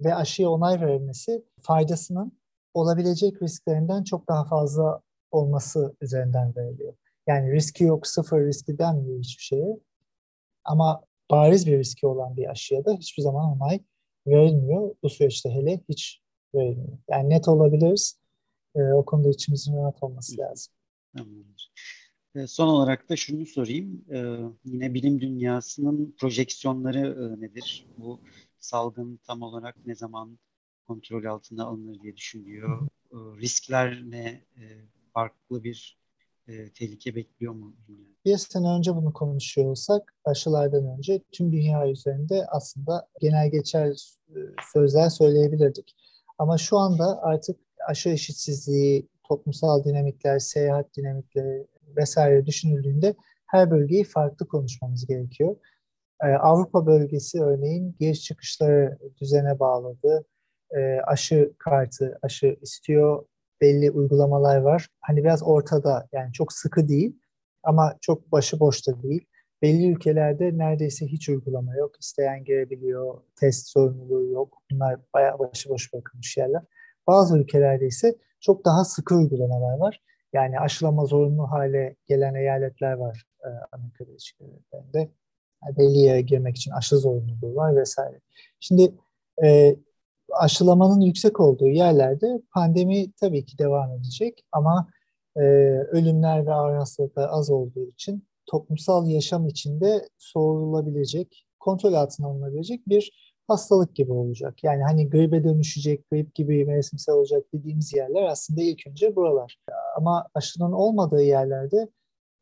Ve 0.05 0.15
aşıya 0.15 0.51
onay 0.51 0.81
verilmesi 0.81 1.45
faydasının 1.63 2.33
olabilecek 2.75 3.43
risklerinden 3.43 4.05
çok 4.05 4.29
daha 4.29 4.45
fazla 4.45 5.01
olması 5.31 5.97
üzerinden 6.01 6.57
veriliyor. 6.57 6.95
Yani 7.27 7.53
riski 7.53 7.85
yok, 7.85 8.07
sıfır 8.07 8.47
riski 8.47 8.79
denmiyor 8.79 9.19
hiçbir 9.19 9.43
şeye. 9.43 9.79
Ama 10.65 11.05
bariz 11.31 11.67
bir 11.67 11.79
riski 11.79 12.07
olan 12.07 12.37
bir 12.37 12.51
aşıya 12.51 12.85
da 12.85 12.95
hiçbir 12.95 13.23
zaman 13.23 13.57
onay 13.57 13.81
verilmiyor. 14.27 14.95
Bu 15.03 15.09
süreçte 15.09 15.51
hele 15.51 15.81
hiç 15.89 16.21
verilmiyor. 16.55 16.99
Yani 17.11 17.31
net 17.31 17.49
olabiliriz. 17.49 18.21
E, 18.75 18.83
o 18.83 19.05
konuda 19.05 19.29
içimizin 19.29 19.77
rahat 19.77 20.03
olması 20.03 20.39
lazım. 20.39 20.75
Tamamdır. 21.17 21.73
E, 22.35 22.47
son 22.47 22.69
olarak 22.69 23.09
da 23.09 23.17
şunu 23.17 23.47
sorayım. 23.47 24.05
E, 24.13 24.19
yine 24.65 24.95
bilim 24.95 25.21
dünyasının 25.21 26.15
projeksiyonları 26.19 26.99
e, 26.99 27.41
nedir? 27.41 27.87
Bu 27.99 28.21
salgın 28.59 29.21
tam 29.27 29.43
olarak 29.43 29.87
ne 29.87 29.95
zaman 29.95 30.39
kontrol 30.87 31.25
altına 31.25 31.65
alınır 31.65 32.01
diye 32.03 32.17
düşünüyor. 32.17 32.89
E, 33.13 33.17
riskler 33.17 34.03
ne? 34.11 34.45
E, 34.57 34.65
farklı 35.19 35.65
bir 35.65 35.99
e, 36.49 36.73
tehlike 36.73 37.15
bekliyor 37.15 37.53
mu 37.53 37.77
dünya? 37.89 38.09
Bir 38.25 38.37
sene 38.37 38.69
önce 38.69 38.95
bunu 38.97 39.13
konuşuyor 39.13 39.71
olsak 39.71 40.15
aşılardan 40.25 40.97
önce 40.99 41.23
tüm 41.33 41.53
dünya 41.53 41.89
üzerinde 41.89 42.47
aslında 42.49 43.09
genel 43.21 43.51
geçer 43.51 43.89
e, 44.29 44.39
sözler 44.73 45.09
söyleyebilirdik. 45.09 45.97
Ama 46.39 46.59
şu 46.59 46.79
anda 46.79 47.23
artık 47.23 47.57
aşı 47.89 48.09
eşitsizliği, 48.09 49.09
toplumsal 49.29 49.85
dinamikler, 49.85 50.39
seyahat 50.39 50.97
dinamikleri 50.97 51.67
vesaire 51.97 52.47
düşünüldüğünde 52.47 53.15
her 53.47 53.71
bölgeyi 53.71 54.05
farklı 54.05 54.49
konuşmamız 54.49 55.07
gerekiyor. 55.07 55.57
Ee, 56.23 56.27
Avrupa 56.27 56.87
bölgesi 56.87 57.43
örneğin 57.43 57.97
giriş 58.01 58.23
çıkışları 58.23 58.99
düzene 59.21 59.59
bağladı. 59.59 60.25
Ee, 60.77 60.99
aşı 61.07 61.53
kartı, 61.59 62.19
aşı 62.23 62.57
istiyor 62.63 63.25
belli 63.61 63.91
uygulamalar 63.91 64.57
var. 64.57 64.89
Hani 65.01 65.25
biraz 65.25 65.43
ortada 65.43 66.09
yani 66.13 66.33
çok 66.33 66.53
sıkı 66.53 66.89
değil 66.89 67.19
ama 67.63 67.97
çok 68.01 68.33
başıboş 68.33 68.89
da 68.89 69.03
değil. 69.03 69.25
Belli 69.63 69.91
ülkelerde 69.93 70.59
neredeyse 70.59 71.07
hiç 71.07 71.29
uygulama 71.29 71.77
yok. 71.77 72.01
İsteyen 72.01 72.45
girebiliyor, 72.45 73.21
test 73.41 73.69
sorumluluğu 73.69 74.25
yok. 74.25 74.59
Bunlar 74.71 75.01
bayağı 75.15 75.39
başıboş 75.39 75.93
bırakılmış 75.93 76.37
yerler. 76.37 76.63
Bazı 77.07 77.39
ülkelerde 77.39 77.87
ise 77.87 78.15
çok 78.41 78.65
daha 78.65 78.85
sıkı 78.85 79.15
uygulamalar 79.15 79.79
var. 79.79 80.03
Yani 80.33 80.61
aşılama 80.61 81.05
zorunlu 81.05 81.51
hale 81.51 81.97
gelen 82.07 82.35
eyaletler 82.35 82.93
var 82.93 83.25
e, 83.45 83.49
Amerika 83.73 84.07
Birleşik 84.07 84.41
Devletleri'nde. 84.41 85.11
Yani 85.65 85.77
belli 85.77 85.99
yere 85.99 86.21
girmek 86.21 86.57
için 86.57 86.71
aşı 86.71 86.97
zorunluluğu 86.97 87.55
var 87.55 87.77
vesaire. 87.77 88.21
Şimdi 88.61 88.95
e, 89.45 89.77
aşılamanın 90.39 91.01
yüksek 91.01 91.41
olduğu 91.41 91.69
yerlerde 91.69 92.43
pandemi 92.55 93.13
tabii 93.13 93.45
ki 93.45 93.59
devam 93.59 93.93
edecek 93.93 94.45
ama 94.53 94.89
e, 95.37 95.41
ölümler 95.93 96.47
ve 96.47 96.53
ağır 96.53 96.77
hastalıklar 96.77 97.29
az 97.31 97.51
olduğu 97.51 97.87
için 97.87 98.29
toplumsal 98.47 99.09
yaşam 99.09 99.47
içinde 99.47 100.09
soğurulabilecek, 100.19 101.47
kontrol 101.61 101.93
altına 101.93 102.27
alınabilecek 102.27 102.89
bir 102.89 103.13
hastalık 103.49 103.97
gibi 103.97 104.13
olacak. 104.13 104.65
Yani 104.65 104.83
hani 104.83 105.11
gribe 105.11 105.45
dönüşecek, 105.45 106.11
grip 106.11 106.35
gibi 106.35 106.65
mevsimsel 106.65 107.15
olacak 107.15 107.45
dediğimiz 107.55 107.95
yerler 107.95 108.23
aslında 108.23 108.63
ilk 108.63 108.87
önce 108.87 109.17
buralar. 109.17 109.59
Ama 109.97 110.27
aşının 110.35 110.73
olmadığı 110.73 111.23
yerlerde 111.23 111.89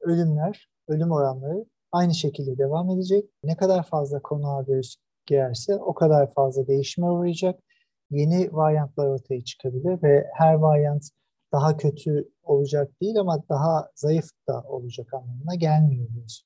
ölümler, 0.01 0.69
ölüm 0.89 1.11
oranları 1.11 1.65
aynı 1.93 2.15
şekilde 2.15 2.59
devam 2.59 2.91
edecek. 2.91 3.25
Ne 3.45 3.57
kadar 3.57 3.83
fazla 3.83 4.23
konuğa 4.23 4.67
virüs 4.67 4.97
girerse 5.27 5.77
o 5.77 5.95
kadar 5.95 6.33
fazla 6.35 6.67
değişime 6.67 7.11
uğrayacak 7.11 7.61
yeni 8.11 8.53
varyantlar 8.53 9.07
ortaya 9.07 9.41
çıkabilir 9.41 10.03
ve 10.03 10.27
her 10.35 10.55
varyant 10.55 11.05
daha 11.53 11.77
kötü 11.77 12.29
olacak 12.43 13.01
değil 13.01 13.21
ama 13.21 13.43
daha 13.49 13.91
zayıf 13.95 14.27
da 14.49 14.63
olacak 14.63 15.15
anlamına 15.15 15.55
gelmiyor 15.55 16.09
virüs. 16.15 16.43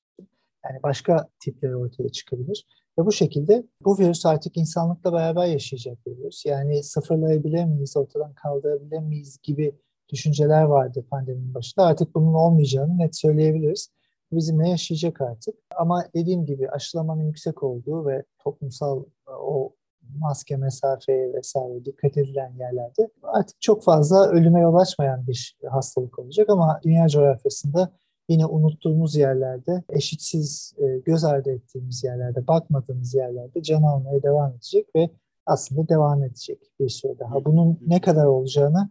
Yani 0.65 0.83
başka 0.83 1.27
tipleri 1.39 1.75
ortaya 1.75 2.09
çıkabilir. 2.09 2.65
Ve 2.99 3.05
bu 3.05 3.11
şekilde 3.11 3.63
bu 3.85 3.99
virüs 3.99 4.25
artık 4.25 4.57
insanlıkla 4.57 5.13
beraber 5.13 5.45
yaşayacak 5.45 6.05
bir 6.05 6.17
virüs. 6.17 6.45
Yani 6.45 6.83
sıfırlayabilir 6.83 7.65
miyiz, 7.65 7.97
ortadan 7.97 8.33
kaldırabilir 8.33 8.99
miyiz 8.99 9.39
gibi 9.43 9.75
düşünceler 10.09 10.63
vardı 10.63 11.05
pandeminin 11.09 11.53
başında. 11.53 11.85
Artık 11.85 12.15
bunun 12.15 12.33
olmayacağını 12.33 12.97
net 12.97 13.17
söyleyebiliriz. 13.17 13.91
Bizimle 14.31 14.69
yaşayacak 14.69 15.21
artık. 15.21 15.55
Ama 15.77 16.05
dediğim 16.15 16.45
gibi 16.45 16.69
aşılamanın 16.69 17.23
yüksek 17.23 17.63
olduğu 17.63 18.07
ve 18.07 18.23
toplumsal 18.39 19.03
o 19.27 19.73
maske 20.19 20.57
mesafeye 20.57 21.33
vesaire 21.33 21.85
dikkat 21.85 22.17
edilen 22.17 22.53
yerlerde 22.59 23.09
artık 23.23 23.61
çok 23.61 23.83
fazla 23.83 24.29
ölüme 24.29 24.61
yol 24.61 24.75
açmayan 24.75 25.27
bir 25.27 25.55
hastalık 25.69 26.19
olacak 26.19 26.49
ama 26.49 26.79
dünya 26.83 27.07
coğrafyasında 27.07 27.91
yine 28.29 28.45
unuttuğumuz 28.45 29.15
yerlerde, 29.15 29.83
eşitsiz 29.89 30.73
e, 30.77 30.97
göz 30.97 31.23
ardı 31.23 31.51
ettiğimiz 31.51 32.03
yerlerde, 32.03 32.47
bakmadığımız 32.47 33.13
yerlerde 33.13 33.63
can 33.63 33.83
almaya 33.83 34.23
devam 34.23 34.51
edecek 34.51 34.87
ve 34.95 35.09
aslında 35.45 35.89
devam 35.89 36.23
edecek 36.23 36.59
bir 36.79 36.89
süre 36.89 37.19
daha. 37.19 37.45
Bunun 37.45 37.79
ne 37.87 38.01
kadar 38.01 38.25
olacağını 38.25 38.89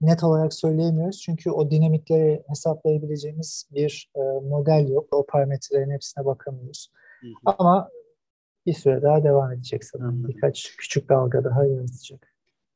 net 0.00 0.24
olarak 0.24 0.54
söyleyemiyoruz. 0.54 1.20
Çünkü 1.20 1.50
o 1.50 1.70
dinamikleri 1.70 2.42
hesaplayabileceğimiz 2.48 3.68
bir 3.74 4.10
e, 4.16 4.20
model 4.48 4.88
yok. 4.88 5.08
O 5.12 5.26
parametrelerin 5.26 5.90
hepsine 5.90 6.24
bakamıyoruz. 6.24 6.90
Ama 7.44 7.90
bir 8.66 8.72
süre 8.72 9.02
daha 9.02 9.24
devam 9.24 9.52
edecek 9.52 9.84
sanırım. 9.84 10.08
Anladım. 10.08 10.28
Birkaç 10.34 10.76
küçük 10.76 11.08
dalga 11.08 11.44
daha 11.44 11.64
yaratacak. 11.64 12.32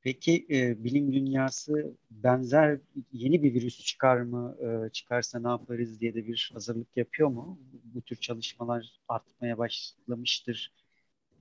Peki 0.07 0.47
e, 0.51 0.85
bilim 0.85 1.13
dünyası 1.13 1.97
benzer 2.11 2.79
yeni 3.13 3.43
bir 3.43 3.55
virüs 3.55 3.85
çıkar 3.85 4.17
mı, 4.21 4.57
e, 4.61 4.91
çıkarsa 4.91 5.39
ne 5.39 5.49
yaparız 5.49 6.01
diye 6.01 6.15
de 6.15 6.27
bir 6.27 6.51
hazırlık 6.55 6.97
yapıyor 6.97 7.29
mu? 7.29 7.59
Bu 7.85 8.03
tür 8.03 8.17
çalışmalar 8.17 9.01
artmaya 9.09 9.59
başlamıştır 9.59 10.73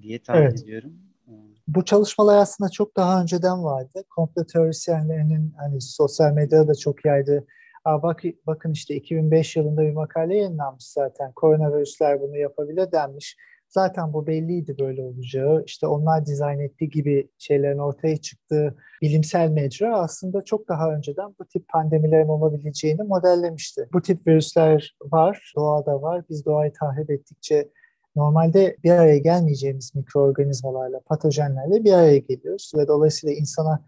diye 0.01 0.23
tahmin 0.23 0.41
evet. 0.41 0.63
ediyorum. 0.63 0.93
E, 1.27 1.31
Bu 1.67 1.85
çalışmalar 1.85 2.37
aslında 2.37 2.69
çok 2.69 2.95
daha 2.95 3.21
önceden 3.21 3.63
vardı. 3.63 4.03
Komplo 4.09 4.45
teorisyenlerinin 4.45 5.53
hani 5.57 5.81
sosyal 5.81 6.33
medyada 6.33 6.67
da 6.67 6.75
çok 6.75 7.05
yaydı. 7.05 7.47
Aa, 7.85 8.03
bak, 8.03 8.21
bakın 8.47 8.71
işte 8.71 8.95
2005 8.95 9.55
yılında 9.55 9.81
bir 9.81 9.93
makale 9.93 10.37
yayınlanmış 10.37 10.85
zaten. 10.85 11.31
Koronavirüsler 11.31 12.21
bunu 12.21 12.37
yapabilir 12.37 12.91
denmiş 12.91 13.37
Zaten 13.75 14.13
bu 14.13 14.27
belliydi 14.27 14.75
böyle 14.79 15.01
olacağı. 15.01 15.63
İşte 15.65 15.87
onlar 15.87 16.25
dizayn 16.25 16.59
ettiği 16.59 16.89
gibi 16.89 17.29
şeylerin 17.37 17.77
ortaya 17.77 18.17
çıktığı 18.17 18.75
bilimsel 19.01 19.49
mecra 19.49 19.97
aslında 19.97 20.41
çok 20.41 20.67
daha 20.67 20.91
önceden 20.91 21.35
bu 21.39 21.45
tip 21.45 21.67
pandemilerin 21.67 22.27
olabileceğini 22.27 23.03
modellemişti. 23.03 23.89
Bu 23.93 24.01
tip 24.01 24.27
virüsler 24.27 24.95
var, 25.01 25.53
doğada 25.55 26.01
var. 26.01 26.23
Biz 26.29 26.45
doğayı 26.45 26.73
tahrip 26.73 27.09
ettikçe 27.09 27.69
normalde 28.15 28.77
bir 28.83 28.91
araya 28.91 29.17
gelmeyeceğimiz 29.17 29.95
mikroorganizmalarla, 29.95 30.99
patojenlerle 30.99 31.83
bir 31.83 31.93
araya 31.93 32.17
geliyoruz 32.17 32.71
ve 32.77 32.87
dolayısıyla 32.87 33.35
insana 33.35 33.85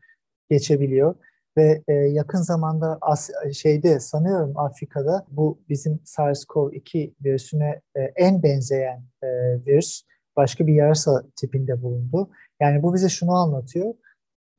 geçebiliyor 0.49 1.15
ve 1.57 1.83
e, 1.87 1.93
yakın 1.93 2.41
zamanda 2.41 2.97
As 3.01 3.29
şeyde 3.53 3.99
sanıyorum 3.99 4.53
Afrika'da 4.57 5.25
bu 5.31 5.59
bizim 5.69 5.99
SARS-CoV-2 6.05 7.13
virüsüne 7.23 7.81
e, 7.95 8.01
en 8.01 8.43
benzeyen 8.43 9.03
e, 9.23 9.27
virüs 9.65 10.03
başka 10.35 10.67
bir 10.67 10.73
yarasa 10.73 11.23
tipinde 11.35 11.81
bulundu. 11.81 12.29
Yani 12.61 12.83
bu 12.83 12.93
bize 12.93 13.09
şunu 13.09 13.31
anlatıyor. 13.31 13.93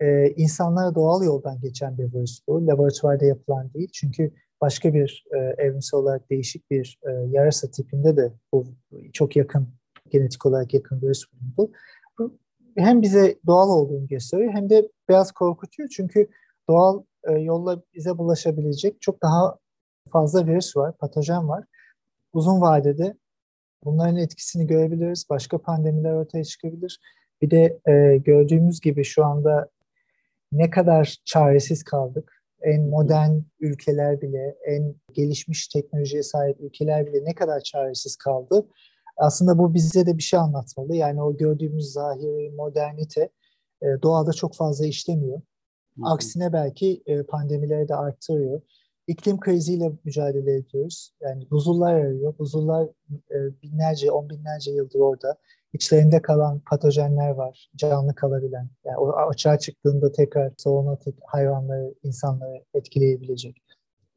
e, 0.00 0.30
insanlara 0.30 0.94
doğal 0.94 1.24
yoldan 1.24 1.60
geçen 1.60 1.98
bir 1.98 2.12
virüs 2.14 2.40
bu. 2.48 2.66
Laboratuvarda 2.66 3.24
yapılan 3.24 3.74
değil. 3.74 3.88
Çünkü 3.92 4.32
başka 4.60 4.94
bir 4.94 5.24
e, 5.34 5.38
evrimsel 5.38 6.00
olarak 6.00 6.30
değişik 6.30 6.70
bir 6.70 6.98
e, 7.06 7.10
yarasa 7.10 7.70
tipinde 7.70 8.16
de 8.16 8.32
bu 8.52 8.66
çok 9.12 9.36
yakın, 9.36 9.68
genetik 10.10 10.46
olarak 10.46 10.74
yakın 10.74 11.02
virüs 11.02 11.24
bulundu. 11.32 11.72
Bu 12.18 12.38
hem 12.76 13.02
bize 13.02 13.38
doğal 13.46 13.68
olduğunu 13.68 14.06
gösteriyor 14.06 14.52
hem 14.52 14.70
de 14.70 14.88
biraz 15.08 15.32
korkutuyor. 15.32 15.88
Çünkü 15.88 16.28
doğal 16.68 17.02
e, 17.24 17.32
yolla 17.32 17.82
bize 17.94 18.18
bulaşabilecek 18.18 19.00
çok 19.00 19.22
daha 19.22 19.58
fazla 20.12 20.46
virüs 20.46 20.76
var, 20.76 20.96
patojen 20.96 21.48
var. 21.48 21.64
Uzun 22.32 22.60
vadede 22.60 23.16
bunların 23.84 24.16
etkisini 24.16 24.66
görebiliriz. 24.66 25.26
Başka 25.30 25.58
pandemiler 25.58 26.12
ortaya 26.12 26.44
çıkabilir. 26.44 27.00
Bir 27.42 27.50
de 27.50 27.78
e, 27.86 28.16
gördüğümüz 28.16 28.80
gibi 28.80 29.04
şu 29.04 29.24
anda 29.24 29.68
ne 30.52 30.70
kadar 30.70 31.16
çaresiz 31.24 31.82
kaldık. 31.82 32.32
En 32.62 32.88
modern 32.88 33.40
ülkeler 33.60 34.20
bile, 34.20 34.56
en 34.66 34.94
gelişmiş 35.12 35.68
teknolojiye 35.68 36.22
sahip 36.22 36.60
ülkeler 36.60 37.06
bile 37.06 37.24
ne 37.24 37.34
kadar 37.34 37.60
çaresiz 37.60 38.16
kaldı. 38.16 38.66
Aslında 39.16 39.58
bu 39.58 39.74
bize 39.74 40.06
de 40.06 40.16
bir 40.16 40.22
şey 40.22 40.38
anlatmalı. 40.38 40.96
Yani 40.96 41.22
o 41.22 41.36
gördüğümüz 41.36 41.92
zahiri 41.92 42.50
modernite 42.50 43.28
e, 43.82 43.86
doğada 44.02 44.32
çok 44.32 44.54
fazla 44.54 44.86
işlemiyor. 44.86 45.40
Aksine 46.04 46.52
belki 46.52 47.02
e, 47.06 47.22
pandemileri 47.22 47.88
de 47.88 47.94
arttırıyor. 47.94 48.60
İklim 49.06 49.40
kriziyle 49.40 49.92
mücadele 50.04 50.54
ediyoruz. 50.56 51.12
Yani 51.20 51.50
buzullar 51.50 51.94
arıyor. 51.94 52.38
Buzullar 52.38 52.88
e, 53.30 53.62
binlerce, 53.62 54.10
on 54.10 54.30
binlerce 54.30 54.70
yıldır 54.70 55.00
orada. 55.00 55.36
İçlerinde 55.72 56.22
kalan 56.22 56.60
patojenler 56.70 57.30
var, 57.30 57.70
canlı 57.76 58.14
kalabilen. 58.14 58.68
Yani 58.84 58.96
o 58.98 59.12
açığa 59.12 59.58
çıktığında 59.58 60.12
tekrar 60.12 60.52
zoonotik 60.58 61.14
hayvanları, 61.26 61.94
insanları 62.02 62.64
etkileyebilecek. 62.74 63.56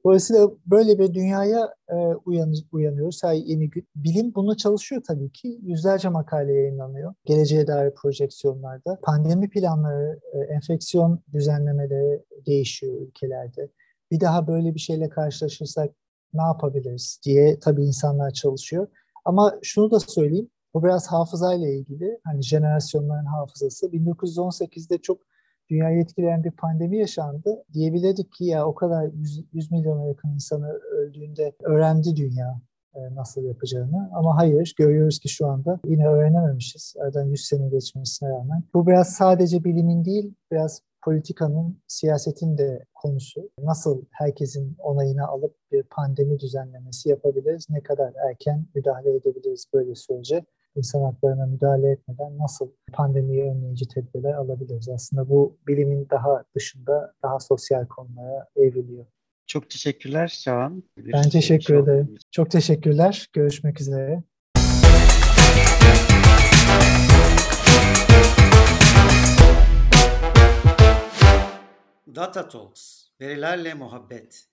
Dolayısıyla 0.06 0.49
böyle 0.66 0.99
bir 0.99 1.14
dünyaya 1.14 1.74
e, 1.89 1.95
uyan, 2.26 2.54
uyanıyoruz 2.72 3.24
her 3.24 3.34
yeni 3.34 3.70
gün. 3.70 3.88
Bilim 3.95 4.36
bunu 4.36 4.58
çalışıyor 4.58 5.02
tabii 5.08 5.32
ki. 5.32 5.60
Yüzlerce 5.64 6.10
makale 6.10 6.54
yayınlanıyor. 6.54 7.14
Geleceğe 7.26 7.68
dair 7.68 7.93
projeksiyonlarda. 7.93 8.99
Pandemi 9.04 9.49
planları, 9.49 10.20
e, 10.34 10.38
enfeksiyon 10.54 11.20
düzenlemeleri 11.34 12.24
değişiyor 12.45 13.02
ülkelerde. 13.02 13.70
Bir 14.12 14.20
daha 14.20 14.47
böyle 14.47 14.76
bir 14.76 14.80
şeyle 14.80 15.10
karşılaşırsak 15.10 15.91
ne 16.34 16.41
yapabiliriz 16.41 17.20
diye 17.26 17.60
tabii 17.60 17.84
insanlar 17.84 18.32
çalışıyor. 18.32 18.88
Ama 19.26 19.60
şunu 19.62 19.91
da 19.91 19.99
söyleyeyim, 19.99 20.49
bu 20.74 20.84
biraz 20.84 21.08
hafızayla 21.08 21.68
ilgili. 21.68 22.20
Hani 22.24 22.43
jenerasyonların 22.43 23.26
hafızası. 23.26 23.88
1918'de 23.88 24.97
çok 24.97 25.22
dünyayı 25.72 26.01
etkileyen 26.01 26.43
bir 26.43 26.51
pandemi 26.51 26.97
yaşandı. 26.97 27.63
Diyebilirdik 27.74 28.32
ki 28.32 28.45
ya 28.45 28.67
o 28.67 28.76
kadar 28.76 29.09
100, 29.13 29.43
100 29.53 29.72
milyona 29.72 30.05
yakın 30.05 30.30
insanı 30.30 30.69
öldüğünde 30.72 31.53
öğrendi 31.63 32.15
dünya 32.15 32.61
e, 32.95 33.15
nasıl 33.15 33.43
yapacağını. 33.43 34.09
Ama 34.13 34.38
hayır, 34.38 34.74
görüyoruz 34.78 35.19
ki 35.19 35.30
şu 35.30 35.47
anda 35.47 35.80
yine 35.86 36.07
öğrenememişiz. 36.07 36.95
Aradan 36.99 37.26
100 37.26 37.45
sene 37.45 37.69
geçmesine 37.69 38.30
rağmen. 38.30 38.63
Bu 38.74 38.88
biraz 38.88 39.13
sadece 39.13 39.63
bilimin 39.63 40.05
değil, 40.05 40.34
biraz 40.51 40.82
politikanın, 41.03 41.82
siyasetin 41.88 42.57
de 42.57 42.86
konusu. 42.93 43.49
Nasıl 43.59 44.03
herkesin 44.11 44.76
onayını 44.80 45.28
alıp 45.28 45.55
bir 45.72 45.84
pandemi 45.84 46.39
düzenlemesi 46.39 47.09
yapabiliriz? 47.09 47.69
Ne 47.69 47.84
kadar 47.84 48.13
erken 48.30 48.65
müdahale 48.76 49.15
edebiliriz 49.15 49.65
böyle 49.74 49.95
sürece? 49.95 50.45
İnsan 50.76 51.01
haklarına 51.01 51.45
müdahale 51.45 51.91
etmeden 51.91 52.38
nasıl 52.38 52.69
pandemiyi 52.93 53.43
önleyici 53.43 53.88
tedbirler 53.88 54.34
alabiliriz? 54.34 54.89
Aslında 54.89 55.30
bu 55.30 55.57
bilimin 55.67 56.07
daha 56.09 56.43
dışında 56.55 57.13
daha 57.24 57.39
sosyal 57.39 57.88
konulara 57.88 58.47
evriliyor. 58.55 59.05
Çok 59.47 59.69
teşekkürler 59.69 60.28
Şahan. 60.28 60.84
Ben 60.97 61.30
teşekkür 61.30 61.76
ederim. 61.76 62.17
Çok 62.32 62.51
teşekkürler. 62.51 63.30
Görüşmek 63.34 63.82
üzere. 63.82 64.24
Data 72.15 72.47
Talks, 72.47 73.03
verilerle 73.22 73.74
muhabbet. 73.74 74.51